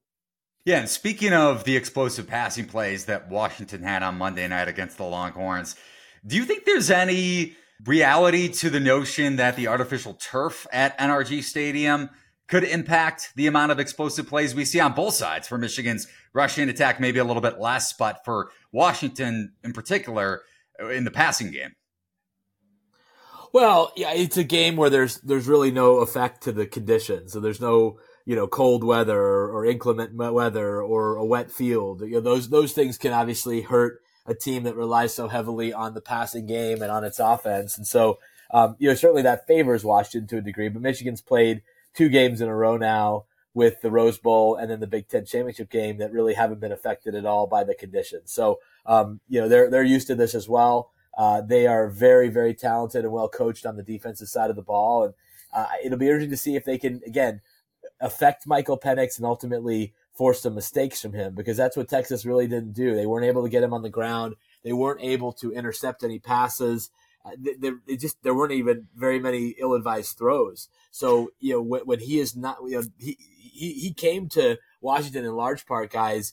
Yeah, 0.67 0.81
and 0.81 0.91
speaking 0.91 1.33
of 1.33 1.65
the 1.65 1.75
explosive 1.75 2.27
passing 2.27 2.67
plays 2.67 3.07
that 3.07 3.31
Washington 3.31 3.83
had 3.83 4.03
on 4.03 4.19
Monday 4.19 4.47
night 4.47 4.69
against 4.69 4.99
the 4.99 5.05
Longhorns, 5.05 5.75
do 6.27 6.37
you 6.37 6.45
think 6.45 6.67
there's 6.67 6.91
any 6.91 7.57
reality 7.85 8.49
to 8.49 8.71
the 8.71 8.81
notion 8.81 9.37
that 9.37 9.57
the 9.57 9.69
artificial 9.69 10.15
turf 10.15 10.67
at 10.73 10.99
NRG 10.99 11.43
Stadium 11.43 12.11
could 12.47 12.65
impact 12.65 13.33
the 13.37 13.47
amount 13.47 13.71
of 13.71 13.79
explosive 13.79 14.27
plays 14.27 14.55
we 14.55 14.65
see 14.65 14.81
on 14.81 14.93
both 14.93 15.15
sides 15.15 15.47
for 15.47 15.57
Michigan's 15.57 16.09
rushing 16.33 16.69
attack, 16.69 16.99
maybe 16.99 17.21
a 17.21 17.25
little 17.25 17.41
bit 17.41 17.61
less, 17.61 17.93
but 17.93 18.25
for 18.25 18.51
Washington 18.73 19.53
in 19.63 19.73
particular 19.73 20.43
uh, 20.83 20.89
in 20.89 21.05
the 21.05 21.11
passing 21.11 21.53
game? 21.53 21.77
Well, 23.53 23.93
yeah, 23.97 24.13
it's 24.13 24.37
a 24.37 24.45
game 24.45 24.77
where 24.77 24.91
there's 24.91 25.21
there's 25.21 25.49
really 25.49 25.71
no 25.71 25.99
effect 25.99 26.43
to 26.45 26.53
the 26.53 26.67
conditions. 26.67 27.33
So 27.33 27.41
there's 27.41 27.61
no 27.61 27.99
you 28.25 28.37
know 28.37 28.47
cold 28.47 28.85
weather 28.85 29.21
or 29.21 29.65
inclement 29.65 30.15
weather 30.15 30.81
or 30.83 31.17
a 31.17 31.25
wet 31.25 31.51
field. 31.51 32.03
You 32.03 32.15
know, 32.15 32.21
those 32.21 32.51
those 32.51 32.73
things 32.73 32.97
can 32.97 33.13
obviously 33.13 33.63
hurt 33.63 34.01
a 34.31 34.35
team 34.35 34.63
that 34.63 34.77
relies 34.77 35.15
so 35.15 35.29
heavily 35.29 35.73
on 35.73 35.95
the 35.95 36.01
passing 36.01 36.47
game 36.47 36.81
and 36.83 36.91
on 36.91 37.05
its 37.05 37.19
offense. 37.19 37.77
And 37.77 37.87
so 37.87 38.19
um, 38.53 38.77
you 38.79 38.89
know 38.89 38.95
certainly 38.95 39.23
that 39.23 39.47
favors 39.47 39.85
Washington 39.85 40.29
to 40.29 40.39
a 40.39 40.43
degree. 40.43 40.69
But 40.69 40.83
Michigan's 40.83 41.21
played 41.21 41.63
two 41.95 42.09
games 42.09 42.41
in 42.41 42.49
a 42.49 42.55
row 42.55 42.77
now 42.77 43.25
with 43.53 43.81
the 43.83 43.91
Rose 43.91 44.19
Bowl 44.19 44.55
and 44.55 44.71
then 44.71 44.81
the 44.81 44.87
Big 44.87 45.09
Ten 45.09 45.25
championship 45.25 45.71
game 45.71 45.99
that 45.99 46.13
really 46.13 46.35
haven't 46.35 46.61
been 46.61 46.73
affected 46.73 47.15
at 47.15 47.27
all 47.27 47.47
by 47.47 47.65
the 47.65 47.75
conditions. 47.75 48.33
So 48.33 48.61
um, 48.87 49.21
you 49.29 49.41
know 49.41 49.49
they're 49.49 49.69
they're 49.69 49.83
used 49.83 50.07
to 50.07 50.15
this 50.15 50.35
as 50.35 50.49
well. 50.49 50.91
Uh, 51.17 51.41
they 51.41 51.67
are 51.67 51.89
very, 51.89 52.29
very 52.29 52.55
talented 52.55 53.05
and 53.05 53.13
well 53.13 53.29
coached 53.29 53.67
on 53.67 53.77
the 53.77 53.83
defensive 53.83 54.29
side 54.29 54.51
of 54.51 54.57
the 54.57 54.63
ball. 54.63 55.05
And 55.05 55.15
uh, 55.53 55.67
it'll 55.85 55.99
be 55.99 56.07
interesting 56.07 56.31
to 56.31 56.37
see 56.37 56.57
if 56.57 56.65
they 56.65 56.79
can, 56.79 57.03
again, 57.07 57.41
affect 58.01 58.47
Michael 58.47 58.79
Penix 58.79 59.19
and 59.19 59.27
ultimately 59.27 59.93
force 60.13 60.43
some 60.43 60.55
mistakes 60.55 61.01
from 61.01 61.13
him 61.13 61.35
because 61.35 61.57
that's 61.57 61.77
what 61.77 61.89
Texas 61.89 62.27
really 62.27 62.47
didn't 62.47 62.73
do. 62.73 62.95
They 62.95 63.07
weren't 63.07 63.27
able 63.27 63.43
to 63.43 63.49
get 63.49 63.63
him 63.63 63.73
on 63.73 63.83
the 63.83 63.89
ground. 63.89 64.35
They 64.63 64.73
weren't 64.73 65.01
able 65.03 65.33
to 65.35 65.53
intercept 65.53 66.05
any 66.05 66.19
passes. 66.19 66.91
Uh, 67.25 67.31
they, 67.39 67.73
they, 67.87 67.97
just 67.97 68.23
there 68.23 68.35
weren't 68.35 68.53
even 68.53 68.89
very 68.95 69.19
many 69.19 69.55
ill-advised 69.59 70.17
throws. 70.17 70.69
So 70.91 71.33
you 71.39 71.55
know 71.55 71.63
when, 71.63 71.83
when 71.83 72.01
he 72.01 72.19
is 72.19 72.35
not, 72.35 72.59
you 72.67 72.77
know, 72.77 72.85
he, 72.99 73.17
he 73.39 73.73
he 73.75 73.93
came 73.93 74.29
to 74.31 74.59
Washington 74.81 75.25
in 75.25 75.33
large 75.35 75.67
part, 75.67 75.91
guys, 75.93 76.33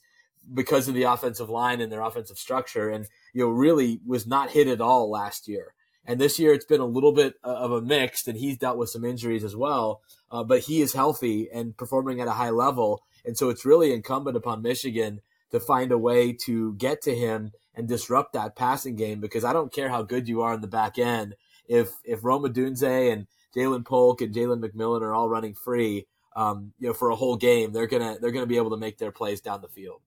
because 0.54 0.88
of 0.88 0.94
the 0.94 1.04
offensive 1.04 1.50
line 1.50 1.82
and 1.82 1.92
their 1.92 2.02
offensive 2.02 2.38
structure. 2.38 2.90
And 2.90 3.08
you 3.34 3.44
know, 3.44 3.50
really 3.50 4.00
was 4.06 4.26
not 4.26 4.52
hit 4.52 4.68
at 4.68 4.82
all 4.82 5.10
last 5.10 5.48
year. 5.48 5.74
And 6.06 6.22
this 6.22 6.40
year 6.40 6.54
it's 6.54 6.66
been 6.66 6.80
a 6.80 6.86
little 6.86 7.12
bit 7.12 7.36
uh, 7.44 7.50
of 7.50 7.72
a 7.72 7.82
mixed, 7.82 8.30
and 8.30 8.38
he's 8.38 8.58
dealt 8.58 8.78
with 8.78 8.90
some 8.90 9.04
injuries 9.04 9.44
as 9.44 9.56
well. 9.56 10.02
Uh, 10.32 10.44
but 10.44 10.62
he 10.62 10.82
is 10.82 10.94
healthy 10.94 11.50
and 11.54 11.76
performing 11.76 12.22
at 12.22 12.30
a 12.30 12.32
high 12.32 12.50
level. 12.50 13.04
And 13.28 13.38
so 13.38 13.50
it's 13.50 13.66
really 13.66 13.94
incumbent 13.94 14.38
upon 14.38 14.62
Michigan 14.64 15.22
to 15.52 15.60
find 15.60 15.92
a 15.92 15.98
way 15.98 16.34
to 16.46 16.74
get 16.76 17.02
to 17.04 17.14
him 17.14 17.52
and 17.76 17.88
disrupt 17.88 18.34
that 18.34 18.56
passing 18.56 18.96
game 18.96 19.20
because 19.20 19.44
I 19.44 19.54
don't 19.54 19.72
care 19.72 19.90
how 19.90 20.02
good 20.02 20.28
you 20.28 20.42
are 20.42 20.54
in 20.54 20.62
the 20.62 20.68
back 20.68 20.98
end. 20.98 21.36
If 21.68 21.92
if 22.04 22.24
Rome 22.24 22.44
Odunze 22.44 23.14
and 23.14 23.28
Ja'Lynn 23.56 23.86
Polk 23.86 24.22
and 24.22 24.34
Jalen 24.34 24.66
McMillan 24.66 25.02
are 25.02 25.14
all 25.14 25.30
running 25.30 25.54
free, 25.54 26.08
um, 26.36 26.74
you 26.80 26.88
know, 26.88 26.94
for 26.94 27.10
a 27.10 27.16
whole 27.16 27.36
game, 27.36 27.74
they're 27.74 27.88
gonna 27.88 28.18
they're 28.20 28.32
gonna 28.32 28.46
be 28.48 28.58
able 28.58 28.72
to 28.72 28.78
make 28.78 28.98
their 28.98 29.12
plays 29.12 29.42
down 29.42 29.62
the 29.62 29.68
field. 29.68 30.02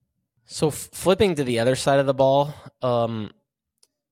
So 0.45 0.67
f- 0.67 0.89
flipping 0.91 1.35
to 1.35 1.43
the 1.43 1.59
other 1.59 1.75
side 1.75 1.99
of 1.99 2.07
the 2.07 2.13
ball, 2.13 2.53
um, 2.81 3.31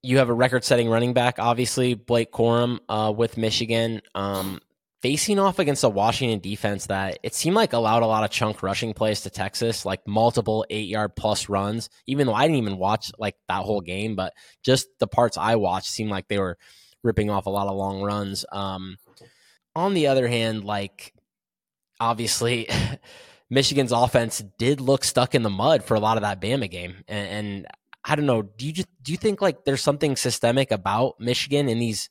you 0.04 0.20
have 0.20 0.30
a 0.30 0.34
record-setting 0.34 0.88
running 0.88 1.14
back, 1.14 1.40
obviously 1.40 1.96
Blake 1.96 2.32
Corum 2.32 2.80
uh, 2.88 3.12
with 3.16 3.38
Michigan, 3.38 4.02
um, 4.16 4.62
facing 5.02 5.40
off 5.40 5.60
against 5.60 5.84
a 5.84 5.90
Washington 5.90 6.40
defense 6.40 6.88
that 6.88 7.20
it 7.24 7.34
seemed 7.34 7.56
like 7.56 7.74
allowed 7.74 8.04
a 8.04 8.08
lot 8.08 8.24
of 8.24 8.32
chunk 8.32 8.62
rushing 8.62 8.94
plays 8.94 9.22
to 9.22 9.30
Texas, 9.30 9.86
like 9.86 10.06
multiple 10.08 10.66
eight-yard 10.70 11.16
plus 11.16 11.50
runs. 11.50 11.90
Even 12.06 12.28
though 12.28 12.34
I 12.34 12.44
didn't 12.44 12.58
even 12.58 12.78
watch 12.78 13.12
like 13.18 13.36
that 13.48 13.64
whole 13.64 13.82
game, 13.82 14.16
but 14.16 14.34
just 14.64 14.88
the 15.00 15.08
parts 15.08 15.38
I 15.38 15.56
watched 15.56 15.88
seemed 15.88 16.12
like 16.12 16.28
they 16.28 16.40
were 16.40 16.58
ripping 17.04 17.30
off 17.30 17.46
a 17.46 17.50
lot 17.50 17.68
of 17.68 17.76
long 17.76 18.02
runs. 18.02 18.46
Um, 18.52 18.98
on 19.76 19.94
the 19.94 20.08
other 20.08 20.28
hand, 20.28 20.64
like 20.64 21.14
obviously. 22.00 22.68
Michigan's 23.52 23.92
offense 23.92 24.44
did 24.60 24.80
look 24.80 25.04
stuck 25.04 25.34
in 25.34 25.42
the 25.42 25.50
mud 25.50 25.84
for 25.84 25.96
a 25.96 26.00
lot 26.00 26.18
of 26.18 26.22
that 26.22 26.40
Bama 26.40 26.70
game, 26.70 27.04
and, 27.08 27.28
and 27.28 27.68
I 28.04 28.16
don't 28.16 28.28
know. 28.28 28.44
Do 28.44 28.66
you 28.66 28.72
just 28.72 28.88
do 29.02 29.12
you 29.12 29.18
think 29.18 29.42
like 29.42 29.66
there's 29.66 29.82
something 29.82 30.16
systemic 30.16 30.72
about 30.72 31.20
Michigan 31.20 31.68
in 31.68 31.80
these 31.80 32.10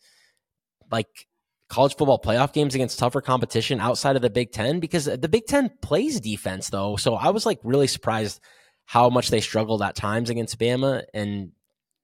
like 0.90 1.28
college 1.68 1.96
football 1.96 2.20
playoff 2.20 2.52
games 2.52 2.74
against 2.74 2.98
tougher 2.98 3.20
competition 3.20 3.80
outside 3.80 4.16
of 4.16 4.22
the 4.22 4.30
Big 4.30 4.52
Ten? 4.52 4.80
Because 4.80 5.04
the 5.04 5.28
Big 5.28 5.46
Ten 5.46 5.70
plays 5.82 6.20
defense 6.20 6.70
though, 6.70 6.96
so 6.96 7.14
I 7.14 7.30
was 7.30 7.46
like 7.46 7.58
really 7.62 7.86
surprised 7.86 8.40
how 8.86 9.10
much 9.10 9.28
they 9.28 9.40
struggled 9.40 9.82
at 9.82 9.94
times 9.94 10.30
against 10.30 10.58
Bama. 10.58 11.04
And 11.12 11.52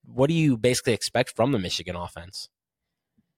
what 0.05 0.29
do 0.29 0.35
you 0.35 0.57
basically 0.59 0.93
expect 0.93 1.35
from 1.35 1.53
the 1.53 1.59
Michigan 1.59 1.97
offense? 1.97 2.49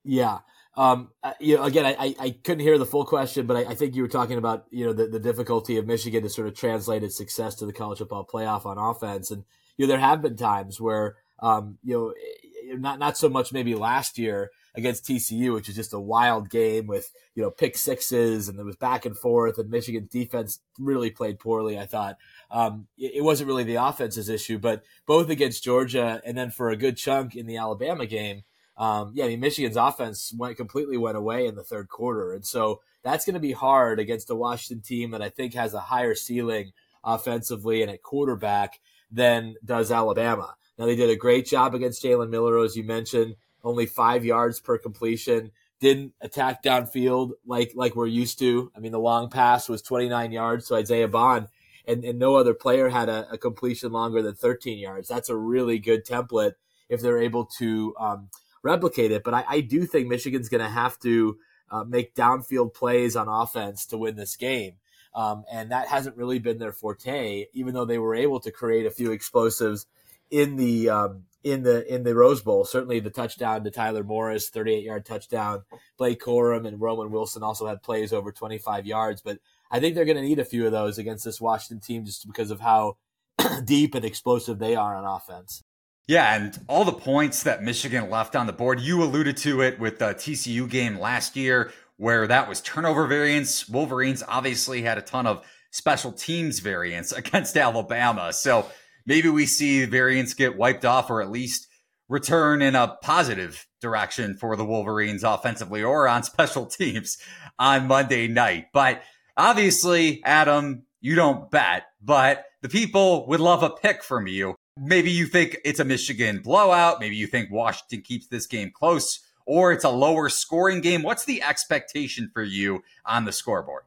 Yeah, 0.02 0.38
um, 0.76 1.10
you 1.40 1.56
know, 1.56 1.64
again, 1.64 1.86
I, 1.86 2.14
I 2.18 2.30
couldn't 2.30 2.60
hear 2.60 2.76
the 2.76 2.84
full 2.84 3.06
question, 3.06 3.46
but 3.46 3.56
I, 3.56 3.70
I, 3.70 3.74
think 3.74 3.94
you 3.94 4.02
were 4.02 4.08
talking 4.08 4.36
about 4.36 4.66
you 4.70 4.84
know 4.84 4.92
the, 4.92 5.06
the 5.06 5.18
difficulty 5.18 5.78
of 5.78 5.86
Michigan 5.86 6.22
to 6.22 6.28
sort 6.28 6.48
of 6.48 6.54
translate 6.54 7.02
its 7.02 7.16
success 7.16 7.54
to 7.56 7.66
the 7.66 7.72
college 7.72 7.98
football 7.98 8.26
playoff 8.30 8.66
on 8.66 8.76
offense, 8.76 9.30
and 9.30 9.44
you 9.78 9.86
know 9.86 9.88
there 9.88 10.00
have 10.00 10.20
been 10.20 10.36
times 10.36 10.78
where 10.78 11.16
um, 11.40 11.78
you 11.82 11.94
know 11.94 12.10
eh, 12.10 12.76
not 12.76 12.98
not 12.98 13.16
so 13.16 13.30
much 13.30 13.54
maybe 13.54 13.74
last 13.74 14.18
year 14.18 14.50
against 14.76 15.04
TCU, 15.04 15.54
which 15.54 15.68
is 15.68 15.74
just 15.74 15.94
a 15.94 16.00
wild 16.00 16.50
game 16.50 16.86
with 16.86 17.10
you 17.34 17.42
know 17.42 17.50
pick 17.50 17.76
sixes 17.76 18.48
and 18.48 18.58
it 18.58 18.64
was 18.64 18.76
back 18.76 19.06
and 19.06 19.16
forth, 19.16 19.58
and 19.58 19.70
Michigan's 19.70 20.10
defense 20.10 20.60
really 20.78 21.10
played 21.10 21.38
poorly. 21.38 21.78
I 21.78 21.86
thought 21.86 22.16
um, 22.50 22.86
it, 22.98 23.16
it 23.16 23.22
wasn't 23.22 23.48
really 23.48 23.64
the 23.64 23.76
offense's 23.76 24.28
issue, 24.28 24.58
but 24.58 24.82
both 25.06 25.30
against 25.30 25.64
Georgia 25.64 26.20
and 26.24 26.36
then 26.36 26.50
for 26.50 26.70
a 26.70 26.76
good 26.76 26.96
chunk 26.96 27.34
in 27.34 27.46
the 27.46 27.56
Alabama 27.56 28.06
game 28.06 28.42
um, 28.76 29.12
yeah, 29.14 29.24
I 29.24 29.28
mean, 29.28 29.40
Michigan's 29.40 29.76
offense 29.76 30.34
went 30.36 30.56
completely 30.56 30.98
went 30.98 31.16
away 31.16 31.46
in 31.46 31.54
the 31.54 31.64
third 31.64 31.88
quarter, 31.88 32.32
and 32.34 32.44
so 32.44 32.82
that's 33.02 33.24
going 33.24 33.34
to 33.34 33.40
be 33.40 33.52
hard 33.52 33.98
against 33.98 34.30
a 34.30 34.34
Washington 34.34 34.82
team 34.82 35.12
that 35.12 35.22
I 35.22 35.30
think 35.30 35.54
has 35.54 35.72
a 35.72 35.80
higher 35.80 36.14
ceiling 36.14 36.72
offensively 37.02 37.82
and 37.82 37.90
at 37.90 38.02
quarterback 38.02 38.80
than 39.10 39.54
does 39.64 39.90
Alabama. 39.90 40.56
Now 40.78 40.84
they 40.84 40.96
did 40.96 41.08
a 41.08 41.16
great 41.16 41.46
job 41.46 41.74
against 41.74 42.02
Jalen 42.02 42.28
Milroe, 42.28 42.64
as 42.64 42.76
you 42.76 42.84
mentioned, 42.84 43.36
only 43.66 43.84
five 43.84 44.24
yards 44.24 44.60
per 44.60 44.78
completion. 44.78 45.50
Didn't 45.80 46.14
attack 46.22 46.62
downfield 46.62 47.32
like 47.44 47.72
like 47.74 47.94
we're 47.96 48.06
used 48.06 48.38
to. 48.38 48.72
I 48.74 48.80
mean, 48.80 48.92
the 48.92 48.98
long 48.98 49.28
pass 49.28 49.68
was 49.68 49.82
29 49.82 50.32
yards 50.32 50.68
to 50.68 50.76
Isaiah 50.76 51.08
Bond, 51.08 51.48
and, 51.86 52.02
and 52.04 52.18
no 52.18 52.36
other 52.36 52.54
player 52.54 52.88
had 52.88 53.10
a, 53.10 53.26
a 53.32 53.36
completion 53.36 53.92
longer 53.92 54.22
than 54.22 54.34
13 54.34 54.78
yards. 54.78 55.08
That's 55.08 55.28
a 55.28 55.36
really 55.36 55.78
good 55.78 56.06
template 56.06 56.52
if 56.88 57.02
they're 57.02 57.20
able 57.20 57.44
to 57.58 57.94
um, 57.98 58.30
replicate 58.62 59.10
it. 59.10 59.22
But 59.22 59.34
I, 59.34 59.44
I 59.48 59.60
do 59.60 59.84
think 59.84 60.08
Michigan's 60.08 60.48
going 60.48 60.62
to 60.62 60.70
have 60.70 60.98
to 61.00 61.36
uh, 61.70 61.84
make 61.84 62.14
downfield 62.14 62.72
plays 62.72 63.16
on 63.16 63.28
offense 63.28 63.84
to 63.86 63.98
win 63.98 64.16
this 64.16 64.36
game. 64.36 64.74
Um, 65.14 65.44
and 65.50 65.72
that 65.72 65.88
hasn't 65.88 66.16
really 66.16 66.38
been 66.38 66.58
their 66.58 66.72
forte, 66.72 67.46
even 67.52 67.74
though 67.74 67.86
they 67.86 67.98
were 67.98 68.14
able 68.14 68.38
to 68.40 68.50
create 68.50 68.86
a 68.86 68.90
few 68.90 69.12
explosives 69.12 69.86
in 70.30 70.56
the 70.56 70.88
um, 70.88 71.24
in 71.46 71.62
the 71.62 71.92
in 71.92 72.02
the 72.02 72.14
Rose 72.14 72.42
Bowl. 72.42 72.64
Certainly, 72.64 73.00
the 73.00 73.10
touchdown 73.10 73.62
to 73.64 73.70
Tyler 73.70 74.02
Morris, 74.02 74.48
38 74.48 74.82
yard 74.82 75.06
touchdown. 75.06 75.62
Blake 75.96 76.20
Corum 76.20 76.66
and 76.66 76.80
Roman 76.80 77.10
Wilson 77.10 77.42
also 77.42 77.66
had 77.66 77.82
plays 77.82 78.12
over 78.12 78.32
25 78.32 78.84
yards. 78.84 79.22
But 79.22 79.38
I 79.70 79.78
think 79.78 79.94
they're 79.94 80.04
going 80.04 80.16
to 80.16 80.22
need 80.22 80.40
a 80.40 80.44
few 80.44 80.66
of 80.66 80.72
those 80.72 80.98
against 80.98 81.24
this 81.24 81.40
Washington 81.40 81.80
team, 81.80 82.04
just 82.04 82.26
because 82.26 82.50
of 82.50 82.60
how 82.60 82.96
deep 83.64 83.94
and 83.94 84.04
explosive 84.04 84.58
they 84.58 84.74
are 84.74 84.96
on 84.96 85.04
offense. 85.04 85.62
Yeah, 86.08 86.36
and 86.36 86.58
all 86.68 86.84
the 86.84 86.92
points 86.92 87.42
that 87.44 87.64
Michigan 87.64 88.10
left 88.10 88.36
on 88.36 88.46
the 88.46 88.52
board, 88.52 88.80
you 88.80 89.02
alluded 89.02 89.36
to 89.38 89.60
it 89.60 89.80
with 89.80 89.98
the 89.98 90.14
TCU 90.14 90.70
game 90.70 90.98
last 90.98 91.34
year, 91.34 91.72
where 91.96 92.26
that 92.28 92.48
was 92.48 92.60
turnover 92.60 93.06
variance. 93.06 93.68
Wolverines 93.68 94.22
obviously 94.26 94.82
had 94.82 94.98
a 94.98 95.02
ton 95.02 95.26
of 95.26 95.44
special 95.70 96.12
teams 96.12 96.60
variance 96.60 97.12
against 97.12 97.56
Alabama. 97.56 98.32
So 98.32 98.66
maybe 99.06 99.28
we 99.28 99.46
see 99.46 99.84
variants 99.84 100.34
get 100.34 100.56
wiped 100.56 100.84
off 100.84 101.10
or 101.10 101.22
at 101.22 101.30
least 101.30 101.68
return 102.08 102.62
in 102.62 102.74
a 102.74 102.96
positive 103.02 103.66
direction 103.80 104.34
for 104.34 104.56
the 104.56 104.64
Wolverines 104.64 105.24
offensively 105.24 105.82
or 105.82 106.08
on 106.08 106.22
special 106.22 106.66
teams 106.66 107.18
on 107.58 107.86
Monday 107.86 108.28
night. 108.28 108.66
But 108.72 109.02
obviously, 109.36 110.22
Adam, 110.24 110.84
you 111.00 111.14
don't 111.14 111.50
bet, 111.50 111.84
but 112.02 112.44
the 112.62 112.68
people 112.68 113.26
would 113.28 113.40
love 113.40 113.62
a 113.62 113.70
pick 113.70 114.02
from 114.02 114.26
you. 114.26 114.54
Maybe 114.78 115.10
you 115.10 115.26
think 115.26 115.58
it's 115.64 115.80
a 115.80 115.84
Michigan 115.84 116.40
blowout. 116.42 117.00
Maybe 117.00 117.16
you 117.16 117.26
think 117.26 117.50
Washington 117.50 118.02
keeps 118.02 118.26
this 118.26 118.46
game 118.46 118.70
close, 118.74 119.20
or 119.46 119.72
it's 119.72 119.84
a 119.84 119.90
lower 119.90 120.28
scoring 120.28 120.80
game. 120.80 121.02
What's 121.02 121.24
the 121.24 121.42
expectation 121.42 122.30
for 122.32 122.42
you 122.42 122.82
on 123.06 123.24
the 123.24 123.32
scoreboard? 123.32 123.84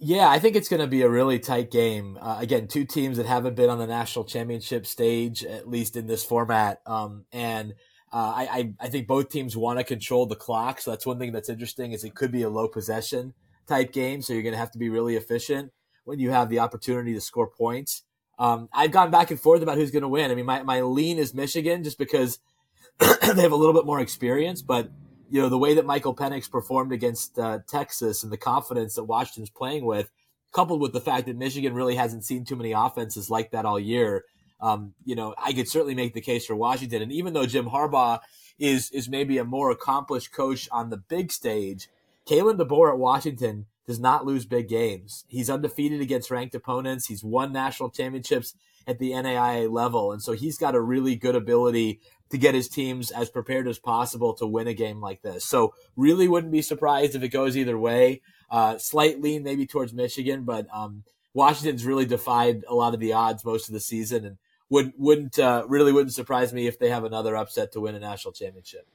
Yeah, 0.00 0.28
I 0.30 0.38
think 0.38 0.54
it's 0.54 0.68
going 0.68 0.80
to 0.80 0.86
be 0.86 1.02
a 1.02 1.08
really 1.08 1.40
tight 1.40 1.72
game. 1.72 2.18
Uh, 2.20 2.36
again, 2.38 2.68
two 2.68 2.84
teams 2.84 3.16
that 3.16 3.26
haven't 3.26 3.56
been 3.56 3.68
on 3.68 3.78
the 3.78 3.86
national 3.86 4.24
championship 4.24 4.86
stage, 4.86 5.44
at 5.44 5.68
least 5.68 5.96
in 5.96 6.06
this 6.06 6.24
format. 6.24 6.80
Um, 6.86 7.24
and 7.32 7.74
uh, 8.12 8.32
I, 8.36 8.74
I 8.78 8.88
think 8.88 9.08
both 9.08 9.28
teams 9.28 9.56
want 9.56 9.80
to 9.80 9.84
control 9.84 10.26
the 10.26 10.36
clock. 10.36 10.80
So 10.80 10.92
that's 10.92 11.04
one 11.04 11.18
thing 11.18 11.32
that's 11.32 11.48
interesting 11.48 11.92
is 11.92 12.04
it 12.04 12.14
could 12.14 12.30
be 12.30 12.42
a 12.42 12.48
low 12.48 12.68
possession 12.68 13.34
type 13.66 13.92
game. 13.92 14.22
So 14.22 14.32
you're 14.32 14.42
going 14.42 14.52
to 14.52 14.58
have 14.58 14.70
to 14.72 14.78
be 14.78 14.88
really 14.88 15.16
efficient 15.16 15.72
when 16.04 16.20
you 16.20 16.30
have 16.30 16.48
the 16.48 16.60
opportunity 16.60 17.12
to 17.14 17.20
score 17.20 17.48
points. 17.48 18.04
Um, 18.38 18.68
I've 18.72 18.92
gone 18.92 19.10
back 19.10 19.32
and 19.32 19.40
forth 19.40 19.62
about 19.62 19.78
who's 19.78 19.90
going 19.90 20.02
to 20.02 20.08
win. 20.08 20.30
I 20.30 20.36
mean, 20.36 20.46
my, 20.46 20.62
my 20.62 20.80
lean 20.80 21.18
is 21.18 21.34
Michigan 21.34 21.82
just 21.82 21.98
because 21.98 22.38
they 23.00 23.42
have 23.42 23.52
a 23.52 23.56
little 23.56 23.74
bit 23.74 23.84
more 23.84 23.98
experience, 23.98 24.62
but 24.62 24.92
you 25.30 25.40
know 25.40 25.48
the 25.48 25.58
way 25.58 25.74
that 25.74 25.86
Michael 25.86 26.14
Penix 26.14 26.50
performed 26.50 26.92
against 26.92 27.38
uh, 27.38 27.60
Texas 27.66 28.22
and 28.22 28.32
the 28.32 28.36
confidence 28.36 28.94
that 28.94 29.04
Washington's 29.04 29.50
playing 29.50 29.84
with, 29.84 30.10
coupled 30.52 30.80
with 30.80 30.92
the 30.92 31.00
fact 31.00 31.26
that 31.26 31.36
Michigan 31.36 31.74
really 31.74 31.96
hasn't 31.96 32.24
seen 32.24 32.44
too 32.44 32.56
many 32.56 32.72
offenses 32.72 33.30
like 33.30 33.50
that 33.50 33.64
all 33.64 33.78
year. 33.78 34.24
Um, 34.60 34.94
you 35.04 35.14
know, 35.14 35.34
I 35.38 35.52
could 35.52 35.68
certainly 35.68 35.94
make 35.94 36.14
the 36.14 36.20
case 36.20 36.46
for 36.46 36.56
Washington. 36.56 37.02
And 37.02 37.12
even 37.12 37.32
though 37.32 37.46
Jim 37.46 37.66
Harbaugh 37.66 38.20
is 38.58 38.90
is 38.90 39.08
maybe 39.08 39.38
a 39.38 39.44
more 39.44 39.70
accomplished 39.70 40.32
coach 40.32 40.68
on 40.72 40.90
the 40.90 40.96
big 40.96 41.30
stage, 41.30 41.88
Kalen 42.26 42.58
DeBoer 42.58 42.92
at 42.92 42.98
Washington 42.98 43.66
does 43.86 43.98
not 43.98 44.26
lose 44.26 44.44
big 44.44 44.68
games. 44.68 45.24
He's 45.28 45.48
undefeated 45.48 46.00
against 46.00 46.30
ranked 46.30 46.54
opponents. 46.54 47.06
He's 47.06 47.24
won 47.24 47.52
national 47.52 47.90
championships 47.90 48.54
at 48.86 48.98
the 48.98 49.12
NAIA 49.12 49.70
level. 49.70 50.12
And 50.12 50.22
so 50.22 50.32
he's 50.32 50.58
got 50.58 50.74
a 50.74 50.80
really 50.80 51.14
good 51.14 51.34
ability 51.34 52.00
to 52.30 52.38
get 52.38 52.54
his 52.54 52.68
teams 52.68 53.10
as 53.10 53.30
prepared 53.30 53.66
as 53.68 53.78
possible 53.78 54.34
to 54.34 54.46
win 54.46 54.68
a 54.68 54.74
game 54.74 55.00
like 55.00 55.22
this. 55.22 55.44
So 55.44 55.74
really 55.96 56.28
wouldn't 56.28 56.52
be 56.52 56.62
surprised 56.62 57.14
if 57.14 57.22
it 57.22 57.28
goes 57.28 57.56
either 57.56 57.78
way. 57.78 58.20
Uh, 58.50 58.78
slight 58.78 59.20
lean 59.20 59.42
maybe 59.42 59.66
towards 59.66 59.92
Michigan, 59.92 60.44
but 60.44 60.66
um, 60.72 61.04
Washington's 61.34 61.84
really 61.84 62.06
defied 62.06 62.64
a 62.68 62.74
lot 62.74 62.94
of 62.94 63.00
the 63.00 63.12
odds 63.12 63.44
most 63.44 63.68
of 63.68 63.74
the 63.74 63.80
season 63.80 64.24
and 64.24 64.38
wouldn't, 64.70 64.98
wouldn't 64.98 65.38
uh, 65.38 65.64
really 65.68 65.92
wouldn't 65.92 66.14
surprise 66.14 66.52
me 66.52 66.66
if 66.66 66.78
they 66.78 66.90
have 66.90 67.04
another 67.04 67.36
upset 67.36 67.72
to 67.72 67.80
win 67.80 67.94
a 67.94 68.00
national 68.00 68.32
championship. 68.32 68.86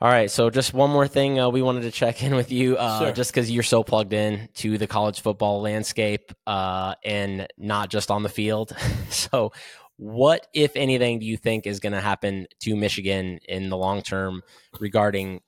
All 0.00 0.10
right, 0.10 0.30
so 0.30 0.50
just 0.50 0.74
one 0.74 0.90
more 0.90 1.06
thing 1.06 1.38
uh, 1.38 1.48
we 1.48 1.62
wanted 1.62 1.82
to 1.82 1.90
check 1.90 2.22
in 2.22 2.34
with 2.34 2.50
you, 2.50 2.76
uh, 2.76 2.98
sure. 2.98 3.12
just 3.12 3.32
because 3.32 3.50
you're 3.50 3.62
so 3.62 3.84
plugged 3.84 4.12
in 4.12 4.48
to 4.56 4.76
the 4.76 4.88
college 4.88 5.20
football 5.20 5.62
landscape 5.62 6.32
uh, 6.46 6.94
and 7.04 7.46
not 7.56 7.90
just 7.90 8.10
on 8.10 8.22
the 8.22 8.28
field. 8.28 8.76
so, 9.08 9.52
what, 9.96 10.46
if 10.52 10.76
anything, 10.76 11.20
do 11.20 11.26
you 11.26 11.36
think 11.36 11.66
is 11.66 11.80
going 11.80 11.92
to 11.92 12.00
happen 12.00 12.46
to 12.60 12.74
Michigan 12.74 13.38
in 13.48 13.68
the 13.68 13.76
long 13.76 14.02
term 14.02 14.42
regarding 14.80 15.40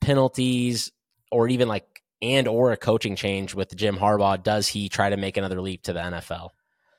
penalties 0.00 0.90
or 1.30 1.48
even 1.48 1.68
like 1.68 2.02
and 2.22 2.46
or 2.48 2.72
a 2.72 2.76
coaching 2.76 3.16
change 3.16 3.54
with 3.54 3.74
Jim 3.76 3.96
Harbaugh? 3.96 4.42
Does 4.42 4.68
he 4.68 4.88
try 4.88 5.10
to 5.10 5.16
make 5.16 5.36
another 5.36 5.60
leap 5.60 5.82
to 5.84 5.92
the 5.92 6.00
NFL? 6.00 6.50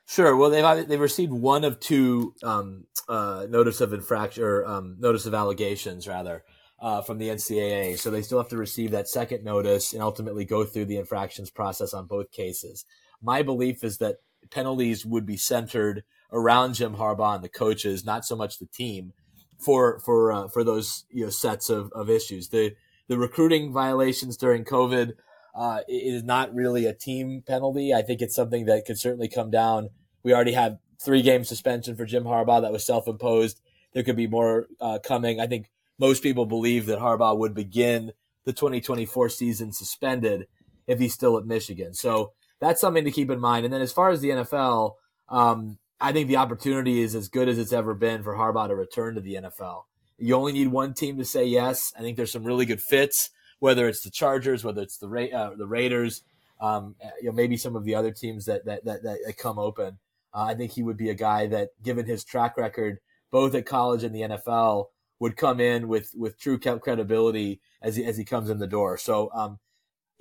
Sure. 0.06 0.36
Well, 0.36 0.50
they've 0.50 0.88
they've 0.88 1.00
received 1.00 1.32
one 1.32 1.64
of 1.64 1.80
two 1.80 2.34
um, 2.42 2.84
uh, 3.08 3.46
notice 3.48 3.80
of 3.80 3.92
infraction 3.92 4.42
or 4.42 4.66
um, 4.66 4.96
notice 4.98 5.26
of 5.26 5.34
allegations, 5.34 6.06
rather 6.08 6.44
uh, 6.80 7.00
from 7.00 7.18
the 7.18 7.28
NCAA. 7.28 7.98
So 7.98 8.10
they 8.10 8.22
still 8.22 8.38
have 8.38 8.48
to 8.48 8.56
receive 8.56 8.90
that 8.90 9.08
second 9.08 9.44
notice 9.44 9.92
and 9.92 10.02
ultimately 10.02 10.44
go 10.44 10.64
through 10.64 10.86
the 10.86 10.98
infractions 10.98 11.50
process 11.50 11.94
on 11.94 12.06
both 12.06 12.32
cases. 12.32 12.84
My 13.22 13.42
belief 13.42 13.84
is 13.84 13.98
that 13.98 14.16
penalties 14.50 15.04
would 15.06 15.26
be 15.26 15.36
centered 15.36 16.04
around 16.32 16.74
Jim 16.74 16.96
Harbaugh 16.96 17.36
and 17.36 17.44
the 17.44 17.48
coaches, 17.48 18.04
not 18.04 18.24
so 18.24 18.34
much 18.34 18.58
the 18.58 18.66
team, 18.66 19.12
for 19.58 20.00
for 20.00 20.32
uh, 20.32 20.48
for 20.48 20.64
those 20.64 21.04
you 21.10 21.24
know 21.24 21.30
sets 21.30 21.70
of, 21.70 21.92
of 21.92 22.10
issues. 22.10 22.48
The 22.48 22.74
the 23.08 23.18
recruiting 23.18 23.72
violations 23.72 24.36
during 24.36 24.64
COVID 24.64 25.12
uh, 25.54 25.80
is 25.88 26.22
not 26.22 26.54
really 26.54 26.86
a 26.86 26.94
team 26.94 27.42
penalty. 27.46 27.92
I 27.92 28.02
think 28.02 28.22
it's 28.22 28.34
something 28.34 28.66
that 28.66 28.84
could 28.86 28.98
certainly 28.98 29.28
come 29.28 29.50
down. 29.50 29.90
We 30.22 30.32
already 30.32 30.52
have 30.52 30.78
three 31.00 31.22
game 31.22 31.44
suspension 31.44 31.96
for 31.96 32.04
Jim 32.04 32.24
Harbaugh 32.24 32.62
that 32.62 32.72
was 32.72 32.86
self 32.86 33.06
imposed. 33.06 33.60
There 33.92 34.02
could 34.02 34.16
be 34.16 34.26
more 34.26 34.66
uh, 34.80 34.98
coming. 35.04 35.40
I 35.40 35.46
think 35.46 35.70
most 35.98 36.22
people 36.22 36.46
believe 36.46 36.86
that 36.86 36.98
Harbaugh 36.98 37.36
would 37.36 37.54
begin 37.54 38.12
the 38.44 38.52
2024 38.52 39.28
season 39.28 39.72
suspended 39.72 40.46
if 40.86 40.98
he's 40.98 41.14
still 41.14 41.38
at 41.38 41.44
Michigan. 41.44 41.94
So 41.94 42.32
that's 42.62 42.80
something 42.80 43.04
to 43.04 43.10
keep 43.10 43.28
in 43.28 43.40
mind. 43.40 43.64
And 43.64 43.74
then 43.74 43.82
as 43.82 43.92
far 43.92 44.10
as 44.10 44.20
the 44.20 44.30
NFL, 44.30 44.94
um, 45.28 45.78
I 46.00 46.12
think 46.12 46.28
the 46.28 46.36
opportunity 46.36 47.00
is 47.00 47.16
as 47.16 47.28
good 47.28 47.48
as 47.48 47.58
it's 47.58 47.72
ever 47.72 47.92
been 47.92 48.22
for 48.22 48.36
Harbaugh 48.36 48.68
to 48.68 48.76
return 48.76 49.16
to 49.16 49.20
the 49.20 49.34
NFL. 49.34 49.82
You 50.16 50.36
only 50.36 50.52
need 50.52 50.68
one 50.68 50.94
team 50.94 51.18
to 51.18 51.24
say 51.24 51.44
yes. 51.44 51.92
I 51.98 52.02
think 52.02 52.16
there's 52.16 52.30
some 52.30 52.44
really 52.44 52.64
good 52.64 52.80
fits, 52.80 53.30
whether 53.58 53.88
it's 53.88 54.04
the 54.04 54.10
Chargers, 54.10 54.62
whether 54.62 54.80
it's 54.80 54.98
the 54.98 55.08
Ra- 55.08 55.34
uh, 55.34 55.56
the 55.56 55.66
Raiders, 55.66 56.22
um, 56.60 56.94
you 57.20 57.28
know, 57.28 57.32
maybe 57.32 57.56
some 57.56 57.74
of 57.74 57.82
the 57.82 57.96
other 57.96 58.12
teams 58.12 58.44
that 58.44 58.64
that 58.64 58.84
that, 58.84 59.02
that 59.02 59.36
come 59.36 59.58
open. 59.58 59.98
Uh, 60.32 60.44
I 60.44 60.54
think 60.54 60.70
he 60.70 60.84
would 60.84 60.96
be 60.96 61.10
a 61.10 61.14
guy 61.14 61.48
that, 61.48 61.70
given 61.82 62.06
his 62.06 62.22
track 62.22 62.56
record, 62.56 63.00
both 63.32 63.56
at 63.56 63.66
college 63.66 64.04
and 64.04 64.14
the 64.14 64.20
NFL, 64.20 64.86
would 65.18 65.36
come 65.36 65.58
in 65.58 65.88
with 65.88 66.12
with 66.14 66.38
true 66.38 66.60
credibility 66.60 67.60
as 67.82 67.96
he 67.96 68.04
as 68.04 68.16
he 68.16 68.24
comes 68.24 68.50
in 68.50 68.58
the 68.58 68.68
door. 68.68 68.98
So, 68.98 69.30
um, 69.34 69.58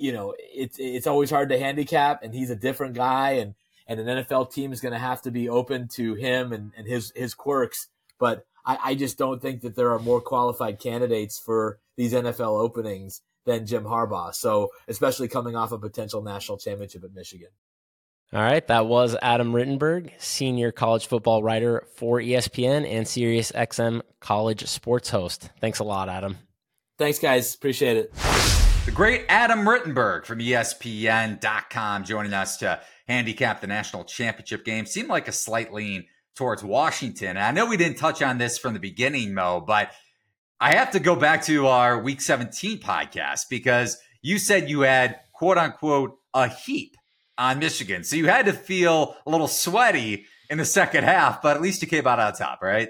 you 0.01 0.11
know, 0.11 0.33
it's 0.37 0.77
it's 0.79 1.07
always 1.07 1.29
hard 1.29 1.49
to 1.49 1.59
handicap, 1.59 2.23
and 2.23 2.33
he's 2.33 2.49
a 2.49 2.55
different 2.55 2.95
guy, 2.95 3.31
and 3.33 3.53
and 3.87 3.99
an 3.99 4.23
NFL 4.23 4.51
team 4.51 4.73
is 4.73 4.81
going 4.81 4.93
to 4.93 4.99
have 4.99 5.21
to 5.23 5.31
be 5.31 5.47
open 5.47 5.87
to 5.89 6.15
him 6.15 6.51
and, 6.51 6.71
and 6.75 6.87
his 6.87 7.11
his 7.15 7.33
quirks. 7.33 7.87
But 8.19 8.45
I, 8.65 8.77
I 8.83 8.95
just 8.95 9.17
don't 9.17 9.41
think 9.41 9.61
that 9.61 9.75
there 9.75 9.91
are 9.91 9.99
more 9.99 10.21
qualified 10.21 10.79
candidates 10.79 11.39
for 11.39 11.79
these 11.97 12.13
NFL 12.13 12.59
openings 12.59 13.21
than 13.45 13.65
Jim 13.65 13.83
Harbaugh. 13.83 14.33
So, 14.33 14.69
especially 14.87 15.27
coming 15.27 15.55
off 15.55 15.71
a 15.71 15.77
potential 15.77 16.21
national 16.21 16.57
championship 16.57 17.03
at 17.03 17.13
Michigan. 17.13 17.49
All 18.33 18.41
right, 18.41 18.65
that 18.67 18.85
was 18.85 19.17
Adam 19.21 19.51
Rittenberg, 19.51 20.11
senior 20.17 20.71
college 20.71 21.07
football 21.07 21.43
writer 21.43 21.85
for 21.95 22.19
ESPN 22.19 22.89
and 22.89 23.05
Sirius 23.05 23.51
XM 23.51 24.01
college 24.21 24.65
sports 24.67 25.09
host. 25.09 25.49
Thanks 25.59 25.79
a 25.79 25.83
lot, 25.83 26.07
Adam. 26.07 26.37
Thanks, 26.97 27.19
guys. 27.19 27.53
Appreciate 27.53 27.97
it. 27.97 28.60
The 28.83 28.91
great 28.91 29.25
Adam 29.29 29.59
Rittenberg 29.59 30.25
from 30.25 30.39
ESPN.com 30.39 32.03
joining 32.03 32.33
us 32.33 32.57
to 32.57 32.81
handicap 33.07 33.61
the 33.61 33.67
national 33.67 34.05
championship 34.05 34.65
game. 34.65 34.87
Seemed 34.87 35.07
like 35.07 35.27
a 35.27 35.31
slight 35.31 35.71
lean 35.71 36.05
towards 36.35 36.63
Washington. 36.63 37.29
And 37.29 37.39
I 37.39 37.51
know 37.51 37.67
we 37.67 37.77
didn't 37.77 37.99
touch 37.99 38.23
on 38.23 38.39
this 38.39 38.57
from 38.57 38.73
the 38.73 38.79
beginning, 38.79 39.35
Mo, 39.35 39.63
but 39.65 39.91
I 40.59 40.75
have 40.75 40.91
to 40.91 40.99
go 40.99 41.15
back 41.15 41.43
to 41.43 41.67
our 41.67 42.01
week 42.01 42.21
17 42.21 42.79
podcast 42.79 43.49
because 43.51 43.99
you 44.23 44.39
said 44.39 44.67
you 44.67 44.81
had 44.81 45.19
quote 45.31 45.59
unquote 45.59 46.17
a 46.33 46.47
heap 46.47 46.95
on 47.37 47.59
Michigan. 47.59 48.03
So 48.03 48.15
you 48.15 48.25
had 48.25 48.47
to 48.47 48.53
feel 48.53 49.15
a 49.27 49.29
little 49.29 49.47
sweaty 49.47 50.25
in 50.49 50.57
the 50.57 50.65
second 50.65 51.03
half, 51.03 51.43
but 51.43 51.55
at 51.55 51.61
least 51.61 51.83
you 51.83 51.87
came 51.87 52.07
out 52.07 52.19
on 52.19 52.33
top, 52.33 52.63
right? 52.63 52.89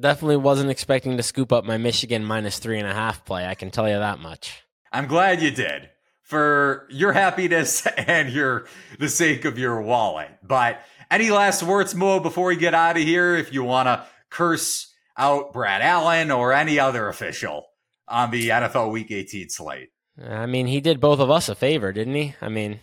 Definitely 0.00 0.38
wasn't 0.38 0.70
expecting 0.70 1.18
to 1.18 1.22
scoop 1.22 1.52
up 1.52 1.66
my 1.66 1.76
Michigan 1.76 2.24
minus 2.24 2.58
three 2.58 2.78
and 2.78 2.88
a 2.88 2.94
half 2.94 3.26
play. 3.26 3.46
I 3.46 3.54
can 3.54 3.70
tell 3.70 3.86
you 3.86 3.98
that 3.98 4.18
much. 4.18 4.62
I'm 4.92 5.06
glad 5.06 5.42
you 5.42 5.50
did 5.50 5.88
for 6.22 6.86
your 6.90 7.12
happiness 7.12 7.86
and 7.96 8.30
your 8.30 8.66
the 8.98 9.08
sake 9.08 9.44
of 9.44 9.58
your 9.58 9.80
wallet. 9.80 10.28
But 10.42 10.80
any 11.10 11.30
last 11.30 11.62
words, 11.62 11.94
Mo, 11.94 12.20
before 12.20 12.46
we 12.46 12.56
get 12.56 12.74
out 12.74 12.96
of 12.96 13.02
here? 13.02 13.36
If 13.36 13.52
you 13.52 13.64
want 13.64 13.86
to 13.86 14.04
curse 14.30 14.92
out 15.16 15.52
Brad 15.52 15.82
Allen 15.82 16.30
or 16.30 16.52
any 16.52 16.78
other 16.78 17.08
official 17.08 17.66
on 18.08 18.30
the 18.30 18.48
NFL 18.48 18.92
Week 18.92 19.10
18 19.10 19.48
slate. 19.48 19.88
I 20.22 20.46
mean, 20.46 20.66
he 20.66 20.80
did 20.80 21.00
both 21.00 21.20
of 21.20 21.30
us 21.30 21.48
a 21.48 21.54
favor, 21.54 21.92
didn't 21.92 22.14
he? 22.14 22.34
I 22.40 22.48
mean, 22.48 22.80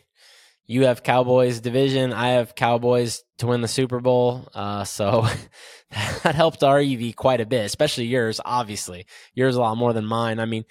you 0.66 0.86
have 0.86 1.04
Cowboys 1.04 1.60
division. 1.60 2.14
I 2.14 2.30
have 2.30 2.56
Cowboys 2.56 3.24
to 3.40 3.48
win 3.48 3.62
the 3.62 3.68
Super 3.68 4.00
Bowl. 4.00 4.48
Uh, 4.54 4.84
so 4.84 5.28
that 6.24 6.36
helped 6.36 6.64
our 6.64 6.80
EV 6.80 7.16
quite 7.16 7.42
a 7.42 7.46
bit, 7.46 7.66
especially 7.66 8.06
yours, 8.06 8.40
obviously. 8.44 9.06
Yours 9.34 9.56
a 9.56 9.62
lot 9.62 9.78
more 9.78 9.94
than 9.94 10.06
mine. 10.06 10.40
I 10.40 10.46
mean, 10.46 10.66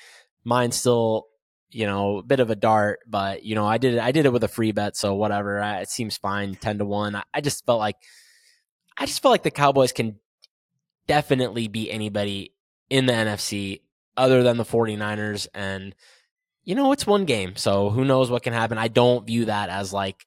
mine 0.44 0.72
still, 0.72 1.26
you 1.70 1.86
know, 1.86 2.18
a 2.18 2.22
bit 2.22 2.40
of 2.40 2.50
a 2.50 2.56
dart, 2.56 3.00
but 3.06 3.44
you 3.44 3.54
know, 3.54 3.66
I 3.66 3.78
did 3.78 3.94
it, 3.94 4.00
I 4.00 4.12
did 4.12 4.26
it 4.26 4.32
with 4.32 4.44
a 4.44 4.48
free 4.48 4.72
bet. 4.72 4.96
So 4.96 5.14
whatever, 5.14 5.60
I, 5.60 5.80
it 5.80 5.90
seems 5.90 6.16
fine. 6.16 6.54
10 6.54 6.78
to 6.78 6.84
one. 6.84 7.14
I, 7.14 7.22
I 7.34 7.40
just 7.40 7.64
felt 7.66 7.78
like, 7.78 7.96
I 8.96 9.06
just 9.06 9.22
felt 9.22 9.32
like 9.32 9.42
the 9.42 9.50
Cowboys 9.50 9.92
can 9.92 10.18
definitely 11.06 11.68
beat 11.68 11.90
anybody 11.90 12.52
in 12.90 13.06
the 13.06 13.12
NFC 13.12 13.82
other 14.16 14.42
than 14.42 14.56
the 14.56 14.64
49ers. 14.64 15.46
And, 15.54 15.94
you 16.64 16.74
know, 16.74 16.92
it's 16.92 17.06
one 17.06 17.24
game. 17.24 17.56
So 17.56 17.90
who 17.90 18.04
knows 18.04 18.30
what 18.30 18.42
can 18.42 18.52
happen. 18.52 18.78
I 18.78 18.88
don't 18.88 19.26
view 19.26 19.46
that 19.46 19.68
as 19.68 19.92
like 19.92 20.26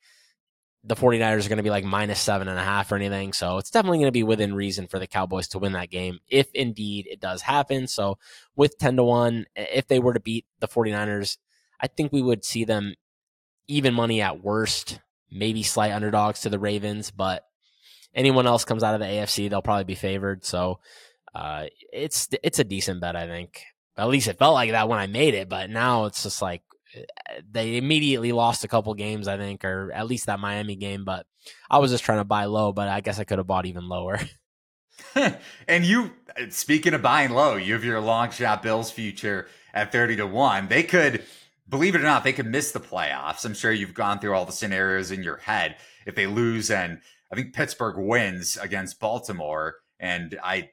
the 0.83 0.95
49ers 0.95 1.45
are 1.45 1.49
going 1.49 1.57
to 1.57 1.63
be 1.63 1.69
like 1.69 1.83
minus 1.83 2.19
seven 2.19 2.47
and 2.47 2.57
a 2.57 2.63
half 2.63 2.91
or 2.91 2.95
anything. 2.95 3.33
So 3.33 3.57
it's 3.57 3.69
definitely 3.69 3.99
going 3.99 4.07
to 4.07 4.11
be 4.11 4.23
within 4.23 4.55
reason 4.55 4.87
for 4.87 4.97
the 4.97 5.07
Cowboys 5.07 5.47
to 5.49 5.59
win 5.59 5.73
that 5.73 5.91
game 5.91 6.19
if 6.27 6.51
indeed 6.53 7.07
it 7.09 7.19
does 7.19 7.43
happen. 7.43 7.87
So 7.87 8.17
with 8.55 8.77
10 8.79 8.97
to 8.97 9.03
1, 9.03 9.45
if 9.55 9.87
they 9.87 9.99
were 9.99 10.13
to 10.13 10.19
beat 10.19 10.45
the 10.59 10.67
49ers, 10.67 11.37
I 11.79 11.87
think 11.87 12.11
we 12.11 12.21
would 12.21 12.43
see 12.43 12.65
them 12.65 12.95
even 13.67 13.93
money 13.93 14.21
at 14.21 14.43
worst, 14.43 14.99
maybe 15.31 15.61
slight 15.61 15.91
underdogs 15.91 16.41
to 16.41 16.49
the 16.49 16.59
Ravens, 16.59 17.11
but 17.11 17.45
anyone 18.13 18.47
else 18.47 18.65
comes 18.65 18.83
out 18.83 18.95
of 18.95 18.99
the 18.99 19.05
AFC, 19.05 19.49
they'll 19.49 19.61
probably 19.61 19.83
be 19.83 19.95
favored. 19.95 20.43
So 20.43 20.79
uh, 21.33 21.65
it's 21.93 22.27
it's 22.43 22.59
a 22.59 22.63
decent 22.63 23.01
bet, 23.01 23.15
I 23.15 23.27
think. 23.27 23.63
At 23.97 24.09
least 24.09 24.27
it 24.27 24.39
felt 24.39 24.53
like 24.53 24.71
that 24.71 24.89
when 24.89 24.99
I 24.99 25.07
made 25.07 25.33
it, 25.33 25.47
but 25.47 25.69
now 25.69 26.05
it's 26.05 26.23
just 26.23 26.41
like 26.41 26.63
they 27.49 27.77
immediately 27.77 28.31
lost 28.31 28.63
a 28.63 28.67
couple 28.67 28.93
games, 28.93 29.27
I 29.27 29.37
think, 29.37 29.63
or 29.63 29.91
at 29.93 30.07
least 30.07 30.25
that 30.25 30.39
Miami 30.39 30.75
game. 30.75 31.05
But 31.05 31.25
I 31.69 31.79
was 31.79 31.91
just 31.91 32.03
trying 32.03 32.19
to 32.19 32.25
buy 32.25 32.45
low, 32.45 32.73
but 32.73 32.87
I 32.87 33.01
guess 33.01 33.19
I 33.19 33.23
could 33.23 33.37
have 33.37 33.47
bought 33.47 33.65
even 33.65 33.87
lower. 33.87 34.19
and 35.67 35.85
you, 35.85 36.11
speaking 36.49 36.93
of 36.93 37.01
buying 37.01 37.31
low, 37.31 37.55
you 37.55 37.73
have 37.73 37.83
your 37.83 37.99
long 37.99 38.31
shot 38.31 38.63
Bills 38.63 38.91
future 38.91 39.47
at 39.73 39.91
30 39.91 40.17
to 40.17 40.27
1. 40.27 40.67
They 40.67 40.83
could, 40.83 41.23
believe 41.67 41.95
it 41.95 42.01
or 42.01 42.05
not, 42.05 42.23
they 42.23 42.33
could 42.33 42.45
miss 42.45 42.71
the 42.71 42.79
playoffs. 42.79 43.45
I'm 43.45 43.53
sure 43.53 43.71
you've 43.71 43.93
gone 43.93 44.19
through 44.19 44.35
all 44.35 44.45
the 44.45 44.51
scenarios 44.51 45.11
in 45.11 45.23
your 45.23 45.37
head 45.37 45.77
if 46.05 46.15
they 46.15 46.27
lose 46.27 46.69
and 46.69 46.99
I 47.31 47.35
think 47.35 47.53
Pittsburgh 47.53 47.97
wins 47.97 48.57
against 48.57 48.99
Baltimore. 48.99 49.75
And 49.99 50.37
I 50.43 50.71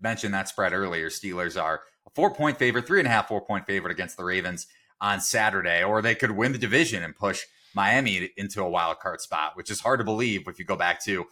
mentioned 0.00 0.32
that 0.34 0.48
spread 0.48 0.72
earlier. 0.72 1.10
Steelers 1.10 1.60
are 1.60 1.82
a 2.06 2.10
four 2.14 2.32
point 2.32 2.58
favorite, 2.58 2.86
three 2.86 3.00
and 3.00 3.06
a 3.06 3.10
half, 3.10 3.28
four 3.28 3.42
point 3.42 3.66
favorite 3.66 3.92
against 3.92 4.16
the 4.16 4.24
Ravens 4.24 4.66
on 5.00 5.20
Saturday, 5.20 5.82
or 5.82 6.02
they 6.02 6.14
could 6.14 6.32
win 6.32 6.52
the 6.52 6.58
division 6.58 7.02
and 7.02 7.16
push 7.16 7.44
Miami 7.74 8.30
into 8.36 8.62
a 8.62 8.68
wild 8.68 8.98
card 8.98 9.20
spot, 9.20 9.52
which 9.56 9.70
is 9.70 9.80
hard 9.80 10.00
to 10.00 10.04
believe 10.04 10.46
if 10.46 10.58
you 10.58 10.64
go 10.64 10.76
back 10.76 11.02
to 11.04 11.26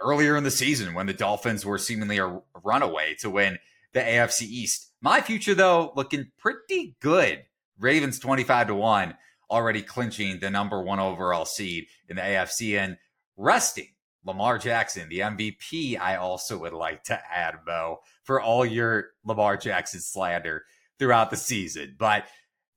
earlier 0.00 0.36
in 0.36 0.44
the 0.44 0.50
season 0.50 0.94
when 0.94 1.06
the 1.06 1.12
Dolphins 1.12 1.64
were 1.64 1.78
seemingly 1.78 2.18
a 2.18 2.40
runaway 2.62 3.14
to 3.20 3.30
win 3.30 3.58
the 3.92 4.00
AFC 4.00 4.42
East. 4.42 4.90
My 5.00 5.20
future, 5.20 5.54
though, 5.54 5.92
looking 5.96 6.30
pretty 6.38 6.96
good. 7.00 7.44
Ravens 7.78 8.18
25 8.18 8.68
to 8.68 8.74
1, 8.74 9.14
already 9.50 9.82
clinching 9.82 10.40
the 10.40 10.50
number 10.50 10.82
one 10.82 11.00
overall 11.00 11.44
seed 11.44 11.86
in 12.08 12.16
the 12.16 12.22
AFC 12.22 12.78
and 12.78 12.96
resting 13.36 13.88
Lamar 14.24 14.58
Jackson, 14.58 15.08
the 15.08 15.20
MVP, 15.20 16.00
I 16.00 16.16
also 16.16 16.58
would 16.58 16.72
like 16.72 17.04
to 17.04 17.20
add, 17.30 17.56
Mo, 17.66 18.00
for 18.22 18.40
all 18.40 18.64
your 18.64 19.10
Lamar 19.24 19.56
Jackson 19.56 20.00
slander 20.00 20.64
throughout 20.98 21.30
the 21.30 21.36
season. 21.36 21.96
But 21.98 22.24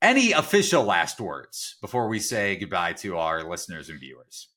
any 0.01 0.31
official 0.31 0.83
last 0.83 1.19
words 1.19 1.75
before 1.81 2.07
we 2.07 2.19
say 2.19 2.55
goodbye 2.55 2.93
to 2.93 3.17
our 3.17 3.43
listeners 3.43 3.89
and 3.89 3.99
viewers? 3.99 4.49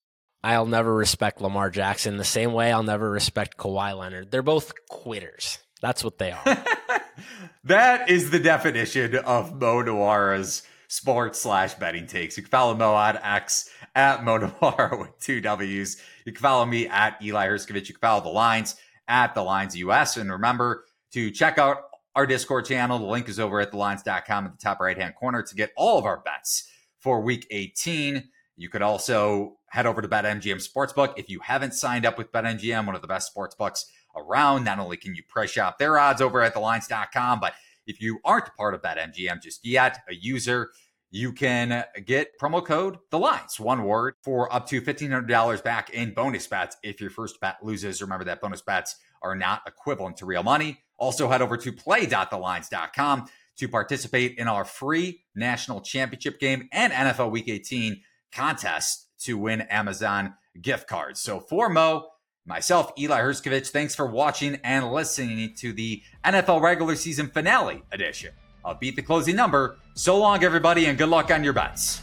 I'll 0.43 0.67
never 0.67 0.95
respect 0.95 1.41
Lamar 1.41 1.71
Jackson 1.71 2.17
the 2.17 2.25
same 2.25 2.53
way 2.53 2.73
I'll 2.73 2.83
never 2.83 3.11
respect 3.11 3.59
Kawhi 3.59 3.97
Leonard. 3.97 4.31
They're 4.31 4.43
both 4.43 4.73
quitters. 4.89 5.59
That's 5.83 6.03
what 6.03 6.19
they 6.19 6.33
are. 6.33 6.43
that 7.65 8.09
is 8.09 8.31
the 8.31 8.39
definition 8.39 9.17
of 9.17 9.55
Mo 9.61 9.83
Nuwwarah's 9.83 10.63
sports 10.89 11.41
slash 11.41 11.75
betting 11.75 12.07
takes. 12.07 12.37
You 12.37 12.43
can 12.43 12.51
follow 12.51 12.75
Mo 12.75 12.95
on 12.95 13.19
X 13.19 13.71
at 13.95 14.25
Mo 14.25 14.39
Nuwwarah 14.39 14.99
with 15.01 15.19
two 15.21 15.41
W's. 15.41 16.01
You 16.25 16.33
can 16.33 16.41
follow 16.41 16.67
me 16.67 16.89
at 16.89 17.23
Eli 17.23 17.47
Hershkovich. 17.47 17.89
You 17.89 17.95
can 17.95 18.01
follow 18.01 18.23
the 18.23 18.29
lines 18.29 18.77
at 19.09 19.35
the 19.35 19.43
lines 19.43 19.77
US. 19.77 20.17
And 20.17 20.31
remember 20.31 20.85
to 21.13 21.31
check 21.31 21.59
out 21.59 21.90
our 22.15 22.27
Discord 22.27 22.67
channel. 22.67 22.99
The 22.99 23.07
link 23.07 23.29
is 23.29 23.39
over 23.39 23.61
at 23.61 23.73
thelines.com 23.73 24.47
at 24.47 24.53
the 24.53 24.59
top 24.59 24.81
right 24.81 24.97
hand 24.97 25.15
corner 25.15 25.43
to 25.43 25.55
get 25.55 25.73
all 25.77 25.99
of 25.99 26.05
our 26.05 26.21
bets 26.21 26.69
for 26.99 27.21
week 27.21 27.47
18. 27.51 28.29
You 28.57 28.69
could 28.69 28.83
also 28.83 29.57
head 29.69 29.87
over 29.87 30.03
to 30.03 30.09
BetMGM 30.09 30.67
Sportsbook. 30.67 31.15
If 31.17 31.31
you 31.31 31.41
haven't 31.41 31.75
signed 31.75 32.05
up 32.05 32.19
with 32.19 32.33
BetMGM, 32.33 32.87
one 32.87 32.95
of 32.95 33.03
the 33.03 33.09
best 33.09 33.35
sportsbooks 33.35 33.85
around, 34.17 34.65
not 34.65 34.79
only 34.79 34.97
can 34.97 35.15
you 35.15 35.23
price 35.29 35.51
shop 35.51 35.79
their 35.79 35.99
odds 35.99 36.21
over 36.21 36.43
at 36.43 36.55
thelines.com, 36.55 37.41
but 37.41 37.55
if 37.87 38.01
you 38.01 38.19
aren't 38.25 38.55
part 38.57 38.75
of 38.75 38.83
BetMGM 38.83 39.43
just 39.43 39.65
yet, 39.65 40.01
a 40.09 40.15
user, 40.15 40.71
you 41.11 41.33
can 41.33 41.85
get 42.05 42.39
promo 42.39 42.65
code 42.65 42.99
the 43.11 43.19
lines 43.19 43.59
one 43.59 43.85
word 43.85 44.15
for 44.23 44.53
up 44.53 44.67
to 44.69 44.81
$1500 44.81 45.63
back 45.63 45.91
in 45.91 46.15
bonus 46.15 46.47
bets 46.47 46.77
if 46.83 47.01
your 47.01 47.11
first 47.11 47.41
bet 47.41 47.57
loses. 47.63 48.01
Remember 48.01 48.25
that 48.25 48.41
bonus 48.41 48.63
bets 48.63 48.97
are 49.23 49.35
not 49.35 49.63
equivalent 49.67 50.17
to 50.19 50.27
real 50.27 50.43
money. 50.43 50.79
Also 50.99 51.29
head 51.29 51.43
over 51.43 51.57
to 51.57 51.73
play.thelines.com 51.73 53.29
to 53.57 53.69
participate 53.69 54.39
in 54.39 54.49
our 54.49 54.65
free 54.65 55.23
national 55.35 55.81
championship 55.81 56.39
game 56.39 56.69
and 56.73 56.93
NFL 56.93 57.31
Week 57.31 57.49
18 57.49 58.01
contest 58.33 59.09
to 59.21 59.37
win 59.37 59.63
Amazon 59.63 60.35
gift 60.61 60.87
cards. 60.89 61.21
So 61.21 61.41
for 61.41 61.69
Mo, 61.69 62.07
myself, 62.47 62.93
Eli 62.99 63.21
Hershkovich, 63.21 63.71
thanks 63.71 63.95
for 63.95 64.07
watching 64.07 64.61
and 64.63 64.93
listening 64.93 65.55
to 65.57 65.73
the 65.73 66.03
NFL 66.25 66.63
regular 66.63 66.95
season 66.95 67.29
finale 67.29 67.83
edition 67.93 68.33
of 68.65 68.81
Beat 68.81 68.97
the 68.97 69.03
Closing 69.03 69.37
Number. 69.37 69.79
So 69.95 70.19
long, 70.19 70.45
everybody, 70.45 70.87
and 70.87 70.97
good 70.97 71.09
luck 71.09 71.31
on 71.31 71.45
your 71.45 71.53
bets. 71.53 72.01